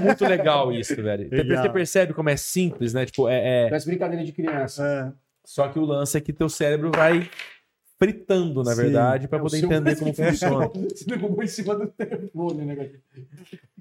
Muito 0.00 0.24
legal 0.24 0.72
isso, 0.72 0.96
velho. 1.02 1.28
Você- 1.28 1.36
Legal. 1.36 1.62
Você 1.62 1.68
percebe 1.70 2.12
como 2.14 2.28
é 2.30 2.36
simples, 2.36 2.92
né? 2.94 3.04
Tipo, 3.06 3.28
é, 3.28 3.64
é- 3.66 3.68
Parece 3.68 3.86
brincadeira 3.86 4.24
de 4.24 4.32
criança. 4.32 5.12
É. 5.14 5.18
Só 5.44 5.68
que 5.68 5.78
o 5.78 5.84
lance 5.84 6.16
é 6.16 6.20
que 6.20 6.32
teu 6.32 6.48
cérebro 6.48 6.90
vai 6.94 7.28
fritando, 7.98 8.62
na 8.62 8.72
Sim. 8.72 8.82
verdade, 8.82 9.28
pra 9.28 9.38
É, 9.38 9.42
poder 9.42 9.58
entender 9.64 9.96
como 9.98 10.14
funciona. 10.14 10.68
Você 10.68 11.04
derrubou 11.06 11.42
em 11.42 11.48
cima 11.48 11.74
do 11.74 11.86
telefone, 11.88 12.64
né? 12.64 12.90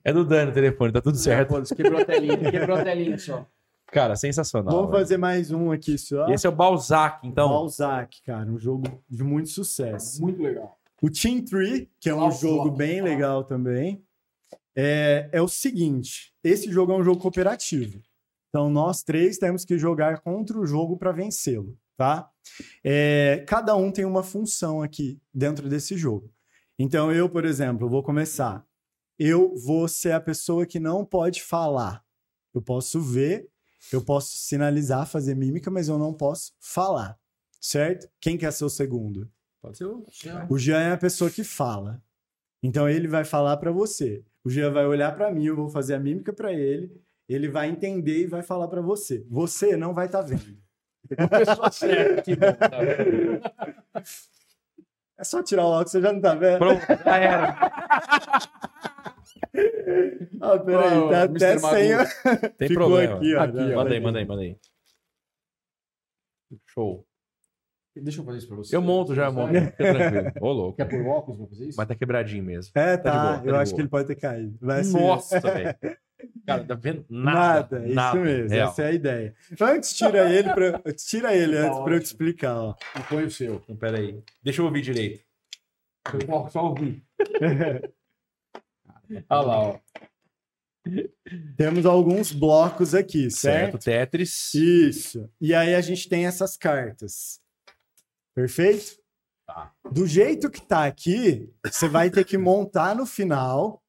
É 0.04 0.12
do 0.14 0.24
Dani 0.26 0.52
o 0.52 0.54
telefone, 0.54 0.92
tá 0.94 1.02
tudo 1.02 1.18
certo. 1.18 1.62
Quebrou 1.76 2.02
a 2.02 2.06
telinha, 2.06 2.52
quebrou 2.52 2.78
a 2.78 2.84
telinha 2.84 3.18
só. 3.20 3.46
Cara, 3.88 4.16
sensacional. 4.16 4.74
Vamos 4.74 4.92
velho. 4.92 5.02
fazer 5.02 5.18
mais 5.18 5.52
um 5.52 5.72
aqui 5.72 5.98
só. 5.98 6.28
Esse 6.30 6.46
é 6.46 6.50
o 6.50 6.56
Balzac, 6.56 7.26
então. 7.26 7.50
Balzac, 7.50 8.22
cara, 8.24 8.50
um 8.50 8.58
jogo 8.58 9.04
de 9.10 9.24
muito 9.24 9.50
sucesso. 9.50 10.22
Muito 10.22 10.42
legal. 10.42 10.78
O 11.02 11.10
Team 11.10 11.44
Tree, 11.44 11.90
que 12.00 12.10
é 12.10 12.14
um 12.14 12.22
Nossa, 12.22 12.42
jogo 12.42 12.72
bem 12.72 13.02
legal 13.02 13.44
também, 13.44 14.04
é, 14.76 15.30
é 15.32 15.42
o 15.42 15.48
seguinte: 15.48 16.34
esse 16.44 16.72
jogo 16.72 16.92
é 16.92 16.96
um 16.98 17.04
jogo 17.04 17.22
cooperativo. 17.22 18.02
Então, 18.50 18.70
nós 18.70 19.04
três 19.04 19.38
temos 19.38 19.64
que 19.64 19.78
jogar 19.78 20.22
contra 20.22 20.58
o 20.58 20.66
jogo 20.66 20.98
para 20.98 21.12
vencê-lo, 21.12 21.78
tá? 21.96 22.30
É, 22.84 23.44
cada 23.48 23.76
um 23.76 23.92
tem 23.92 24.06
uma 24.06 24.24
função 24.24 24.82
aqui 24.82 25.20
dentro 25.34 25.70
desse 25.70 25.98
jogo. 25.98 26.32
Então, 26.80 27.12
eu, 27.12 27.30
por 27.30 27.46
exemplo, 27.46 27.90
vou 27.90 28.04
começar. 28.04 28.66
Eu 29.20 29.56
vou 29.56 29.88
ser 29.88 30.12
a 30.12 30.22
pessoa 30.22 30.66
que 30.66 30.80
não 30.80 31.04
pode 31.04 31.42
falar. 31.42 32.04
Eu 32.54 32.62
posso 32.62 33.02
ver, 33.02 33.48
eu 33.92 34.04
posso 34.04 34.38
sinalizar, 34.38 35.06
fazer 35.08 35.36
mímica, 35.36 35.70
mas 35.72 35.88
eu 35.88 35.98
não 35.98 36.14
posso 36.14 36.54
falar, 36.60 37.18
certo? 37.60 38.10
Quem 38.20 38.38
quer 38.38 38.52
ser 38.52 38.66
o 38.66 38.70
segundo? 38.70 39.30
Pode 39.62 39.78
ser 39.78 39.86
o... 39.86 40.06
O 40.50 40.58
Jean 40.58 40.80
é 40.80 40.92
a 40.92 40.98
pessoa 40.98 41.30
que 41.32 41.44
fala. 41.44 42.02
Então 42.62 42.90
ele 42.90 43.08
vai 43.08 43.24
falar 43.24 43.58
pra 43.58 43.72
você. 43.72 44.24
O 44.44 44.50
Jean 44.50 44.72
vai 44.72 44.86
olhar 44.86 45.16
pra 45.16 45.32
mim, 45.32 45.46
eu 45.46 45.56
vou 45.56 45.70
fazer 45.70 45.94
a 45.96 46.00
mímica 46.00 46.34
pra 46.34 46.54
ele, 46.54 46.92
ele 47.28 47.50
vai 47.50 47.70
entender 47.70 48.24
e 48.24 48.28
vai 48.28 48.42
falar 48.42 48.68
pra 48.68 48.82
você. 48.82 49.26
Você 49.30 49.76
não 49.76 49.94
vai 49.94 50.06
estar. 50.08 50.24
Que 52.24 52.36
bom. 52.36 52.54
Tá 52.54 52.80
vendo? 52.80 53.42
É 55.18 55.24
só 55.24 55.42
tirar 55.42 55.66
o 55.66 55.70
óculos, 55.70 55.92
você 55.92 56.02
já 56.02 56.14
não 56.14 56.22
tá 56.22 56.36
vendo? 56.36 56.60
Pronto, 56.60 56.82
já 57.04 57.18
era. 57.18 57.58
Ah, 60.42 60.60
peraí, 60.60 60.98
Ô, 60.98 61.10
tá 61.10 61.24
até 61.24 61.58
sem. 61.58 62.52
Tem 62.58 62.68
Ficou 62.68 62.88
problema. 62.88 63.16
aqui, 63.18 63.36
ó. 63.36 63.42
Aqui. 63.42 63.54
Manda 63.76 63.94
aí, 63.94 64.00
manda 64.00 64.20
aí, 64.20 64.26
manda 64.26 64.42
aí. 64.42 64.58
Show. 66.68 67.06
Deixa 67.96 68.22
eu 68.22 68.26
fazer 68.26 68.38
isso 68.38 68.48
pra 68.48 68.58
você. 68.58 68.76
Eu 68.76 68.82
monto 68.82 69.16
já, 69.16 69.32
monto. 69.32 69.54
Fica 69.54 69.72
tranquilo. 69.94 70.32
Ô, 70.42 70.52
louco. 70.52 70.78
Quer 70.78 70.86
pôr 70.86 71.02
o 71.02 71.08
óculos 71.08 71.40
pra 71.40 71.48
fazer 71.48 71.66
isso? 71.70 71.78
Mas 71.78 71.88
tá 71.88 71.96
quebradinho 71.96 72.44
mesmo. 72.44 72.72
É, 72.76 72.96
Tá 72.96 73.12
tá. 73.12 73.22
boa, 73.24 73.38
tá 73.40 73.46
eu 73.50 73.56
acho 73.56 73.72
boa. 73.72 73.76
que 73.76 73.82
ele 73.82 73.90
pode 73.90 74.08
ter 74.08 74.16
caído. 74.16 74.58
Vai 74.62 74.84
Nossa, 74.84 75.40
velho. 75.42 75.76
Cara, 76.46 76.64
tá 76.64 76.76
vendo? 76.76 77.06
Nada. 77.10 77.80
Nada, 77.80 77.94
nada. 77.94 78.18
isso 78.18 78.26
mesmo. 78.26 78.50
Real. 78.50 78.70
Essa 78.70 78.82
é 78.84 78.88
a 78.88 78.92
ideia. 78.92 79.36
Antes, 79.60 79.94
tira 79.96 80.32
ele, 80.32 80.54
pra... 80.54 80.82
tira 80.94 81.36
ele 81.36 81.56
Tá 81.58 81.68
antes 81.68 81.80
pra 81.80 81.94
eu 81.96 82.00
te 82.00 82.06
explicar, 82.06 82.56
ó. 82.60 82.76
E 82.98 83.02
põe 83.04 83.24
o 83.26 83.32
seu. 83.32 83.56
Então, 83.56 83.76
pera 83.76 83.98
aí. 83.98 84.22
Deixa 84.44 84.62
eu 84.62 84.66
ouvir 84.66 84.82
direito. 84.82 85.24
Só, 86.26 86.48
só 86.50 86.66
ouvir. 86.68 87.04
Olha 89.30 89.42
lá, 89.48 89.60
ó. 89.60 89.80
Temos 91.58 91.86
alguns 91.86 92.32
blocos 92.32 92.96
aqui, 92.96 93.30
certo? 93.30 93.74
Certo, 93.74 93.84
Tetris. 93.84 94.54
Isso. 94.54 95.30
E 95.42 95.54
aí 95.54 95.76
a 95.76 95.82
gente 95.82 96.08
tem 96.08 96.26
essas 96.26 96.56
cartas. 96.56 97.42
Perfeito? 98.34 98.98
Tá. 99.46 99.74
Do 99.92 100.06
jeito 100.08 100.50
que 100.50 100.62
tá 100.62 100.86
aqui, 100.86 101.50
você 101.66 101.88
vai 101.90 102.10
ter 102.10 102.24
que 102.26 102.38
montar 102.38 102.96
no 102.96 103.06
final 103.06 103.82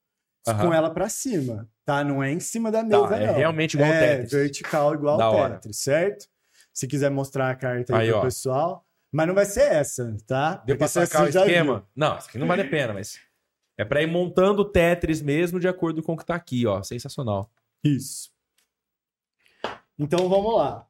Aham. 0.46 0.66
com 0.66 0.74
ela 0.74 0.90
pra 0.92 1.08
cima, 1.08 1.68
tá? 1.84 2.02
Não 2.02 2.22
é 2.22 2.32
em 2.32 2.40
cima 2.40 2.70
da 2.70 2.82
mesa, 2.82 3.08
Tá, 3.08 3.16
é 3.20 3.26
não. 3.26 3.34
realmente 3.34 3.74
igual 3.74 3.90
é 3.92 4.16
Tetris. 4.16 4.32
vertical 4.32 4.94
igual 4.94 5.18
Da 5.18 5.24
ao 5.24 5.34
hora. 5.34 5.54
Tetris, 5.54 5.78
certo? 5.78 6.26
Se 6.72 6.86
quiser 6.86 7.10
mostrar 7.10 7.50
a 7.50 7.54
carta 7.56 7.94
aí, 7.96 8.02
Aí, 8.02 8.08
pro 8.08 8.18
ó. 8.18 8.22
pessoal. 8.22 8.84
Mas 9.12 9.26
não 9.26 9.34
vai 9.34 9.46
ser 9.46 9.72
essa, 9.72 10.16
tá? 10.26 10.56
Deu 10.66 10.76
pra 10.76 10.86
sacar 10.88 11.24
o 11.24 11.28
esquema? 11.28 11.86
Não, 11.94 12.18
isso 12.18 12.28
aqui 12.28 12.38
não 12.38 12.46
vale 12.46 12.62
a 12.62 12.68
pena, 12.68 12.92
mas... 12.92 13.18
É 13.78 13.84
pra 13.84 14.02
ir 14.02 14.06
montando 14.08 14.62
o 14.62 14.64
Tetris 14.64 15.22
mesmo 15.22 15.60
de 15.60 15.68
acordo 15.68 16.02
com 16.02 16.12
o 16.14 16.16
que 16.16 16.26
tá 16.26 16.34
aqui, 16.34 16.66
ó. 16.66 16.82
Sensacional. 16.82 17.48
Isso. 17.82 18.30
Então 19.98 20.28
vamos 20.28 20.54
lá. 20.56 20.86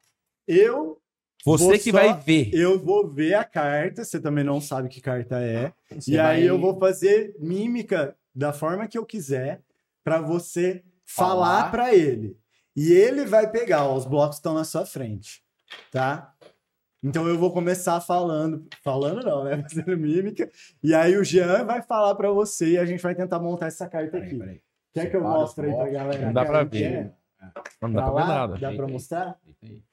Eu 0.47 0.99
Você 1.45 1.63
Vou 1.63 1.73
que 1.73 1.91
só- 1.91 1.97
vai 1.97 2.19
ver. 2.19 2.49
eu 2.53 2.77
vou 2.83 3.07
ver 3.07 3.35
a 3.35 3.43
carta, 3.45 4.03
você 4.03 4.19
também 4.19 4.43
não 4.43 4.59
sabe 4.59 4.89
que 4.89 4.99
carta 4.99 5.39
é. 5.39 5.71
Você 5.91 6.11
e 6.11 6.19
aí 6.19 6.39
vai- 6.41 6.49
eu 6.49 6.59
vou 6.59 6.77
fazer 6.77 7.33
mímica 7.39 8.15
da 8.35 8.51
forma 8.51 8.87
que 8.87 8.97
eu 8.97 9.05
quiser 9.05 9.61
pra 10.03 10.19
você 10.19 10.83
falar 11.05 11.59
Falar. 11.61 11.71
pra 11.71 11.95
ele. 11.95 12.37
E 12.75 12.91
ele 12.91 13.25
vai 13.25 13.49
pegar, 13.49 13.85
ó, 13.85 13.95
os 13.95 14.05
blocos 14.05 14.37
estão 14.37 14.53
na 14.53 14.63
sua 14.63 14.85
frente, 14.85 15.41
tá? 15.91 16.33
Então 17.01 17.27
eu 17.27 17.37
vou 17.37 17.53
começar 17.53 17.99
falando, 18.01 18.67
falando 18.83 19.23
não, 19.25 19.43
né? 19.45 19.61
Fazendo 19.63 19.97
mímica. 19.97 20.49
E 20.83 20.93
aí 20.93 21.15
o 21.17 21.23
Jean 21.23 21.63
vai 21.65 21.81
falar 21.81 22.13
pra 22.15 22.29
você 22.31 22.71
e 22.73 22.77
a 22.77 22.85
gente 22.85 23.01
vai 23.01 23.15
tentar 23.15 23.39
montar 23.39 23.67
essa 23.67 23.87
carta 23.87 24.11
Peraí, 24.11 24.27
aqui. 24.27 24.37
peraí. 24.37 24.61
Quer 24.93 25.09
que 25.09 25.15
eu 25.15 25.21
mostre 25.21 25.67
aí 25.67 25.75
pra 25.75 25.89
galera? 25.89 26.25
Não 26.25 26.33
dá 26.33 26.41
a 26.41 26.45
pra 26.45 26.53
carta 26.59 26.69
que 26.71 26.79
ver. 26.79 26.93
é? 26.93 27.13
Não 27.81 27.93
dá 27.93 28.01
Pra 28.03 28.11
pra 28.11 28.21
ver 28.23 28.27
nada. 28.27 28.53
Dá 28.53 28.59
Deita 28.67 28.75
pra 28.75 28.85
aí. 28.85 28.91
mostrar? 28.91 29.39
Aí. 29.63 29.83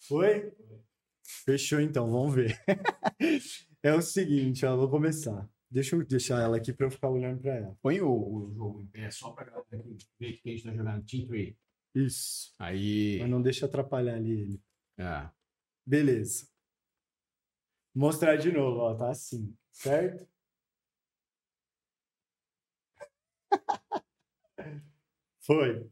Foi? 0.00 0.52
Fechou 1.44 1.80
então, 1.80 2.10
vamos 2.10 2.34
ver. 2.34 2.58
é 3.82 3.92
o 3.92 4.00
seguinte, 4.00 4.64
ó, 4.64 4.76
vou 4.76 4.88
começar. 4.88 5.46
Deixa 5.70 5.96
eu 5.96 6.04
deixar 6.06 6.40
ela 6.40 6.56
aqui 6.56 6.72
pra 6.72 6.86
eu 6.86 6.90
ficar 6.90 7.10
olhando 7.10 7.40
pra 7.42 7.54
ela. 7.56 7.76
Põe 7.82 8.00
o, 8.00 8.08
o 8.10 8.50
jogo 8.54 8.80
em 8.80 8.86
pé 8.86 9.10
só 9.10 9.30
pra 9.32 9.44
galera 9.44 9.66
ver 10.18 10.32
que 10.38 10.48
a 10.48 10.52
gente 10.52 10.64
tá 10.64 10.72
jogando 10.72 11.04
Team 11.04 11.26
Tree. 11.26 11.56
Isso. 11.94 12.54
Aí. 12.58 13.18
Mas 13.20 13.30
não 13.30 13.42
deixa 13.42 13.66
atrapalhar 13.66 14.14
ali 14.14 14.32
ele. 14.32 14.62
É. 14.98 15.30
Beleza. 15.84 16.46
Mostrar 17.94 18.36
de 18.36 18.52
novo, 18.52 18.80
ó, 18.80 18.94
tá 18.94 19.10
assim, 19.10 19.56
certo? 19.72 20.28
Foi. 25.40 25.90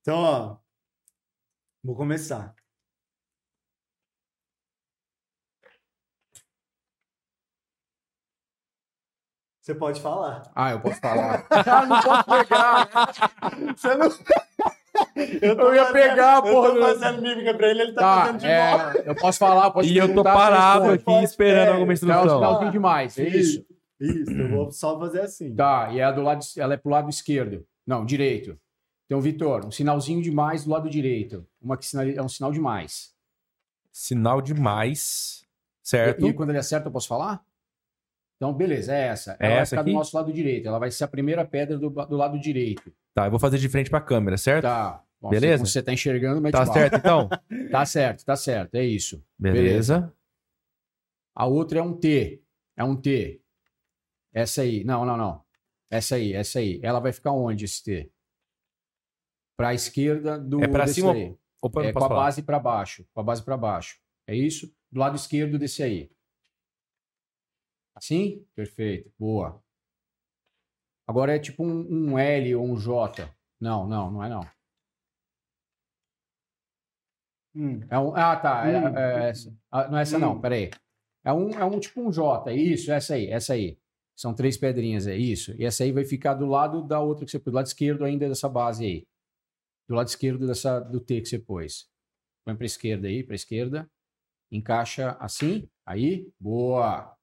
Então, 0.00 0.18
ó, 0.18 0.58
vou 1.82 1.96
começar. 1.96 2.54
Você 9.66 9.74
pode 9.74 10.00
falar. 10.00 10.48
Ah, 10.54 10.70
eu 10.70 10.80
posso 10.80 11.00
falar. 11.00 11.44
ah, 11.50 11.86
não 11.86 12.00
posso 12.00 12.24
pegar. 12.24 12.88
Você 13.76 13.94
não. 13.96 14.45
Eu 15.40 15.74
ia 15.74 15.92
pegar, 15.92 16.42
porra, 16.42 16.68
Eu 16.68 16.74
tô 16.74 16.80
do- 16.80 16.86
fazendo 16.98 17.22
mímica 17.22 17.54
pra 17.54 17.68
ele, 17.70 17.82
ele 17.82 17.92
tá, 17.92 18.00
Tá, 18.00 18.20
fazendo 18.26 18.40
de 18.40 18.46
volta. 18.46 18.98
é, 18.98 19.08
eu 19.10 19.14
posso 19.14 19.38
falar, 19.38 19.70
posso 19.70 19.88
E 19.88 19.96
eu 19.96 20.14
tô 20.14 20.22
parado 20.22 20.90
aqui 20.90 21.04
Pode- 21.04 21.24
esperando 21.24 21.68
é, 21.68 21.72
alguma 21.72 21.86
É 21.86 21.90
o 21.90 21.92
instrução. 21.94 22.28
sinalzinho 22.28 22.70
demais, 22.70 23.18
é 23.18 23.28
isso? 23.28 23.64
Isso, 23.98 24.30
eu 24.30 24.48
vou 24.50 24.70
só 24.70 24.98
fazer 24.98 25.20
assim. 25.22 25.54
Tá, 25.54 25.88
e 25.90 26.00
é 26.00 26.12
do 26.12 26.20
lado, 26.20 26.44
ela 26.58 26.74
é 26.74 26.76
pro 26.76 26.90
lado 26.90 27.08
esquerdo. 27.08 27.66
Não, 27.86 28.04
direito. 28.04 28.58
Então, 29.06 29.20
Vitor, 29.20 29.64
um 29.64 29.70
sinalzinho 29.70 30.20
de 30.20 30.30
mais 30.30 30.64
do 30.64 30.70
lado 30.70 30.90
direito. 30.90 31.46
Uma 31.62 31.76
que 31.78 31.86
é 32.16 32.22
um 32.22 32.28
sinal 32.28 32.52
de 32.52 32.60
mais. 32.60 33.14
Sinal 33.92 34.42
de 34.42 34.52
mais. 34.52 35.44
Certo? 35.82 36.26
E, 36.26 36.30
e 36.30 36.32
quando 36.34 36.50
ele 36.50 36.58
acerta, 36.58 36.88
eu 36.88 36.92
posso 36.92 37.06
falar? 37.08 37.40
Então, 38.36 38.52
beleza, 38.52 38.92
é 38.94 39.06
essa. 39.06 39.36
É 39.40 39.46
Ela 39.46 39.54
vai 39.54 39.62
essa 39.62 39.70
ficar 39.70 39.80
aqui? 39.82 39.90
do 39.92 39.96
nosso 39.96 40.14
lado 40.16 40.32
direito. 40.32 40.68
Ela 40.68 40.78
vai 40.78 40.90
ser 40.90 41.04
a 41.04 41.08
primeira 41.08 41.44
pedra 41.44 41.78
do, 41.78 41.88
do 41.88 42.16
lado 42.16 42.38
direito. 42.38 42.92
Tá, 43.14 43.26
eu 43.26 43.30
vou 43.30 43.40
fazer 43.40 43.56
de 43.56 43.68
frente 43.68 43.88
pra 43.88 44.00
câmera, 44.00 44.36
certo? 44.36 44.64
Tá. 44.64 45.02
Bom, 45.26 45.30
Beleza? 45.30 45.64
Você, 45.64 45.72
você 45.72 45.82
tá 45.82 45.92
enxergando, 45.92 46.40
mas 46.40 46.52
Tá 46.52 46.64
certo, 46.66 46.96
então? 46.96 47.28
Tá 47.70 47.84
certo, 47.84 48.24
tá 48.24 48.36
certo. 48.36 48.76
É 48.76 48.84
isso. 48.84 49.24
Beleza. 49.36 50.14
A 51.34 51.46
outra 51.46 51.80
é 51.80 51.82
um 51.82 51.98
T. 51.98 52.42
É 52.76 52.84
um 52.84 52.94
T. 52.94 53.42
Essa 54.32 54.62
aí. 54.62 54.84
Não, 54.84 55.04
não, 55.04 55.16
não. 55.16 55.44
Essa 55.90 56.14
aí, 56.14 56.32
essa 56.32 56.60
aí. 56.60 56.78
Ela 56.82 57.00
vai 57.00 57.12
ficar 57.12 57.32
onde 57.32 57.64
esse 57.64 57.82
T? 57.82 58.12
Para 59.56 59.70
a 59.70 59.74
esquerda 59.74 60.38
do 60.38 60.62
É 60.62 60.68
desse 60.68 60.94
cima 60.94 61.12
aí. 61.12 61.36
Opa, 61.60 61.84
É, 61.84 61.92
com 61.92 61.98
a 61.98 62.02
falar. 62.02 62.14
base 62.16 62.42
para 62.42 62.58
baixo. 62.60 63.04
Com 63.12 63.20
a 63.20 63.24
base 63.24 63.42
para 63.42 63.56
baixo. 63.56 63.98
É 64.28 64.34
isso? 64.34 64.72
Do 64.92 65.00
lado 65.00 65.16
esquerdo 65.16 65.58
desse 65.58 65.82
aí. 65.82 66.10
Assim? 67.96 68.46
Perfeito. 68.54 69.12
Boa. 69.18 69.60
Agora 71.08 71.34
é 71.34 71.38
tipo 71.38 71.64
um, 71.64 72.12
um 72.12 72.18
L 72.18 72.54
ou 72.54 72.64
um 72.66 72.76
J. 72.76 73.28
Não, 73.60 73.86
não, 73.88 74.10
não 74.10 74.22
é 74.24 74.28
não. 74.28 74.46
Hum. 77.56 77.80
É 77.88 77.98
um, 77.98 78.14
ah, 78.14 78.36
tá. 78.36 78.68
é- 78.68 78.78
Hum. 78.80 78.96
é 78.98 79.28
essa. 79.30 79.56
Ah, 79.70 79.88
não 79.88 79.98
é 79.98 80.02
essa 80.02 80.18
não, 80.18 80.34
Hum. 80.36 80.40
peraí. 80.40 80.70
É 81.24 81.32
um, 81.32 81.50
é 81.50 81.64
um 81.64 81.80
tipo 81.80 82.00
um 82.02 82.12
J. 82.12 82.52
Isso, 82.52 82.92
essa 82.92 83.14
aí, 83.14 83.26
essa 83.28 83.54
aí. 83.54 83.78
São 84.14 84.34
três 84.34 84.56
pedrinhas, 84.56 85.06
é 85.06 85.16
isso. 85.16 85.52
E 85.60 85.64
essa 85.64 85.82
aí 85.84 85.90
vai 85.92 86.04
ficar 86.04 86.34
do 86.34 86.46
lado 86.46 86.82
da 86.82 87.00
outra 87.00 87.24
que 87.24 87.30
você 87.30 87.38
pôs. 87.38 87.52
Do 87.52 87.56
lado 87.56 87.66
esquerdo 87.66 88.04
ainda 88.04 88.28
dessa 88.28 88.48
base 88.48 88.84
aí. 88.84 89.06
Do 89.88 89.94
lado 89.94 90.08
esquerdo 90.08 90.46
dessa, 90.46 90.80
do 90.80 91.00
T 91.00 91.20
que 91.20 91.28
você 91.28 91.38
pôs. 91.38 91.88
Põe 92.44 92.54
para 92.56 92.66
esquerda 92.66 93.08
aí, 93.08 93.22
para 93.24 93.34
esquerda. 93.34 93.90
Encaixa 94.52 95.16
assim. 95.18 95.68
Aí. 95.84 96.30
Boa. 96.38 97.16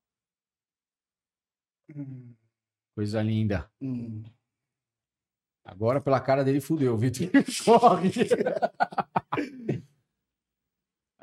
Hum. 1.95 2.34
Coisa 2.95 3.21
linda. 3.21 3.69
Hum. 3.81 4.23
Agora, 5.65 6.01
pela 6.01 6.19
cara 6.19 6.43
dele, 6.43 6.59
fudeu. 6.61 6.97
Vitor 6.97 7.29
corre. 7.65 8.11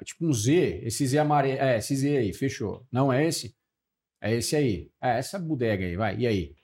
É 0.01 0.05
tipo 0.05 0.26
um 0.26 0.32
Z. 0.32 0.80
Esse 0.82 1.07
Z 1.07 1.18
amarelo. 1.18 1.59
É, 1.61 1.78
esse 1.78 1.94
Z 1.94 2.16
aí. 2.16 2.32
Fechou. 2.32 2.86
Não 2.90 3.12
é 3.12 3.26
esse? 3.26 3.55
É 4.20 4.34
esse 4.34 4.57
aí. 4.57 4.90
É 5.01 5.18
essa 5.18 5.38
bodega 5.38 5.84
aí. 5.84 5.96
Vai. 5.96 6.16
E 6.18 6.26
aí? 6.26 6.57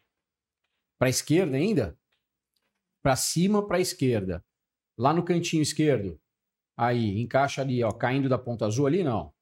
Pra 0.99 1.09
esquerda 1.09 1.57
ainda? 1.57 1.99
Pra 3.03 3.15
cima, 3.15 3.67
pra 3.67 3.79
esquerda. 3.79 4.45
Lá 4.99 5.13
no 5.13 5.25
cantinho 5.25 5.63
esquerdo. 5.63 6.21
Aí. 6.77 7.21
Encaixa 7.21 7.63
ali, 7.63 7.83
ó. 7.83 7.93
Caindo 7.93 8.29
da 8.29 8.39
ponta 8.39 8.67
azul 8.67 8.87
ali, 8.87 9.03
não. 9.05 9.33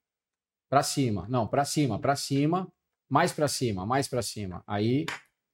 Pra 0.68 0.82
cima. 0.82 1.28
Não, 1.28 1.46
pra 1.46 1.64
cima. 1.64 2.00
Pra 2.00 2.16
cima. 2.16 2.72
Mais 3.08 3.32
pra 3.32 3.48
cima. 3.48 3.86
Mais 3.86 4.08
pra 4.08 4.22
cima. 4.22 4.62
Aí. 4.66 5.06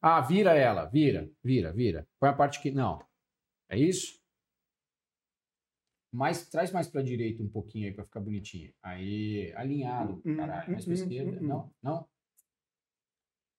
Ah, 0.03 0.23
vira 0.23 0.55
ela, 0.55 0.87
vira, 0.87 1.31
vira, 1.45 1.75
vira. 1.75 2.09
Põe 2.19 2.31
a 2.31 2.33
parte 2.33 2.61
que. 2.63 2.71
Não. 2.71 3.05
É 3.69 3.79
isso? 3.79 4.20
Mais, 6.13 6.49
traz 6.49 6.73
mais 6.73 6.89
pra 6.89 7.03
direita 7.03 7.43
um 7.43 7.49
pouquinho 7.49 7.87
aí 7.87 7.95
pra 7.95 8.05
ficar 8.05 8.21
bonitinho. 8.21 8.73
Aí, 8.83 9.53
alinhado, 9.55 10.21
Hum, 10.25 10.37
caralho. 10.37 10.73
Mais 10.73 10.85
pra 10.85 10.91
hum, 10.91 10.95
esquerda. 10.95 11.31
hum, 11.33 11.45
hum. 11.45 11.49
Não, 11.49 11.75
não. 11.83 12.09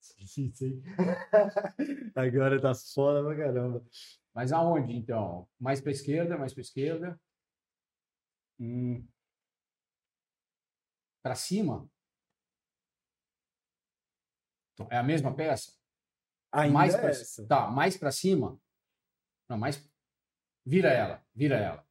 Agora 2.15 2.61
tá 2.61 2.73
foda 2.73 3.23
pra 3.23 3.37
caramba. 3.37 3.83
Mas 4.33 4.51
aonde, 4.51 4.93
então? 4.95 5.47
Mais 5.59 5.81
pra 5.81 5.91
esquerda, 5.91 6.37
mais 6.37 6.53
pra 6.53 6.61
esquerda. 6.61 7.19
Hum. 8.59 9.05
Pra 11.23 11.35
cima? 11.35 11.87
É 14.89 14.97
a 14.97 15.03
mesma 15.03 15.35
peça? 15.35 15.73
Ainda 16.51 16.73
mais 16.73 16.95
é 16.95 16.97
pra, 16.97 17.09
essa. 17.09 17.47
Tá, 17.47 17.67
mais 17.69 17.97
pra 17.97 18.11
cima? 18.11 18.59
Não, 19.47 19.57
mais. 19.57 19.87
Vira 20.65 20.89
ela, 20.89 21.23
vira 21.33 21.57
ela. 21.57 21.85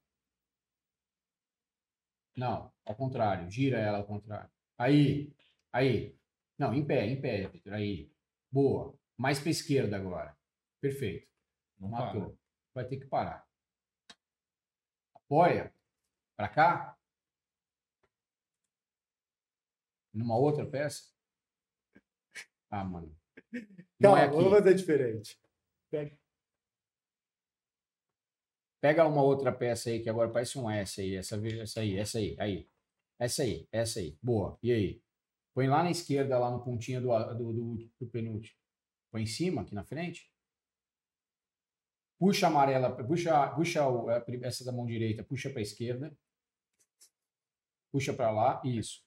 Não, 2.36 2.72
ao 2.84 2.94
contrário, 2.94 3.50
gira 3.50 3.78
ela 3.78 3.98
ao 3.98 4.06
contrário. 4.06 4.50
Aí, 4.78 5.32
aí. 5.72 6.16
Não, 6.58 6.74
em 6.74 6.86
pé, 6.86 7.06
em 7.06 7.20
pé, 7.20 7.48
Vitor. 7.48 7.72
Aí. 7.72 8.10
Boa. 8.50 8.98
Mais 9.16 9.38
pra 9.38 9.50
esquerda 9.50 9.96
agora. 9.96 10.36
Perfeito. 10.80 11.28
Não 11.78 11.88
Matou. 11.88 12.30
para. 12.30 12.38
Vai 12.74 12.84
ter 12.86 12.98
que 12.98 13.06
parar. 13.06 13.46
Apoia. 15.14 15.74
Pra 16.36 16.48
cá. 16.48 16.96
Numa 20.12 20.36
outra 20.36 20.66
peça. 20.66 21.10
Ah, 22.70 22.84
mano. 22.84 23.16
Não 23.98 24.12
Calma, 24.12 24.20
é 24.20 24.24
aqui. 24.24 24.34
vamos 24.36 24.50
fazer 24.50 24.74
diferente. 24.74 25.38
Pega 28.80 29.06
uma 29.06 29.22
outra 29.22 29.52
peça 29.52 29.90
aí 29.90 30.00
que 30.02 30.08
agora 30.08 30.30
parece 30.30 30.58
um 30.58 30.70
S 30.70 31.00
aí, 31.00 31.16
essa, 31.16 31.36
essa 31.36 31.80
aí, 31.80 31.96
essa 31.98 32.18
aí, 32.18 32.36
aí. 32.38 32.68
Essa 33.18 33.42
aí, 33.42 33.68
essa 33.70 34.00
aí. 34.00 34.18
Boa. 34.22 34.58
E 34.62 34.72
aí? 34.72 35.02
Põe 35.54 35.68
lá 35.68 35.82
na 35.82 35.90
esquerda, 35.90 36.38
lá 36.38 36.50
no 36.50 36.62
pontinho 36.64 37.02
do, 37.02 37.08
do, 37.34 37.52
do, 37.52 37.90
do 38.00 38.06
penúltimo. 38.08 38.56
Põe 39.10 39.22
em 39.22 39.26
cima, 39.26 39.62
aqui 39.62 39.74
na 39.74 39.84
frente. 39.84 40.30
Puxa 42.18 42.46
a 42.46 42.50
amarela, 42.50 42.94
puxa, 43.04 43.48
puxa 43.54 43.86
o- 43.88 44.10
essa 44.42 44.64
da 44.64 44.72
mão 44.72 44.86
direita, 44.86 45.24
puxa 45.24 45.50
para 45.50 45.58
a 45.60 45.62
esquerda. 45.62 46.16
Puxa 47.92 48.12
para 48.14 48.30
lá, 48.30 48.62
isso. 48.64 49.02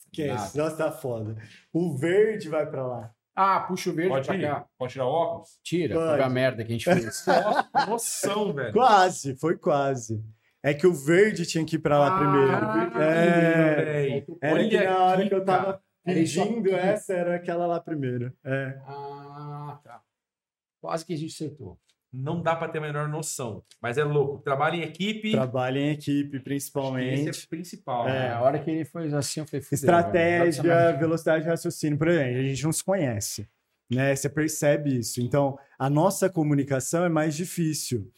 Esquece. 0.00 0.58
Nada. 0.58 0.70
Nossa, 0.70 0.76
tá 0.76 0.92
foda. 0.92 1.36
O 1.72 1.96
verde 1.96 2.48
vai 2.48 2.68
pra 2.68 2.86
lá. 2.86 3.14
Ah, 3.40 3.60
puxa 3.60 3.90
o 3.90 3.92
verde 3.92 4.10
Pode 4.10 4.26
para 4.26 4.36
ir? 4.36 4.40
cá. 4.42 4.66
Pode 4.76 4.92
tirar 4.92 5.06
o 5.06 5.10
óculos? 5.10 5.60
Tira, 5.62 5.94
Pode. 5.94 6.08
foi 6.16 6.22
a 6.22 6.28
merda 6.28 6.64
que 6.64 6.70
a 6.70 6.72
gente 6.72 6.84
fez. 6.84 7.04
Nossa, 7.26 7.62
que 7.72 7.86
noção, 7.90 8.52
velho. 8.52 8.72
Quase, 8.72 9.36
foi 9.36 9.56
quase. 9.56 10.20
É 10.60 10.74
que 10.74 10.86
o 10.88 10.92
verde 10.92 11.46
tinha 11.46 11.64
que 11.64 11.76
ir 11.76 11.78
pra 11.78 12.00
lá 12.00 12.18
primeiro. 12.18 12.50
Ah, 12.52 13.00
É. 13.00 13.84
velho. 13.84 14.38
Era 14.42 14.54
Olha 14.54 14.68
que 14.68 14.80
na 14.84 14.98
hora 14.98 15.20
aqui, 15.20 15.28
que 15.28 15.34
eu 15.36 15.44
tava 15.44 15.80
pedindo 16.04 16.70
essa, 16.74 17.14
era 17.14 17.36
aquela 17.36 17.64
lá 17.66 17.78
primeiro. 17.78 18.32
É. 18.44 18.76
Ah, 18.86 19.78
tá. 19.84 20.00
Quase 20.80 21.04
que 21.06 21.14
a 21.14 21.16
gente 21.16 21.32
acertou. 21.32 21.78
Não 22.12 22.40
dá 22.42 22.56
pra 22.56 22.68
ter 22.68 22.78
a 22.78 22.80
menor 22.80 23.08
noção. 23.08 23.62
Mas 23.82 23.98
é 23.98 24.04
louco. 24.04 24.38
Trabalha 24.42 24.76
em 24.76 24.82
equipe. 24.82 25.32
Trabalho 25.32 25.76
em 25.78 25.90
equipe, 25.90 26.28
Esse 26.28 26.36
é 26.36 26.40
principalmente. 26.40 27.44
o 27.44 27.48
principal. 27.48 28.08
É. 28.08 28.12
né? 28.12 28.32
A 28.32 28.40
hora 28.40 28.58
que 28.58 28.70
ele 28.70 28.84
foi 28.84 29.12
assim, 29.12 29.40
eu 29.40 29.46
falei, 29.46 29.66
Estratégia, 29.70 30.62
velho. 30.62 30.98
velocidade 30.98 31.44
de 31.44 31.50
raciocínio. 31.50 31.98
Por 31.98 32.08
exemplo, 32.08 32.38
a 32.38 32.42
gente 32.42 32.64
não 32.64 32.72
se 32.72 32.82
conhece. 32.82 33.46
Né? 33.90 34.14
Você 34.16 34.28
percebe 34.28 34.98
isso. 34.98 35.20
Então, 35.20 35.58
a 35.78 35.90
nossa 35.90 36.28
comunicação 36.30 37.04
é 37.04 37.08
mais 37.08 37.34
difícil. 37.36 38.10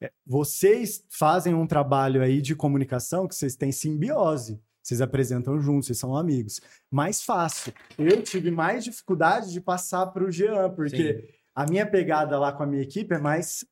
É, 0.00 0.10
Vocês 0.26 1.04
fazem 1.10 1.54
um 1.54 1.66
trabalho 1.66 2.22
aí 2.22 2.40
de 2.40 2.54
comunicação 2.54 3.28
que 3.28 3.34
vocês 3.34 3.56
têm 3.56 3.72
simbiose. 3.72 4.60
Vocês 4.82 5.00
apresentam 5.00 5.58
juntos, 5.60 5.86
vocês 5.86 5.98
são 5.98 6.14
amigos. 6.14 6.60
Mais 6.90 7.22
fácil. 7.22 7.72
Eu 7.98 8.22
tive 8.22 8.50
mais 8.50 8.84
dificuldade 8.84 9.50
de 9.50 9.60
passar 9.60 10.06
para 10.08 10.22
o 10.24 10.30
Jean, 10.30 10.68
porque 10.70 11.26
a 11.54 11.66
minha 11.66 11.86
pegada 11.86 12.38
lá 12.38 12.52
com 12.52 12.62
a 12.62 12.66
minha 12.66 12.82
equipe 12.82 13.14
é 13.14 13.18
mais. 13.18 13.64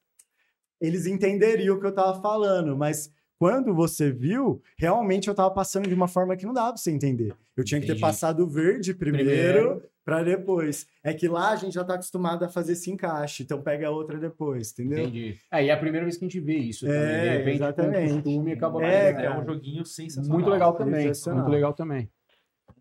Eles 0.81 1.07
entenderiam 1.07 1.77
o 1.77 1.81
que 1.81 1.87
eu 1.87 1.91
estava 1.91 2.21
falando, 2.21 2.77
mas 2.77 3.11
quando 3.39 3.75
você 3.75 4.11
viu, 4.11 4.61
realmente 4.79 5.29
eu 5.29 5.33
estava 5.33 5.51
passando 5.51 5.89
de 5.89 5.95
uma 5.95 6.09
forma 6.09 6.37
que 6.37 6.45
não 6.47 6.53
dava 6.53 6.69
para 6.73 6.77
você 6.79 6.91
entender. 6.91 7.35
Eu 7.57 7.65
tinha 7.65 7.81
que 7.81 7.87
ter 7.87 7.93
Entendi. 7.93 8.01
passado 8.01 8.45
o 8.45 8.47
verde 8.49 8.95
primeiro, 8.95 9.29
Primeiro. 9.29 9.83
para 10.05 10.23
depois. 10.23 10.87
É 11.05 11.13
que 11.13 11.29
lá 11.29 11.51
a 11.51 11.57
gente 11.57 11.75
já 11.75 11.83
está 11.83 11.95
acostumado 11.95 12.45
a 12.45 12.49
fazer 12.49 12.73
esse 12.73 12.91
encaixe, 12.91 13.43
então 13.43 13.61
pega 13.63 13.89
a 13.89 13.91
outra 13.91 14.19
depois, 14.19 14.73
entendeu? 14.73 15.01
Entendi. 15.01 15.39
É, 15.53 15.65
e 15.65 15.69
é 15.69 15.73
a 15.73 15.77
primeira 15.77 16.05
vez 16.07 16.17
que 16.17 16.25
a 16.25 16.29
gente 16.29 16.41
vê 16.41 16.57
isso 16.57 16.87
também. 16.87 17.01
É, 17.01 17.23
de 17.23 17.37
repente, 17.39 17.55
exatamente. 17.57 18.09
com 18.09 18.15
costume, 18.23 18.53
acaba 18.53 18.83
É, 18.85 19.13
fazendo. 19.15 19.25
É 19.33 19.39
um 19.41 19.45
joguinho 19.45 19.85
sensacional. 19.85 20.33
Muito 20.39 20.51
legal 20.51 20.73
também. 20.75 21.07
Muito 21.07 21.49
legal 21.51 21.73
também. 21.75 22.11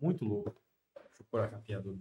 Muito 0.00 0.24
louco. 0.24 0.54
Deixa 1.08 1.22
eu 1.22 1.26
pôr 1.30 1.40
a 1.40 1.48
capinha 1.48 1.80
do. 1.80 2.00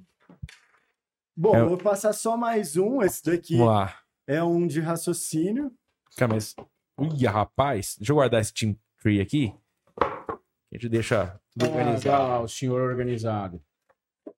Bom, 1.35 1.55
É. 1.55 1.63
vou 1.65 1.77
passar 1.77 2.13
só 2.13 2.35
mais 2.37 2.77
um. 2.77 3.01
Esse 3.01 3.23
daqui 3.23 3.57
Vamos 3.57 3.73
lá. 3.73 3.97
é 4.27 4.43
um 4.43 4.67
de 4.67 4.79
raciocínio. 4.79 5.71
Cara, 6.17 6.33
mas. 6.33 6.55
Uia, 6.97 7.31
rapaz. 7.31 7.95
Deixa 7.97 8.11
eu 8.11 8.15
guardar 8.15 8.41
esse 8.41 8.53
Team 8.53 8.75
Tree 9.01 9.21
aqui. 9.21 9.53
A 9.99 10.75
gente 10.77 10.89
deixa 10.89 11.39
tudo 11.57 11.69
organizado. 11.71 12.23
Ah, 12.31 12.39
o 12.41 12.47
senhor 12.47 12.81
organizado. 12.81 13.61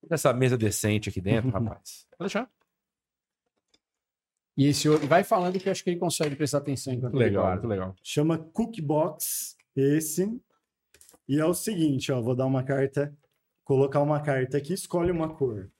Essa 0.09 0.33
mesa 0.33 0.57
decente 0.57 1.09
aqui 1.09 1.19
dentro, 1.21 1.49
rapaz. 1.49 2.07
Pode 2.17 2.27
deixar. 2.31 2.49
E 4.55 4.67
esse 4.67 4.87
outro, 4.87 5.07
vai 5.07 5.23
falando 5.23 5.59
que 5.59 5.67
acho 5.69 5.83
que 5.83 5.89
ele 5.89 5.99
consegue 5.99 6.35
prestar 6.35 6.59
atenção 6.59 6.93
enquanto 6.93 7.13
Muito 7.13 7.23
ele 7.23 7.29
legal, 7.31 7.43
guarda. 7.45 7.61
muito 7.61 7.69
legal. 7.71 7.95
Chama 8.03 8.37
Cookbox, 8.37 9.57
esse. 9.75 10.39
E 11.27 11.39
é 11.39 11.45
o 11.45 11.55
seguinte, 11.55 12.11
ó, 12.11 12.21
vou 12.21 12.35
dar 12.35 12.45
uma 12.45 12.63
carta, 12.63 13.15
colocar 13.63 13.99
uma 14.01 14.21
carta 14.21 14.57
aqui, 14.57 14.73
escolhe 14.73 15.09
uma 15.11 15.33
cor. 15.33 15.71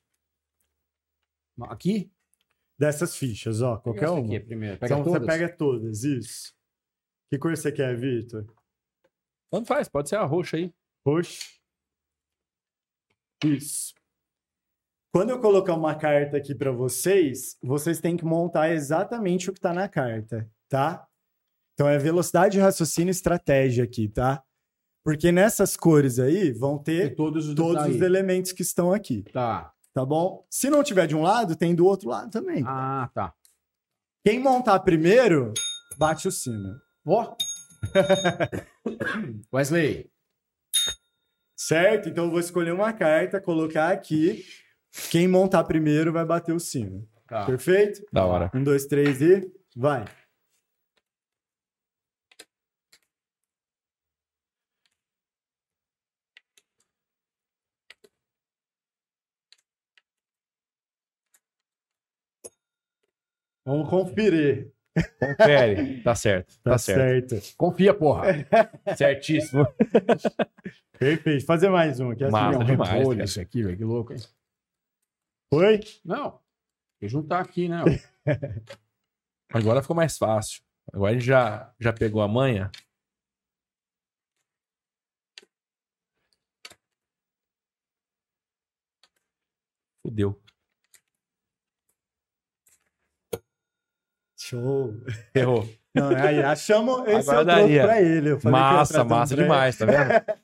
Aqui? 1.61 2.11
Dessas 2.77 3.15
fichas, 3.15 3.61
ó, 3.61 3.77
qualquer 3.77 4.09
uma. 4.09 4.25
aqui 4.25 4.39
primeiro. 4.39 4.77
Pega 4.77 4.95
então 4.95 5.03
todas? 5.03 5.21
você 5.21 5.27
pega 5.27 5.49
todas, 5.55 6.03
isso. 6.03 6.53
Que 7.29 7.37
cor 7.37 7.55
você 7.55 7.71
quer, 7.71 7.95
Vitor? 7.95 8.45
Tanto 9.51 9.67
faz, 9.67 9.87
pode 9.87 10.09
ser 10.09 10.15
a 10.15 10.23
roxa 10.25 10.57
aí. 10.57 10.73
Roxo. 11.05 11.59
Isso. 13.45 13.93
Quando 15.11 15.29
eu 15.29 15.39
colocar 15.39 15.75
uma 15.75 15.93
carta 15.93 16.37
aqui 16.37 16.55
para 16.55 16.71
vocês, 16.71 17.55
vocês 17.61 17.99
têm 17.99 18.17
que 18.17 18.25
montar 18.25 18.71
exatamente 18.71 19.49
o 19.49 19.53
que 19.53 19.59
está 19.59 19.71
na 19.71 19.87
carta, 19.87 20.49
tá? 20.67 21.07
Então 21.73 21.87
é 21.87 21.99
velocidade, 21.99 22.59
raciocínio 22.59 23.09
e 23.09 23.11
estratégia 23.11 23.83
aqui, 23.83 24.07
tá? 24.07 24.43
Porque 25.03 25.31
nessas 25.31 25.77
cores 25.77 26.17
aí 26.17 26.51
vão 26.51 26.77
E 26.77 26.83
ter 26.83 27.15
todos 27.15 27.47
os 27.47 27.55
todos 27.55 27.85
os 27.87 28.01
elementos 28.01 28.51
que 28.51 28.61
estão 28.63 28.91
aqui, 28.91 29.23
Tá. 29.31 29.71
Tá 29.93 30.05
bom? 30.05 30.45
Se 30.49 30.69
não 30.69 30.83
tiver 30.83 31.07
de 31.07 31.15
um 31.15 31.21
lado, 31.21 31.55
tem 31.55 31.75
do 31.75 31.85
outro 31.85 32.09
lado 32.09 32.31
também. 32.31 32.63
Ah, 32.65 33.09
tá. 33.13 33.33
Quem 34.25 34.39
montar 34.39 34.79
primeiro, 34.79 35.53
bate 35.97 36.27
o 36.27 36.31
sino. 36.31 36.79
Ó. 37.05 37.35
Wesley. 39.53 40.09
Certo? 41.55 42.09
Então 42.09 42.25
eu 42.25 42.31
vou 42.31 42.39
escolher 42.39 42.71
uma 42.71 42.91
carta, 42.93 43.39
colocar 43.39 43.91
aqui. 43.91 44.43
Quem 45.09 45.27
montar 45.27 45.63
primeiro 45.65 46.11
vai 46.11 46.25
bater 46.25 46.53
o 46.53 46.59
sino. 46.59 47.07
Tá. 47.27 47.45
Perfeito? 47.45 48.05
Da 48.11 48.25
hora. 48.25 48.51
Um, 48.53 48.63
dois, 48.63 48.85
três 48.85 49.21
e 49.21 49.51
vai. 49.75 50.05
Vamos 63.65 63.89
conferir. 63.89 64.71
Confere. 65.19 66.03
Tá 66.03 66.13
certo. 66.15 66.59
Tá, 66.61 66.71
Tá, 66.71 66.77
certo. 66.77 67.29
certo. 67.29 67.55
Confia, 67.57 67.93
porra. 67.93 68.23
Certíssimo. 68.97 69.65
Perfeito. 70.99 71.45
Fazer 71.45 71.69
mais 71.69 71.99
um 71.99 72.11
aqui. 72.11 72.23
assim, 72.23 72.31
Massa 72.31 72.59
ó. 72.59 72.63
demais, 72.63 72.91
Repolho 72.91 73.23
isso 73.23 73.41
aqui, 73.41 73.63
velho. 73.63 73.77
Que 73.77 73.83
louco, 73.83 74.13
hein? 74.13 74.19
Foi? 75.53 75.79
Não. 76.05 76.31
Tem 76.99 77.07
que 77.07 77.07
juntar 77.09 77.39
aqui, 77.39 77.67
né? 77.67 77.79
Agora 79.51 79.81
ficou 79.81 79.95
mais 79.95 80.17
fácil. 80.17 80.61
Agora 80.91 81.11
a 81.11 81.13
gente 81.13 81.25
já, 81.25 81.73
já 81.79 81.93
pegou 81.93 82.21
a 82.21 82.27
manha. 82.27 82.69
Fudeu. 90.01 90.42
Show. 94.61 94.93
Errou. 95.35 95.69
Não, 95.95 96.09
aí 96.09 96.41
achamos 96.41 97.07
esse 97.07 97.29
Agora 97.29 97.41
eu 97.41 97.45
daria. 97.45 97.83
pra 97.83 98.01
ele. 98.01 98.31
Eu 98.31 98.39
falei 98.39 98.41
que 98.41 98.47
eu 98.47 98.71
ia 98.71 98.77
Massa, 98.77 99.03
um 99.03 99.07
massa 99.07 99.35
demais, 99.35 99.77
tá 99.77 99.85
vendo? 99.85 100.43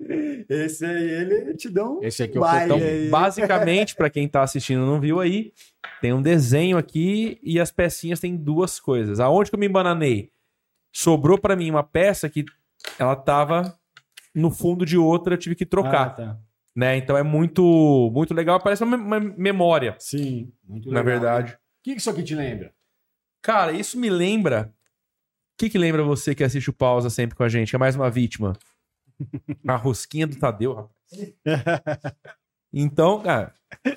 Esse 0.48 0.84
aí, 0.84 1.02
ele 1.10 1.54
te 1.54 1.68
dá 1.68 1.84
um 1.88 2.02
Esse 2.02 2.22
aqui 2.22 2.38
é 2.38 2.40
o 2.40 2.44
Então, 2.46 2.78
basicamente, 3.10 3.94
pra 3.96 4.08
quem 4.08 4.28
tá 4.28 4.42
assistindo 4.42 4.82
e 4.82 4.86
não 4.86 5.00
viu 5.00 5.18
aí, 5.20 5.52
tem 6.00 6.12
um 6.12 6.22
desenho 6.22 6.78
aqui 6.78 7.38
e 7.42 7.58
as 7.60 7.70
pecinhas 7.72 8.20
têm 8.20 8.36
duas 8.36 8.78
coisas. 8.80 9.18
Aonde 9.20 9.50
que 9.50 9.56
eu 9.56 9.60
me 9.60 9.66
embananei? 9.66 10.30
Sobrou 10.92 11.36
pra 11.38 11.56
mim 11.56 11.70
uma 11.70 11.82
peça 11.82 12.28
que 12.28 12.44
ela 12.98 13.14
tava 13.16 13.74
no 14.34 14.50
fundo 14.50 14.86
de 14.86 14.96
outra, 14.96 15.34
eu 15.34 15.38
tive 15.38 15.54
que 15.56 15.66
trocar, 15.66 16.06
Ah, 16.06 16.10
tá. 16.10 16.38
né? 16.74 16.96
Então 16.96 17.16
é 17.16 17.22
muito 17.24 18.10
muito 18.14 18.32
legal, 18.32 18.60
parece 18.60 18.84
uma, 18.84 19.18
memória, 19.20 19.96
Sim. 19.98 20.52
Muito 20.66 20.90
na 20.90 21.00
legal, 21.00 21.20
verdade. 21.20 21.50
né? 21.52 21.54
O 21.56 21.82
que 21.84 21.94
que 21.94 22.00
isso 22.00 22.10
aqui 22.10 22.22
te 22.22 22.34
lembra? 22.36 22.72
Cara, 23.42 23.72
isso 23.72 23.98
me 23.98 24.10
lembra. 24.10 24.72
O 24.72 25.58
que, 25.58 25.70
que 25.70 25.78
lembra 25.78 26.02
você 26.02 26.34
que 26.34 26.44
assiste 26.44 26.70
o 26.70 26.72
pausa 26.72 27.10
sempre 27.10 27.36
com 27.36 27.42
a 27.42 27.48
gente? 27.48 27.74
É 27.74 27.78
mais 27.78 27.96
uma 27.96 28.10
vítima. 28.10 28.52
A 29.66 29.76
rosquinha 29.76 30.26
do 30.26 30.36
Tadeu, 30.36 30.74
rapaz. 30.74 32.12
Então, 32.72 33.20
cara, 33.22 33.52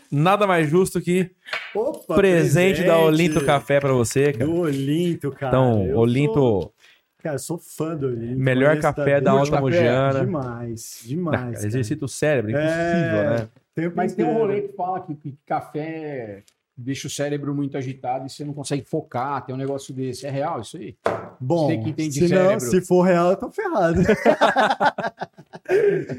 nada 0.09 0.47
mais 0.47 0.69
justo 0.69 1.01
que 1.01 1.31
Opa, 1.75 2.15
presente, 2.15 2.83
da 2.83 2.97
Olinto 2.97 3.43
Café 3.45 3.79
pra 3.79 3.91
você, 3.93 4.31
cara. 4.31 4.45
Do 4.45 4.55
Olinto, 4.61 5.29
cara. 5.31 5.47
Então, 5.49 5.85
Eu 5.85 5.97
Olinto, 5.97 6.33
sou- 6.33 6.73
Cara, 7.21 7.35
eu 7.35 7.39
sou 7.39 7.57
fã 7.59 7.95
do 7.95 8.07
Olinto. 8.07 8.39
melhor 8.39 8.79
café 8.79 9.21
da 9.21 9.31
Alta? 9.31 9.59
Mogiana. 9.61 10.21
Demais, 10.25 11.01
Ah, 11.03 11.07
demais. 11.07 11.39
cara, 11.39 11.53
cara. 11.53 11.67
exercita 11.67 12.05
o 12.05 12.07
cérebro, 12.07 12.49
impossível, 12.51 12.71
É. 12.79 13.39
né? 13.77 13.91
Mas 13.95 14.15
tem 14.15 14.25
um 14.25 14.33
rolê 14.33 14.61
que 14.61 14.73
fala 14.75 15.01
que, 15.05 15.13
que 15.15 15.37
café 15.45 16.43
deixa 16.77 17.07
o 17.07 17.09
cérebro 17.09 17.53
muito 17.53 17.77
agitado 17.77 18.25
e 18.25 18.29
você 18.29 18.43
não 18.43 18.53
consegue 18.53 18.83
focar, 18.85 19.45
tem 19.45 19.53
um 19.53 19.57
negócio 19.57 19.93
desse. 19.93 20.25
É 20.25 20.29
real 20.29 20.61
isso 20.61 20.77
aí? 20.77 20.95
Bom, 21.39 21.67
Você 21.67 21.77
que 21.77 21.89
entende 21.89 22.27
se, 22.27 22.33
não, 22.33 22.59
se 22.59 22.81
for 22.81 23.01
real, 23.03 23.31
eu 23.31 23.37
tô 23.37 23.51
ferrado. 23.51 24.01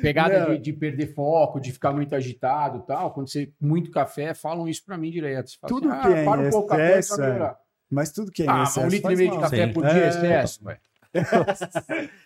Pegada 0.01 0.57
de, 0.57 0.59
de 0.59 0.73
perder 0.73 1.15
foco, 1.15 1.61
de 1.61 1.73
ficar 1.73 1.93
muito 1.93 2.15
agitado 2.15 2.79
e 2.79 2.83
tal. 2.87 3.13
Quando 3.13 3.29
você 3.29 3.51
muito 3.61 3.91
café, 3.91 4.35
falam 4.35 4.69
isso 4.69 4.85
pra 4.85 4.97
mim 4.97 5.11
direto. 5.11 5.53
Tudo 5.67 5.91
assim, 5.91 6.03
que 6.03 6.09
é 6.19 6.25
para 6.25 6.41
um 6.41 6.51
pouco 6.51 6.67
o 6.67 6.69
café 6.69 6.99
excesso, 6.99 7.17
pra 7.17 7.27
melhorar. 7.27 7.57
Mas 7.91 8.11
tudo 8.11 8.33
que 8.33 8.43
é 8.43 8.47
Ah, 8.49 8.63
excesso 8.63 8.81
um 8.81 8.89
litro 8.89 9.13
e 9.13 9.17
meio 9.17 9.31
de 9.33 9.39
café 9.39 9.67
Sim. 9.67 9.73
por 9.73 9.85
dia, 9.85 10.05
É. 10.05 10.09
excesso, 10.09 10.65
ué. 10.65 10.79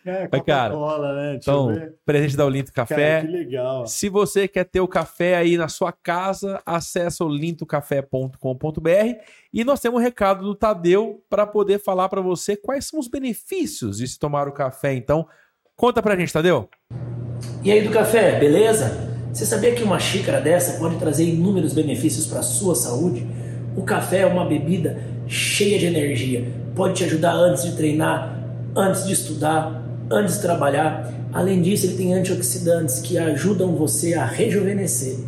É, 0.04 0.28
Mas, 0.30 0.42
cara, 0.42 1.12
né? 1.14 1.34
Então, 1.34 1.68
ver. 1.68 1.94
presente 2.04 2.36
da 2.36 2.44
Olinto 2.44 2.72
Cara, 2.72 2.86
Café. 2.86 3.20
que 3.22 3.26
legal. 3.26 3.86
Se 3.86 4.08
você 4.08 4.46
quer 4.46 4.64
ter 4.64 4.80
o 4.80 4.86
café 4.86 5.36
aí 5.36 5.56
na 5.56 5.68
sua 5.68 5.90
casa, 5.90 6.62
acessa 6.64 7.24
o 7.24 7.28
lintocafé.com.br 7.28 9.20
e 9.52 9.64
nós 9.64 9.80
temos 9.80 10.00
um 10.00 10.02
recado 10.02 10.44
do 10.44 10.54
Tadeu 10.54 11.24
para 11.28 11.46
poder 11.46 11.80
falar 11.80 12.08
para 12.08 12.20
você 12.20 12.56
quais 12.56 12.86
são 12.86 13.00
os 13.00 13.08
benefícios 13.08 13.98
de 13.98 14.06
se 14.06 14.18
tomar 14.18 14.46
o 14.46 14.52
café. 14.52 14.94
Então, 14.94 15.26
conta 15.74 16.00
pra 16.00 16.16
gente, 16.16 16.32
Tadeu. 16.32 16.68
E 17.62 17.72
aí 17.72 17.82
do 17.82 17.90
café, 17.90 18.38
beleza? 18.38 19.16
Você 19.32 19.44
sabia 19.44 19.74
que 19.74 19.82
uma 19.82 19.98
xícara 19.98 20.40
dessa 20.40 20.78
pode 20.78 20.96
trazer 20.96 21.24
inúmeros 21.24 21.74
benefícios 21.74 22.26
para 22.26 22.38
a 22.38 22.42
sua 22.42 22.74
saúde? 22.74 23.26
O 23.76 23.82
café 23.82 24.20
é 24.20 24.26
uma 24.26 24.46
bebida 24.46 24.98
cheia 25.28 25.78
de 25.78 25.86
energia, 25.86 26.44
pode 26.74 26.94
te 26.94 27.04
ajudar 27.04 27.34
antes 27.34 27.64
de 27.64 27.76
treinar, 27.76 28.35
antes 28.76 29.06
de 29.06 29.14
estudar, 29.14 29.82
antes 30.10 30.36
de 30.36 30.42
trabalhar. 30.42 31.12
Além 31.32 31.62
disso, 31.62 31.86
ele 31.86 31.96
tem 31.96 32.14
antioxidantes 32.14 33.00
que 33.00 33.18
ajudam 33.18 33.74
você 33.74 34.14
a 34.14 34.24
rejuvenescer. 34.24 35.18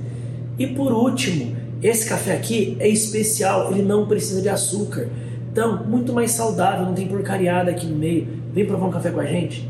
E 0.59 0.67
por 0.67 0.93
último, 0.93 1.57
esse 1.83 2.09
café 2.09 2.37
aqui 2.37 2.77
é 2.79 2.89
especial, 2.89 3.73
ele 3.73 3.83
não 3.83 4.07
precisa 4.07 4.43
de 4.43 4.49
açúcar. 4.49 5.09
Então, 5.51 5.85
muito 5.87 6.13
mais 6.13 6.33
saudável, 6.33 6.85
não 6.85 6.95
tem 6.95 7.09
porcariada 7.09 7.71
aqui 7.71 7.87
no 7.87 7.97
meio. 7.97 8.27
Vem 8.53 8.67
provar 8.67 8.87
um 8.87 8.91
café 8.91 9.11
com 9.11 9.21
a 9.21 9.27
gente. 9.27 9.69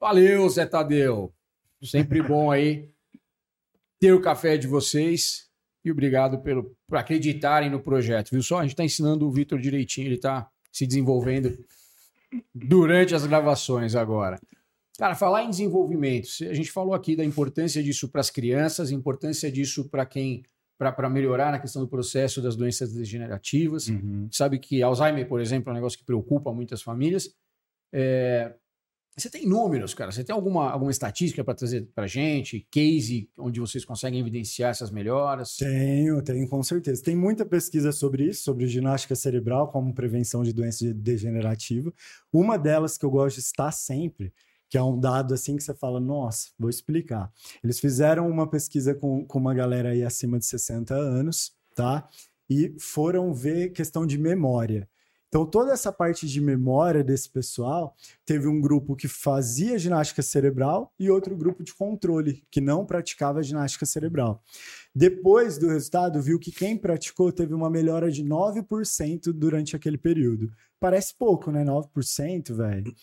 Valeu, 0.00 0.48
Zé 0.48 0.66
Tadeu. 0.66 1.32
Sempre 1.82 2.22
bom 2.22 2.50
aí 2.50 2.88
ter 4.00 4.12
o 4.12 4.20
café 4.20 4.56
de 4.56 4.66
vocês. 4.66 5.48
E 5.84 5.90
obrigado 5.90 6.38
pelo, 6.40 6.76
por 6.88 6.96
acreditarem 6.96 7.70
no 7.70 7.80
projeto, 7.80 8.30
viu 8.30 8.42
só? 8.42 8.58
A 8.58 8.62
gente 8.62 8.72
está 8.72 8.84
ensinando 8.84 9.26
o 9.26 9.32
Vitor 9.32 9.60
direitinho, 9.60 10.06
ele 10.06 10.14
está 10.14 10.48
se 10.72 10.86
desenvolvendo 10.86 11.56
durante 12.54 13.14
as 13.14 13.26
gravações 13.26 13.94
agora. 13.94 14.38
Cara, 14.98 15.14
falar 15.14 15.42
em 15.44 15.50
desenvolvimento, 15.50 16.26
se- 16.28 16.46
a 16.46 16.52
gente 16.54 16.70
falou 16.70 16.94
aqui 16.94 17.16
da 17.16 17.24
importância 17.24 17.82
disso 17.82 18.08
para 18.08 18.20
as 18.20 18.30
crianças, 18.30 18.90
importância 18.90 19.50
disso 19.50 19.88
para 19.88 20.04
quem, 20.04 20.42
para 20.78 21.08
melhorar 21.08 21.50
na 21.50 21.58
questão 21.58 21.82
do 21.82 21.88
processo 21.88 22.42
das 22.42 22.56
doenças 22.56 22.92
degenerativas. 22.92 23.88
Uhum. 23.88 24.28
sabe 24.30 24.58
que 24.58 24.82
Alzheimer, 24.82 25.26
por 25.26 25.40
exemplo, 25.40 25.70
é 25.70 25.72
um 25.72 25.76
negócio 25.76 25.98
que 25.98 26.04
preocupa 26.04 26.52
muitas 26.52 26.82
famílias. 26.82 27.34
É, 27.92 28.54
Você 29.16 29.28
tem 29.28 29.46
números, 29.46 29.92
cara? 29.92 30.10
Você 30.10 30.24
tem 30.24 30.34
alguma, 30.34 30.70
alguma 30.70 30.90
estatística 30.90 31.44
para 31.44 31.54
trazer 31.54 31.86
para 31.94 32.06
gente? 32.06 32.66
Case 32.70 33.28
onde 33.38 33.60
vocês 33.60 33.84
conseguem 33.84 34.20
evidenciar 34.20 34.70
essas 34.70 34.90
melhoras? 34.90 35.56
Tenho, 35.56 36.22
tenho 36.22 36.48
com 36.48 36.62
certeza. 36.62 37.02
Tem 37.02 37.14
muita 37.14 37.44
pesquisa 37.44 37.92
sobre 37.92 38.24
isso, 38.24 38.44
sobre 38.44 38.66
ginástica 38.66 39.14
cerebral 39.14 39.70
como 39.70 39.94
prevenção 39.94 40.42
de 40.42 40.52
doença 40.52 40.92
degenerativa. 40.94 41.92
Uma 42.32 42.58
delas 42.58 42.96
que 42.96 43.04
eu 43.04 43.10
gosto 43.10 43.36
de 43.36 43.42
citar 43.42 43.70
sempre, 43.72 44.32
que 44.70 44.78
é 44.78 44.82
um 44.82 44.98
dado 44.98 45.34
assim 45.34 45.56
que 45.56 45.62
você 45.62 45.74
fala, 45.74 46.00
nossa, 46.00 46.48
vou 46.58 46.70
explicar. 46.70 47.30
Eles 47.62 47.78
fizeram 47.78 48.26
uma 48.30 48.48
pesquisa 48.48 48.94
com, 48.94 49.26
com 49.26 49.38
uma 49.38 49.52
galera 49.52 49.90
aí 49.90 50.02
acima 50.02 50.38
de 50.38 50.46
60 50.46 50.94
anos, 50.94 51.52
tá? 51.76 52.08
E 52.48 52.74
foram 52.78 53.34
ver 53.34 53.72
questão 53.72 54.06
de 54.06 54.16
memória. 54.16 54.88
Então, 55.32 55.46
toda 55.46 55.72
essa 55.72 55.90
parte 55.90 56.28
de 56.28 56.42
memória 56.42 57.02
desse 57.02 57.26
pessoal, 57.30 57.96
teve 58.22 58.46
um 58.46 58.60
grupo 58.60 58.94
que 58.94 59.08
fazia 59.08 59.78
ginástica 59.78 60.20
cerebral 60.20 60.92
e 61.00 61.10
outro 61.10 61.34
grupo 61.34 61.64
de 61.64 61.72
controle, 61.72 62.44
que 62.50 62.60
não 62.60 62.84
praticava 62.84 63.42
ginástica 63.42 63.86
cerebral. 63.86 64.44
Depois 64.94 65.56
do 65.56 65.68
resultado, 65.68 66.20
viu 66.20 66.38
que 66.38 66.52
quem 66.52 66.76
praticou 66.76 67.32
teve 67.32 67.54
uma 67.54 67.70
melhora 67.70 68.10
de 68.10 68.22
9% 68.22 69.32
durante 69.32 69.74
aquele 69.74 69.96
período. 69.96 70.52
Parece 70.78 71.14
pouco, 71.16 71.50
né? 71.50 71.64
9%, 71.64 72.54
velho. 72.54 72.94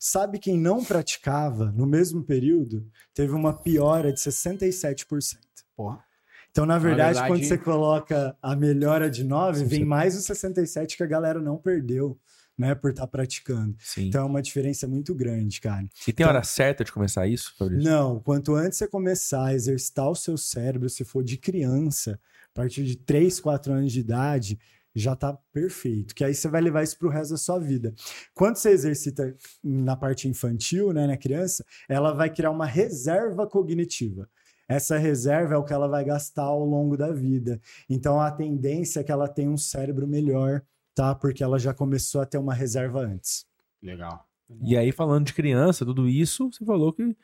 Sabe 0.00 0.40
quem 0.40 0.58
não 0.58 0.84
praticava 0.84 1.70
no 1.70 1.86
mesmo 1.86 2.24
período? 2.24 2.90
Teve 3.14 3.34
uma 3.34 3.52
piora 3.52 4.12
de 4.12 4.18
67%. 4.18 5.38
Porra. 5.76 6.07
Então, 6.50 6.66
na 6.66 6.78
verdade, 6.78 7.14
verdade- 7.14 7.28
quando 7.28 7.44
você 7.46 7.58
coloca 7.58 8.36
a 8.42 8.56
melhora 8.56 9.10
de 9.10 9.22
9, 9.24 9.64
vem 9.64 9.84
mais 9.84 10.16
os 10.16 10.24
67 10.24 10.96
que 10.96 11.02
a 11.02 11.06
galera 11.06 11.40
não 11.40 11.56
perdeu, 11.56 12.18
né, 12.56 12.74
por 12.74 12.90
estar 12.90 13.06
praticando. 13.06 13.76
Sim. 13.78 14.08
Então 14.08 14.22
é 14.22 14.24
uma 14.24 14.42
diferença 14.42 14.86
muito 14.88 15.14
grande, 15.14 15.60
cara. 15.60 15.86
e 16.06 16.12
tem 16.12 16.26
hora 16.26 16.42
certa 16.42 16.82
de 16.82 16.90
começar 16.90 17.26
isso, 17.28 17.54
Fabrício? 17.56 17.88
Não, 17.88 18.18
quanto 18.20 18.54
antes 18.54 18.78
você 18.78 18.88
começar 18.88 19.46
a 19.46 19.54
exercitar 19.54 20.08
o 20.10 20.14
seu 20.16 20.36
cérebro, 20.36 20.88
se 20.88 21.04
for 21.04 21.22
de 21.22 21.36
criança, 21.36 22.18
a 22.52 22.54
partir 22.54 22.84
de 22.84 22.96
3, 22.96 23.38
4 23.38 23.72
anos 23.72 23.92
de 23.92 24.00
idade, 24.00 24.58
já 24.94 25.14
tá 25.14 25.38
perfeito. 25.52 26.12
Que 26.12 26.24
aí 26.24 26.34
você 26.34 26.48
vai 26.48 26.60
levar 26.60 26.82
isso 26.82 26.98
pro 26.98 27.08
resto 27.08 27.30
da 27.30 27.36
sua 27.36 27.60
vida. 27.60 27.94
Quando 28.34 28.56
você 28.56 28.70
exercita 28.70 29.32
na 29.62 29.94
parte 29.94 30.26
infantil, 30.26 30.92
né, 30.92 31.06
na 31.06 31.16
criança, 31.16 31.64
ela 31.88 32.12
vai 32.12 32.28
criar 32.30 32.50
uma 32.50 32.66
reserva 32.66 33.46
cognitiva. 33.46 34.28
Essa 34.68 34.98
reserva 34.98 35.54
é 35.54 35.56
o 35.56 35.64
que 35.64 35.72
ela 35.72 35.88
vai 35.88 36.04
gastar 36.04 36.42
ao 36.42 36.64
longo 36.64 36.96
da 36.96 37.10
vida. 37.10 37.60
Então 37.88 38.20
a 38.20 38.30
tendência 38.30 39.00
é 39.00 39.04
que 39.04 39.10
ela 39.10 39.26
tenha 39.26 39.50
um 39.50 39.56
cérebro 39.56 40.06
melhor, 40.06 40.62
tá? 40.94 41.14
Porque 41.14 41.42
ela 41.42 41.58
já 41.58 41.72
começou 41.72 42.20
a 42.20 42.26
ter 42.26 42.36
uma 42.38 42.52
reserva 42.52 43.00
antes. 43.00 43.46
Legal. 43.82 44.28
E 44.62 44.76
aí, 44.76 44.92
falando 44.92 45.26
de 45.26 45.34
criança, 45.34 45.84
tudo 45.84 46.08
isso, 46.08 46.50
você 46.50 46.64
falou 46.64 46.92
que 46.92 47.14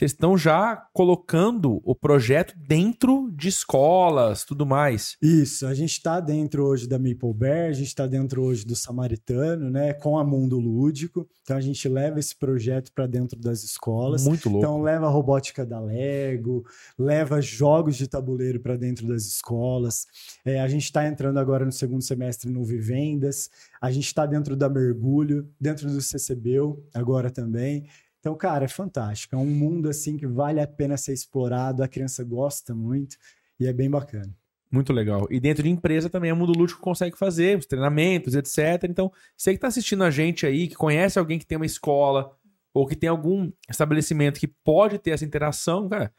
vocês 0.00 0.12
estão 0.12 0.34
já 0.34 0.76
colocando 0.94 1.78
o 1.84 1.94
projeto 1.94 2.54
dentro 2.56 3.30
de 3.32 3.48
escolas, 3.48 4.44
tudo 4.46 4.64
mais. 4.64 5.18
Isso, 5.20 5.66
a 5.66 5.74
gente 5.74 5.90
está 5.90 6.20
dentro 6.20 6.64
hoje 6.64 6.88
da 6.88 6.98
Maple 6.98 7.34
Bear, 7.34 7.68
a 7.68 7.72
gente 7.72 7.88
está 7.88 8.06
dentro 8.06 8.42
hoje 8.42 8.64
do 8.64 8.74
Samaritano, 8.74 9.68
né, 9.68 9.92
com 9.92 10.18
a 10.18 10.24
Mundo 10.24 10.58
Lúdico. 10.58 11.28
Então 11.42 11.54
a 11.54 11.60
gente 11.60 11.86
leva 11.86 12.18
esse 12.18 12.34
projeto 12.34 12.90
para 12.94 13.06
dentro 13.06 13.38
das 13.38 13.62
escolas. 13.62 14.24
Muito 14.24 14.48
louco. 14.48 14.64
Então 14.64 14.80
leva 14.80 15.04
a 15.04 15.10
robótica 15.10 15.66
da 15.66 15.78
Lego, 15.78 16.64
leva 16.98 17.42
jogos 17.42 17.96
de 17.96 18.08
tabuleiro 18.08 18.58
para 18.58 18.78
dentro 18.78 19.06
das 19.06 19.26
escolas. 19.26 20.06
É, 20.46 20.62
a 20.62 20.68
gente 20.68 20.84
está 20.84 21.06
entrando 21.06 21.38
agora 21.38 21.66
no 21.66 21.72
segundo 21.72 22.00
semestre 22.00 22.50
no 22.50 22.64
Vivendas. 22.64 23.50
A 23.78 23.90
gente 23.90 24.06
está 24.06 24.24
dentro 24.24 24.56
da 24.56 24.66
Mergulho, 24.66 25.46
dentro 25.60 25.90
do 25.90 26.00
CCBU 26.00 26.82
agora 26.94 27.30
também. 27.30 27.86
Então, 28.20 28.34
cara, 28.36 28.66
é 28.66 28.68
fantástico. 28.68 29.34
É 29.34 29.38
um 29.38 29.46
mundo 29.46 29.88
assim 29.88 30.16
que 30.16 30.26
vale 30.26 30.60
a 30.60 30.66
pena 30.66 30.96
ser 30.96 31.12
explorado. 31.12 31.82
A 31.82 31.88
criança 31.88 32.22
gosta 32.22 32.74
muito 32.74 33.16
e 33.58 33.66
é 33.66 33.72
bem 33.72 33.90
bacana. 33.90 34.34
Muito 34.70 34.92
legal. 34.92 35.26
E 35.30 35.40
dentro 35.40 35.64
de 35.64 35.70
empresa 35.70 36.08
também, 36.08 36.30
o 36.30 36.36
Mundo 36.36 36.56
Lúdico 36.56 36.80
consegue 36.80 37.18
fazer 37.18 37.58
os 37.58 37.66
treinamentos, 37.66 38.36
etc. 38.36 38.84
Então, 38.88 39.10
você 39.36 39.50
que 39.50 39.56
está 39.56 39.66
assistindo 39.66 40.04
a 40.04 40.10
gente 40.10 40.46
aí, 40.46 40.68
que 40.68 40.76
conhece 40.76 41.18
alguém 41.18 41.38
que 41.38 41.46
tem 41.46 41.56
uma 41.56 41.66
escola 41.66 42.30
ou 42.72 42.86
que 42.86 42.94
tem 42.94 43.10
algum 43.10 43.50
estabelecimento 43.68 44.38
que 44.38 44.46
pode 44.46 44.98
ter 44.98 45.10
essa 45.10 45.24
interação, 45.24 45.88
cara, 45.88 46.12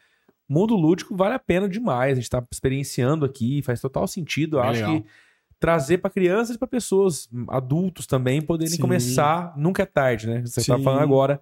Mundo 0.50 0.76
Lúdico 0.76 1.16
vale 1.16 1.36
a 1.36 1.40
pena 1.40 1.70
demais. 1.70 2.12
A 2.12 2.16
gente 2.16 2.26
está 2.26 2.46
experienciando 2.52 3.24
aqui, 3.24 3.62
faz 3.62 3.80
total 3.80 4.06
sentido. 4.06 4.58
Eu 4.58 4.64
acho 4.64 4.82
legal. 4.82 5.02
que 5.02 5.08
trazer 5.58 6.00
para 6.00 6.10
crianças 6.10 6.56
e 6.56 6.60
para 6.60 6.68
pessoas, 6.68 7.30
adultos 7.48 8.06
também, 8.06 8.42
poderem 8.42 8.74
Sim. 8.74 8.82
começar. 8.82 9.54
Nunca 9.56 9.84
é 9.84 9.86
tarde, 9.86 10.28
né? 10.28 10.42
Você 10.42 10.60
está 10.60 10.78
falando 10.78 11.04
agora, 11.04 11.40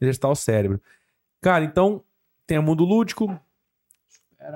exercitar 0.00 0.30
o 0.30 0.36
cérebro. 0.36 0.80
Cara, 1.40 1.64
então, 1.64 2.04
tem 2.46 2.58
o 2.58 2.62
Mundo 2.62 2.84
Lúdico, 2.84 3.38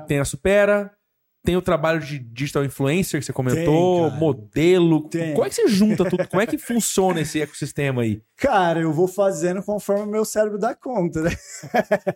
tem 0.06 0.18
a 0.18 0.24
Supera, 0.24 0.96
tem 1.42 1.56
o 1.56 1.62
trabalho 1.62 2.00
de 2.00 2.18
digital 2.18 2.64
influencer 2.64 3.18
que 3.18 3.24
você 3.24 3.32
comentou, 3.32 4.10
Tem, 4.10 4.18
modelo. 4.18 5.08
Tem. 5.08 5.32
Como 5.32 5.46
é 5.46 5.48
que 5.48 5.54
você 5.54 5.68
junta 5.68 6.04
tudo? 6.04 6.28
Como 6.28 6.42
é 6.42 6.46
que 6.46 6.58
funciona 6.58 7.20
esse 7.20 7.40
ecossistema 7.40 8.02
aí? 8.02 8.20
Cara, 8.36 8.80
eu 8.80 8.92
vou 8.92 9.08
fazendo 9.08 9.62
conforme 9.62 10.04
o 10.04 10.10
meu 10.10 10.24
cérebro 10.24 10.58
dá 10.58 10.74
conta, 10.74 11.22
né? 11.22 11.30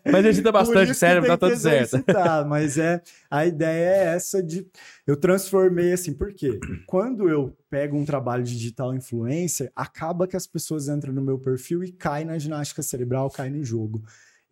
Mas 0.05 0.20
exercita 0.20 0.53
bastante 0.53 0.93
o 0.93 0.95
cérebro, 0.95 1.29
tá 1.29 1.39
tudo 1.39 1.57
certo. 1.57 2.05
mas 2.47 2.77
é 2.77 3.01
a 3.31 3.47
ideia 3.47 3.89
é 3.89 4.14
essa 4.14 4.43
de 4.43 4.66
eu 5.07 5.16
transformei 5.16 5.93
assim, 5.93 6.12
por 6.12 6.33
quê? 6.35 6.59
Quando 6.87 7.29
eu 7.29 7.57
pego 7.70 7.97
um 7.97 8.05
trabalho 8.05 8.45
de 8.45 8.57
digital 8.57 8.95
influencer, 8.95 9.70
acaba 9.75 10.27
que 10.27 10.37
as 10.37 10.47
pessoas 10.47 10.89
entram 10.89 11.12
no 11.12 11.22
meu 11.22 11.39
perfil 11.39 11.83
e 11.83 11.93
caem 11.93 12.27
na 12.27 12.39
ginástica 12.39 12.83
cerebral, 12.83 13.31
caem 13.31 13.53
no 13.53 13.64
jogo. 13.64 14.03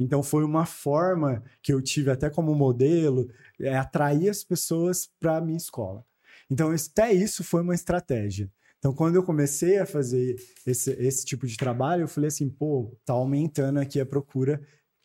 Então 0.02 0.22
foi 0.22 0.44
uma 0.44 0.66
forma 0.66 1.42
que 1.62 1.72
eu 1.72 1.80
tive 1.80 2.10
até 2.10 2.28
como 2.28 2.54
modelo, 2.54 3.28
é 3.60 3.76
atrair 3.76 4.28
as 4.28 4.42
pessoas 4.42 5.08
para 5.20 5.36
a 5.36 5.40
minha 5.40 5.56
escola. 5.56 6.04
Então 6.50 6.70
até 6.70 7.12
isso 7.12 7.42
foi 7.42 7.62
uma 7.62 7.74
estratégia. 7.74 8.50
Então 8.78 8.92
quando 8.92 9.16
eu 9.16 9.22
comecei 9.22 9.78
a 9.78 9.86
fazer 9.86 10.36
esse, 10.66 10.90
esse 10.92 11.24
tipo 11.24 11.46
de 11.46 11.56
trabalho, 11.56 12.02
eu 12.02 12.08
falei 12.08 12.28
assim, 12.28 12.48
pô, 12.48 12.96
tá 13.04 13.12
aumentando 13.12 13.78
aqui 13.78 14.00
a 14.00 14.06
procura 14.06 14.60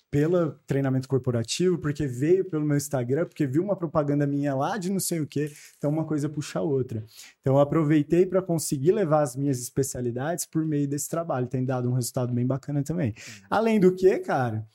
pelo 0.10 0.52
treinamento 0.66 1.08
corporativo, 1.08 1.78
porque 1.78 2.08
veio 2.08 2.46
pelo 2.46 2.66
meu 2.66 2.78
Instagram, 2.78 3.26
porque 3.26 3.46
viu 3.46 3.62
uma 3.62 3.76
propaganda 3.76 4.26
minha 4.26 4.56
lá 4.56 4.78
de 4.78 4.90
não 4.90 5.00
sei 5.00 5.20
o 5.20 5.28
quê, 5.28 5.52
então 5.78 5.90
uma 5.90 6.06
coisa 6.06 6.30
puxa 6.30 6.60
a 6.60 6.62
outra. 6.62 7.06
Então 7.42 7.56
eu 7.56 7.60
aproveitei 7.60 8.26
para 8.26 8.42
conseguir 8.42 8.94
levar 8.94 9.22
as 9.22 9.36
minhas 9.36 9.60
especialidades 9.60 10.46
por 10.46 10.66
meio 10.66 10.88
desse 10.88 11.10
trabalho, 11.10 11.48
tem 11.48 11.66
dado 11.66 11.90
um 11.90 11.94
resultado 11.94 12.34
bem 12.34 12.46
bacana 12.46 12.84
também. 12.84 13.14
Além 13.50 13.80
do 13.80 13.94
que, 13.94 14.18
cara, 14.20 14.66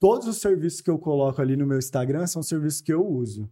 todos 0.00 0.26
os 0.26 0.38
serviços 0.38 0.80
que 0.80 0.90
eu 0.90 0.98
coloco 0.98 1.40
ali 1.42 1.56
no 1.56 1.66
meu 1.66 1.78
Instagram 1.78 2.26
são 2.26 2.42
serviços 2.42 2.80
que 2.80 2.92
eu 2.92 3.06
uso, 3.06 3.50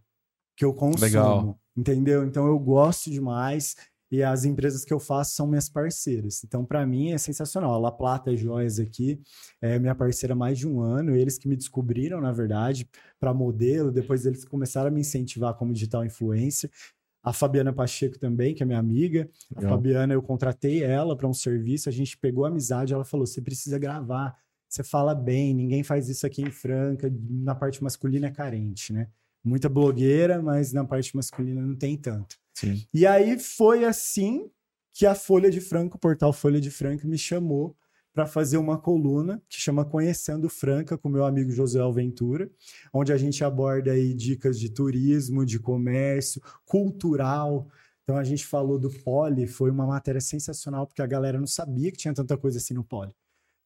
que 0.55 0.65
eu 0.65 0.73
consumo, 0.73 1.05
Legal. 1.05 1.59
entendeu? 1.77 2.25
Então 2.25 2.47
eu 2.47 2.57
gosto 2.57 3.11
demais 3.11 3.75
e 4.11 4.21
as 4.23 4.45
empresas 4.45 4.85
que 4.85 4.93
eu 4.93 4.99
faço 4.99 5.35
são 5.35 5.47
minhas 5.47 5.69
parceiras. 5.69 6.43
Então 6.43 6.63
para 6.63 6.85
mim 6.85 7.11
é 7.11 7.17
sensacional. 7.17 7.73
A 7.73 7.77
La 7.77 7.91
Plata 7.91 8.35
Joias 8.35 8.79
aqui 8.79 9.19
é 9.61 9.79
minha 9.79 9.95
parceira 9.95 10.33
há 10.33 10.35
mais 10.35 10.57
de 10.57 10.67
um 10.67 10.81
ano, 10.81 11.15
eles 11.15 11.37
que 11.37 11.47
me 11.47 11.55
descobriram, 11.55 12.21
na 12.21 12.31
verdade, 12.31 12.87
para 13.19 13.33
modelo, 13.33 13.91
depois 13.91 14.25
eles 14.25 14.45
começaram 14.45 14.87
a 14.87 14.91
me 14.91 15.01
incentivar 15.01 15.53
como 15.55 15.73
digital 15.73 16.05
influencer. 16.05 16.69
A 17.23 17.33
Fabiana 17.33 17.73
Pacheco 17.73 18.19
também, 18.19 18.53
que 18.53 18.61
é 18.61 18.65
minha 18.65 18.77
amiga. 18.77 19.27
A. 19.55 19.61
Fabiana, 19.61 20.13
eu 20.13 20.21
contratei 20.21 20.83
ela 20.83 21.17
para 21.17 21.27
um 21.27 21.33
serviço, 21.33 21.89
a 21.89 21.91
gente 21.91 22.15
pegou 22.17 22.45
amizade, 22.45 22.93
ela 22.93 23.03
falou: 23.03 23.25
"Você 23.25 23.41
precisa 23.41 23.79
gravar, 23.79 24.37
você 24.69 24.83
fala 24.83 25.15
bem, 25.15 25.53
ninguém 25.53 25.83
faz 25.83 26.09
isso 26.09 26.25
aqui 26.25 26.41
em 26.41 26.51
Franca, 26.51 27.11
na 27.29 27.55
parte 27.55 27.83
masculina 27.83 28.27
é 28.27 28.31
carente, 28.31 28.93
né? 28.93 29.07
Muita 29.45 29.69
blogueira, 29.69 30.41
mas 30.41 30.73
na 30.73 30.83
parte 30.83 31.15
masculina 31.15 31.61
não 31.61 31.75
tem 31.75 31.95
tanto. 31.95 32.35
Sim. 32.55 32.83
E 32.91 33.05
aí 33.05 33.37
foi 33.37 33.85
assim 33.85 34.49
que 34.91 35.05
a 35.05 35.13
Folha 35.13 35.51
de 35.51 35.61
Franca, 35.61 35.97
o 35.97 35.99
portal 35.99 36.33
Folha 36.33 36.59
de 36.59 36.71
Franca, 36.71 37.07
me 37.07 37.17
chamou 37.17 37.77
para 38.11 38.25
fazer 38.25 38.57
uma 38.57 38.77
coluna 38.77 39.43
que 39.49 39.59
chama 39.59 39.83
Conhecendo 39.83 40.49
Franca 40.49 40.97
com 40.97 41.09
meu 41.09 41.25
amigo 41.25 41.51
José 41.51 41.79
Alventura, 41.79 42.49
onde 42.93 43.11
a 43.11 43.17
gente 43.17 43.43
aborda 43.43 43.91
aí 43.91 44.13
dicas 44.13 44.57
de 44.57 44.69
turismo, 44.69 45.45
de 45.45 45.59
comércio, 45.59 46.41
cultural. 46.65 47.67
Então 48.03 48.17
a 48.17 48.23
gente 48.23 48.45
falou 48.45 48.79
do 48.79 48.89
Poli, 48.89 49.45
foi 49.45 49.69
uma 49.69 49.85
matéria 49.85 50.21
sensacional 50.21 50.87
porque 50.87 51.01
a 51.01 51.07
galera 51.07 51.37
não 51.37 51.45
sabia 51.45 51.91
que 51.91 51.97
tinha 51.97 52.13
tanta 52.13 52.37
coisa 52.37 52.57
assim 52.57 52.73
no 52.73 52.85
Poli. 52.85 53.11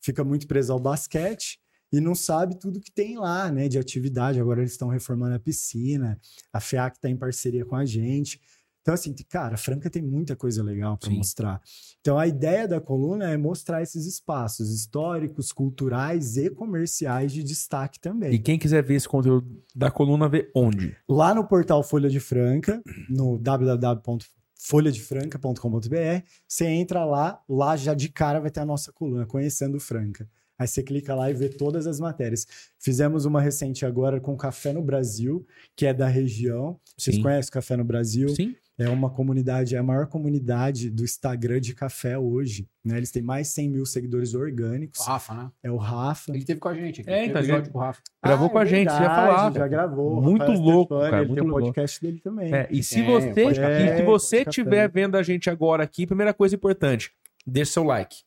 Fica 0.01 0.23
muito 0.23 0.47
preso 0.47 0.73
ao 0.73 0.79
basquete 0.79 1.59
e 1.91 1.99
não 1.99 2.15
sabe 2.15 2.59
tudo 2.59 2.79
que 2.79 2.91
tem 2.91 3.17
lá, 3.17 3.51
né, 3.51 3.67
de 3.67 3.79
atividade. 3.79 4.39
Agora 4.39 4.61
eles 4.61 4.71
estão 4.71 4.87
reformando 4.87 5.35
a 5.35 5.39
piscina, 5.39 6.19
a 6.53 6.59
FEAC 6.59 6.97
está 6.97 7.09
em 7.09 7.17
parceria 7.17 7.65
com 7.65 7.75
a 7.75 7.85
gente. 7.85 8.39
Então, 8.81 8.93
assim, 8.93 9.13
cara, 9.29 9.57
Franca 9.57 9.89
tem 9.89 10.01
muita 10.01 10.33
coisa 10.35 10.61
legal 10.63 10.97
para 10.97 11.11
mostrar. 11.11 11.61
Então, 11.99 12.17
a 12.17 12.25
ideia 12.25 12.67
da 12.67 12.81
coluna 12.81 13.29
é 13.29 13.37
mostrar 13.37 13.83
esses 13.83 14.07
espaços 14.07 14.73
históricos, 14.73 15.51
culturais 15.51 16.37
e 16.37 16.49
comerciais 16.49 17.31
de 17.31 17.43
destaque 17.43 17.99
também. 17.99 18.33
E 18.33 18.39
quem 18.39 18.57
quiser 18.57 18.83
ver 18.83 18.95
esse 18.95 19.07
conteúdo 19.07 19.47
da 19.75 19.91
coluna, 19.91 20.27
vê 20.27 20.49
onde? 20.55 20.97
Lá 21.07 21.35
no 21.35 21.45
portal 21.45 21.83
Folha 21.83 22.09
de 22.09 22.19
Franca, 22.19 22.81
no 23.09 23.37
www.folhadefranca.com.br, 23.37 26.25
você 26.47 26.65
entra 26.65 27.05
lá, 27.05 27.39
lá 27.47 27.77
já 27.77 27.93
de 27.93 28.09
cara 28.09 28.39
vai 28.39 28.49
ter 28.49 28.61
a 28.61 28.65
nossa 28.65 28.91
coluna, 28.91 29.27
Conhecendo 29.27 29.79
Franca. 29.79 30.27
Aí 30.59 30.67
você 30.67 30.83
clica 30.83 31.15
lá 31.15 31.31
e 31.31 31.33
vê 31.33 31.47
todas 31.47 31.87
as 31.87 31.99
matérias. 32.01 32.45
Fizemos 32.77 33.23
uma 33.23 33.41
recente 33.41 33.85
agora 33.85 34.19
com 34.19 34.35
Café 34.35 34.73
no 34.73 34.81
Brasil, 34.81 35.47
que 35.75 35.85
é 35.85 35.93
da 35.93 36.07
região. 36.07 36.77
Vocês 36.97 37.15
Sim. 37.15 37.21
conhecem 37.23 37.49
o 37.49 37.53
Café 37.53 37.77
no 37.77 37.83
Brasil? 37.85 38.27
Sim. 38.29 38.53
É 38.77 38.87
uma 38.87 39.09
comunidade, 39.09 39.75
é 39.75 39.77
a 39.77 39.83
maior 39.83 40.07
comunidade 40.07 40.89
do 40.89 41.03
Instagram 41.03 41.59
de 41.59 41.75
café 41.75 42.17
hoje. 42.17 42.65
Né? 42.85 42.95
Eles 42.95 43.11
têm 43.11 43.21
mais 43.21 43.47
de 43.47 43.53
100 43.55 43.69
mil 43.69 43.85
seguidores 43.85 44.33
orgânicos. 44.33 45.01
O 45.01 45.03
Rafa, 45.03 45.33
né? 45.33 45.51
É 45.61 45.69
o 45.69 45.75
Rafa. 45.75 46.31
Ele 46.33 46.45
teve 46.45 46.61
com 46.61 46.69
a 46.69 46.73
gente 46.73 47.01
aqui. 47.01 47.09
É, 47.09 47.25
então, 47.25 47.41
ele- 47.41 47.69
com 47.69 47.77
o 47.77 47.81
Rafa. 47.81 48.01
Gravou 48.23 48.47
Ah, 48.47 48.49
com 48.49 48.57
a 48.57 48.63
é 48.63 48.65
gente, 48.65 48.87
você 48.89 48.93
ia 48.95 48.99
verdade, 48.99 49.27
falar. 49.27 49.53
Já 49.53 49.67
gravou. 49.67 50.21
Muito 50.21 50.39
Rafael 50.43 50.59
louco, 50.61 50.93
Stefani, 50.95 51.11
cara, 51.11 51.21
Ele 51.23 51.27
muito 51.27 51.41
tem 51.41 51.49
o 51.51 51.53
legal. 51.55 51.67
podcast 51.73 52.01
dele 52.01 52.19
também. 52.21 52.53
É, 52.55 52.67
e 52.71 52.81
se 52.81 53.01
É, 53.01 53.05
você, 53.05 53.43
e 53.47 53.97
se 53.97 54.03
você 54.03 54.37
É, 54.37 54.41
estiver 54.43 54.89
vendo 54.89 55.15
a 55.17 55.23
gente 55.23 55.49
agora 55.49 55.83
aqui, 55.83 56.07
primeira 56.07 56.33
coisa 56.33 56.55
importante, 56.55 57.11
deixa 57.45 57.73
seu 57.73 57.83
like. 57.83 58.19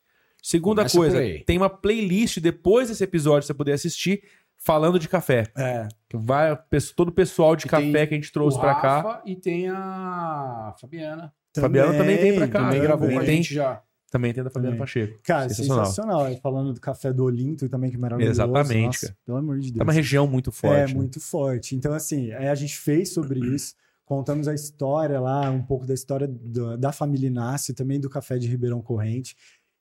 Segunda 0.45 0.81
Começa 0.81 0.97
coisa, 0.97 1.43
tem 1.45 1.57
uma 1.57 1.69
playlist 1.69 2.39
depois 2.39 2.89
desse 2.89 3.01
episódio 3.03 3.39
pra 3.39 3.47
você 3.47 3.53
poder 3.53 3.71
assistir 3.71 4.21
falando 4.57 4.99
de 4.99 5.07
café. 5.07 5.45
É. 5.57 5.87
Que 6.09 6.17
Vai 6.17 6.57
todo 6.95 7.07
o 7.07 7.11
pessoal 7.13 7.55
de 7.55 7.65
E 7.65 7.69
café 7.69 7.91
tem 7.91 8.07
que 8.07 8.13
a 8.13 8.17
gente 8.17 8.31
trouxe 8.31 8.57
o 8.57 8.59
pra 8.59 8.75
cá. 8.75 9.01
Rafa 9.01 9.21
E 9.25 9.37
tem 9.37 9.69
a 9.69 10.75
Fabiana. 10.79 11.33
Fabiana 11.55 11.93
também 11.97 12.17
vem 12.17 12.35
pra 12.35 12.47
cá. 12.49 12.59
Também 12.65 12.81
gravou 12.81 13.01
também 13.07 13.17
com 13.17 13.23
a 13.23 13.25
tem. 13.25 13.37
gente 13.37 13.53
já. 13.53 13.81
Também 14.11 14.33
tem 14.33 14.43
da 14.43 14.49
Fabiana 14.49 14.75
Também. 14.75 14.79
Pacheco. 14.79 15.19
Cara, 15.23 15.49
Sensacional. 15.49 15.85
sensacional. 15.85 16.35
Falando 16.41 16.73
do 16.73 16.79
café 16.81 17.11
do 17.13 17.23
Olinto 17.23 17.67
também, 17.69 17.89
que 17.89 17.95
é 17.95 17.99
maravilhoso. 17.99 18.31
Exatamente, 18.41 18.85
Nossa, 18.85 19.05
cara. 19.07 19.17
Pelo 19.25 19.37
amor 19.37 19.59
de 19.59 19.71
Deus. 19.71 19.79
É 19.79 19.83
uma 19.83 19.93
região 19.93 20.27
muito 20.27 20.51
forte. 20.51 20.75
É, 20.77 20.87
né? 20.87 20.93
muito 20.93 21.19
forte. 21.19 21.75
Então, 21.75 21.93
assim, 21.93 22.31
aí 22.33 22.47
a 22.47 22.53
gente 22.55 22.77
fez 22.77 23.11
sobre 23.13 23.39
isso, 23.39 23.73
contamos 24.05 24.47
a 24.47 24.53
história 24.53 25.19
lá, 25.19 25.49
um 25.49 25.63
pouco 25.63 25.87
da 25.87 25.93
história 25.95 26.27
do- 26.27 26.77
da 26.77 26.91
família 26.91 27.27
Inácio, 27.27 27.73
também 27.73 27.99
do 27.99 28.09
café 28.09 28.37
de 28.37 28.47
Ribeirão 28.47 28.81
Corrente. 28.83 29.35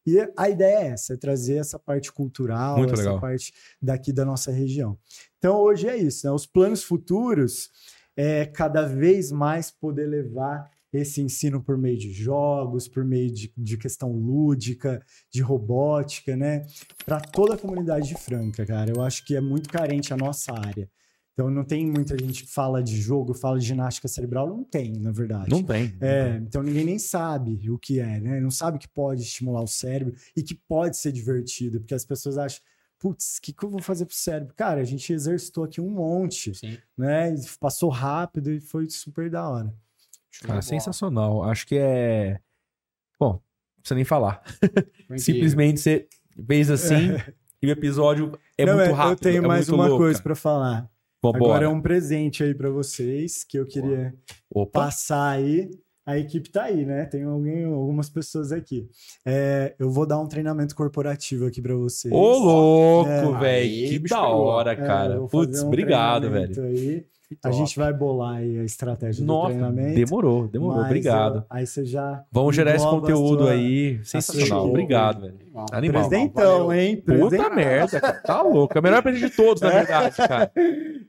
E 0.07 0.18
a 0.36 0.48
ideia 0.48 0.78
é 0.78 0.86
essa, 0.88 1.14
é 1.14 1.16
trazer 1.16 1.57
essa 1.57 1.78
parte 1.78 2.12
cultural, 2.12 2.78
Muito 2.78 2.94
essa 2.94 3.03
legal. 3.03 3.20
parte 3.20 3.53
daqui 3.80 4.12
da 4.12 4.24
nossa 4.24 4.50
região. 4.50 4.98
Então, 5.38 5.59
hoje 5.61 5.88
é 5.88 5.96
isso, 5.96 6.26
né? 6.26 6.32
Os 6.32 6.46
planos 6.46 6.82
futuros 6.82 7.70
é 8.16 8.44
cada 8.46 8.82
vez 8.82 9.30
mais 9.30 9.70
poder 9.70 10.07
levar 10.07 10.70
esse 10.92 11.22
ensino 11.22 11.62
por 11.62 11.78
meio 11.78 11.96
de 11.96 12.12
jogos, 12.12 12.86
por 12.86 13.05
meio 13.05 13.32
de, 13.32 13.53
de 13.57 13.78
questão 13.78 14.12
lúdica, 14.12 15.03
de 15.32 15.40
robótica, 15.40 16.36
né? 16.36 16.66
Para 17.07 17.18
toda 17.20 17.55
a 17.55 17.59
comunidade 17.59 18.09
de 18.09 18.14
Franca, 18.14 18.66
cara. 18.66 18.92
Eu 18.94 19.00
acho 19.00 19.24
que 19.24 19.34
é 19.34 19.40
muito 19.40 19.70
carente 19.70 20.12
a 20.12 20.16
nossa 20.16 20.53
área. 20.53 20.90
Então 21.33 21.51
não 21.51 21.64
tem 21.64 21.87
muita 21.87 22.16
gente 22.18 22.45
que 22.45 22.51
fala 22.51 22.83
de 22.83 23.01
jogo, 23.01 23.33
fala 23.33 23.59
de 23.59 23.66
ginástica 23.66 24.07
cerebral, 24.07 24.47
não 24.47 24.62
tem, 24.62 24.93
na 24.93 25.11
verdade. 25.11 25.49
Não 25.49 25.62
tem. 25.62 25.97
É, 26.01 26.37
então 26.37 26.62
ninguém 26.62 26.85
nem 26.85 26.99
sabe 26.99 27.70
o 27.70 27.78
que 27.78 28.01
é, 28.01 28.20
né? 28.20 28.39
Não 28.39 28.51
sabe 28.51 28.78
que 28.78 28.89
pode 28.89 29.22
estimular 29.22 29.62
o 29.62 29.66
cérebro 29.66 30.14
e 30.37 30.43
que 30.43 30.55
pode 30.55 30.97
ser 30.99 31.11
divertido, 31.11 31.80
porque 31.80 31.95
as 31.95 32.05
pessoas 32.05 32.37
acham, 32.37 32.61
putz, 32.99 33.39
o 33.39 33.43
que, 33.43 33.53
que 33.53 33.64
eu 33.64 33.70
vou 33.70 33.80
fazer 33.80 34.05
pro 34.05 34.14
cérebro? 34.14 34.55
Cara, 34.55 34.83
a 34.83 34.85
gente 34.85 35.11
exercitou 35.11 35.64
aqui 35.64 35.80
um 35.80 35.91
monte, 35.91 36.55
Sim. 36.55 36.76
né? 36.97 37.35
E 37.35 37.59
passou 37.59 37.89
rápido 37.89 38.53
e 38.53 38.61
foi 38.61 38.89
super 38.91 39.30
da 39.30 39.49
hora. 39.49 39.74
Cara, 40.43 40.61
sensacional. 40.61 41.43
Acho 41.45 41.66
que 41.66 41.76
é. 41.76 42.39
Bom, 43.18 43.33
não 43.33 43.41
precisa 43.78 43.95
nem 43.95 44.05
falar. 44.05 44.43
Simplesmente 45.16 45.80
você 45.80 46.09
fez 46.47 46.70
assim 46.70 47.16
e 47.62 47.66
o 47.66 47.70
episódio 47.70 48.39
é 48.57 48.66
Não, 48.66 48.76
muito 48.76 48.93
rápido. 48.93 49.12
Eu 49.26 49.33
tenho 49.33 49.45
é 49.45 49.49
mais 49.49 49.68
muito 49.68 49.80
uma 49.80 49.89
louco, 49.89 50.05
coisa 50.05 50.22
pra 50.22 50.35
falar. 50.35 50.91
Vambora. 51.22 51.44
Agora 51.44 51.64
é 51.66 51.68
um 51.68 51.80
presente 51.80 52.42
aí 52.42 52.54
pra 52.54 52.68
vocês 52.70 53.44
que 53.44 53.56
eu 53.58 53.66
queria 53.66 54.12
Opa. 54.50 54.80
passar 54.80 55.30
aí. 55.30 55.70
A 56.04 56.18
equipe 56.18 56.50
tá 56.50 56.64
aí, 56.64 56.84
né? 56.84 57.04
Tem 57.06 57.22
alguém, 57.22 57.64
algumas 57.64 58.10
pessoas 58.10 58.50
aqui. 58.50 58.88
É, 59.24 59.72
eu 59.78 59.88
vou 59.88 60.04
dar 60.04 60.18
um 60.18 60.26
treinamento 60.26 60.74
corporativo 60.74 61.46
aqui 61.46 61.62
pra 61.62 61.76
vocês. 61.76 62.12
Ô, 62.12 62.38
louco, 62.38 63.08
É. 63.08 63.38
velho. 63.38 63.88
Que 63.88 64.08
da 64.08 64.26
hora, 64.26 64.72
É, 64.72 64.76
cara. 64.76 65.14
fazer 65.14 65.28
Putz, 65.28 65.62
um 65.62 65.68
obrigado, 65.68 66.28
velho. 66.28 66.64
Aí. 66.64 67.06
A 67.45 67.51
gente 67.51 67.78
vai 67.78 67.93
bolar 67.93 68.37
aí 68.37 68.59
a 68.59 68.64
estratégia 68.64 69.22
do 69.24 69.26
Nossa, 69.26 69.51
treinamento. 69.51 69.95
demorou, 69.95 70.49
demorou. 70.49 70.76
mas 70.78 70.87
Obrigado. 70.87 71.37
eu- 71.39 71.45
aí 71.51 71.66
você 71.66 71.85
já. 71.85 72.24
Vamos 72.30 72.55
gerar 72.57 72.74
esse 72.74 72.85
conteúdo 72.87 73.49
aí. 73.49 74.01
Sensacional. 74.05 74.47
show. 74.62 74.68
Obrigado, 74.70 75.20
velho. 75.22 75.37
Animal. 75.72 76.11
Valeu. 76.35 76.72
hein? 76.72 76.97
Puta 76.97 77.28
Presentão. 77.28 77.55
merda, 77.55 78.01
cara. 78.01 78.20
Tá 78.20 78.43
louco. 78.43 78.76
É 78.76 78.80
o 78.80 78.83
melhor 78.83 79.03
presente 79.03 79.30
de 79.30 79.37
todos, 79.37 79.61
na 79.62 79.70
verdade, 79.70 80.16
cara. 80.16 80.53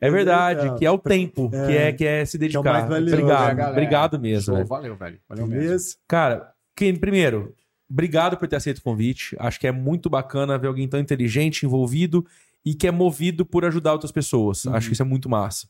É 0.01 0.11
verdade, 0.11 0.77
que 0.77 0.85
é 0.85 0.91
o 0.91 0.97
tempo, 0.97 1.49
que 1.49 1.77
é, 1.77 1.91
que 1.93 2.05
é 2.05 2.25
se 2.25 2.37
mais 2.37 2.51
dedicar. 2.51 2.87
valioso, 2.87 3.13
Obrigado, 3.15 3.55
né, 3.57 3.67
obrigado 3.69 4.19
mesmo. 4.19 4.45
Show, 4.45 4.55
velho. 4.55 4.67
valeu, 4.67 4.95
velho. 4.95 5.19
Valeu 5.29 5.47
mesmo. 5.47 5.61
Beleza? 5.63 5.95
Cara, 6.07 6.51
quem, 6.75 6.95
primeiro, 6.95 7.53
obrigado 7.89 8.35
por 8.37 8.47
ter 8.47 8.57
aceito 8.57 8.79
o 8.79 8.83
convite. 8.83 9.35
Acho 9.39 9.59
que 9.59 9.67
é 9.67 9.71
muito 9.71 10.09
bacana 10.09 10.57
ver 10.57 10.67
alguém 10.67 10.87
tão 10.87 10.99
inteligente, 10.99 11.65
envolvido 11.65 12.25
e 12.65 12.73
que 12.73 12.87
é 12.87 12.91
movido 12.91 13.45
por 13.45 13.63
ajudar 13.65 13.93
outras 13.93 14.11
pessoas. 14.11 14.65
Uhum. 14.65 14.73
Acho 14.75 14.87
que 14.87 14.93
isso 14.93 15.01
é 15.01 15.05
muito 15.05 15.29
massa. 15.29 15.67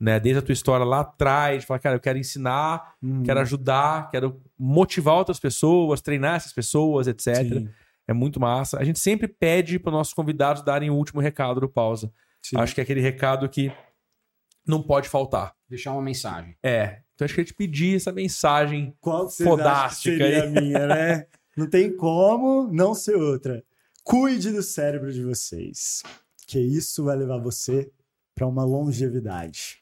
Né? 0.00 0.18
Desde 0.20 0.38
a 0.40 0.42
tua 0.42 0.52
história 0.52 0.84
lá 0.84 1.00
atrás, 1.00 1.60
de 1.60 1.66
falar, 1.66 1.78
cara, 1.78 1.96
eu 1.96 2.00
quero 2.00 2.18
ensinar, 2.18 2.94
Uhum. 3.02 3.22
quero 3.22 3.40
ajudar, 3.40 4.10
quero 4.10 4.42
motivar 4.58 5.14
outras 5.16 5.38
pessoas, 5.38 6.00
treinar 6.00 6.36
essas 6.36 6.52
pessoas, 6.52 7.06
etc. 7.06 7.36
Sim, 7.36 7.68
É 8.06 8.12
muito 8.12 8.38
massa. 8.38 8.78
A 8.78 8.84
gente 8.84 8.98
sempre 8.98 9.26
pede 9.28 9.78
para 9.78 9.90
nossos 9.92 10.12
convidados 10.12 10.62
darem 10.62 10.90
o 10.90 10.94
último 10.94 11.20
recado 11.20 11.60
do 11.60 11.68
pausa. 11.68 12.12
sim. 12.42 12.56
Acho 12.58 12.74
que 12.74 12.80
é 12.80 12.84
aquele 12.84 13.00
recado 13.00 13.48
que 13.48 13.72
não 14.66 14.82
pode 14.82 15.08
faltar. 15.08 15.54
Deixar 15.68 15.92
uma 15.92 16.02
mensagem. 16.02 16.54
É. 16.62 17.00
Então 17.14 17.24
acho 17.24 17.32
que 17.34 17.40
eu 17.40 17.42
ia 17.42 17.46
te 17.46 17.54
pedir 17.54 17.96
essa 17.96 18.12
mensagem. 18.12 18.94
Qual 19.00 19.28
Fodástica 19.30 20.24
aí. 20.24 20.40
a 20.40 20.46
minha, 20.46 20.86
né? 20.86 21.26
Não 21.56 21.70
tem 21.70 21.96
como 21.96 22.66
não 22.72 22.94
ser 22.94 23.14
outra. 23.14 23.62
Cuide 24.02 24.50
do 24.50 24.60
cérebro 24.60 25.12
de 25.12 25.22
vocês, 25.22 26.02
que 26.48 26.58
isso 26.58 27.04
vai 27.04 27.14
levar 27.16 27.38
você 27.38 27.92
para 28.34 28.44
uma 28.44 28.64
longevidade. 28.64 29.80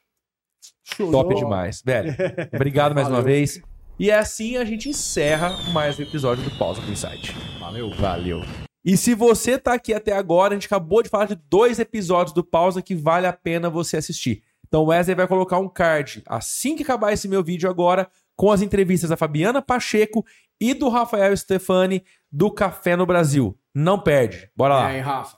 Top 0.97 1.33
demais. 1.35 1.81
Velho, 1.85 2.15
obrigado 2.53 2.93
mais 2.93 3.07
uma 3.07 3.21
vez. 3.21 3.61
E 3.99 4.09
é 4.09 4.17
assim 4.17 4.57
a 4.57 4.65
gente 4.65 4.89
encerra 4.89 5.55
mais 5.71 5.97
um 5.97 6.01
episódio 6.03 6.43
do 6.43 6.51
Pausa 6.57 6.81
com 6.81 6.91
Insight. 6.91 7.35
Valeu. 7.59 7.91
Valeu. 7.91 8.41
E 8.83 8.97
se 8.97 9.15
você 9.15 9.57
tá 9.57 9.73
aqui 9.73 9.93
até 9.93 10.11
agora, 10.11 10.53
a 10.53 10.55
gente 10.57 10.65
acabou 10.65 11.01
de 11.01 11.09
falar 11.09 11.25
de 11.25 11.35
dois 11.49 11.79
episódios 11.79 12.33
do 12.33 12.43
Pausa 12.43 12.81
que 12.81 12.95
vale 12.95 13.25
a 13.27 13.31
pena 13.33 13.69
você 13.69 13.97
assistir. 13.97 14.43
Então 14.67 14.83
o 14.83 14.87
Wesley 14.87 15.15
vai 15.15 15.27
colocar 15.27 15.59
um 15.59 15.69
card 15.69 16.21
assim 16.27 16.75
que 16.75 16.83
acabar 16.83 17.13
esse 17.13 17.27
meu 17.27 17.43
vídeo 17.43 17.69
agora, 17.69 18.09
com 18.35 18.51
as 18.51 18.61
entrevistas 18.61 19.09
da 19.11 19.15
Fabiana 19.15 19.61
Pacheco 19.61 20.25
e 20.59 20.73
do 20.73 20.89
Rafael 20.89 21.35
Stefani 21.37 22.03
do 22.31 22.51
Café 22.51 22.95
no 22.95 23.05
Brasil. 23.05 23.55
Não 23.73 23.99
perde. 23.99 24.49
Bora 24.55 24.73
E 24.73 24.77
lá. 24.77 24.87
aí, 24.87 24.99
Rafa? 24.99 25.37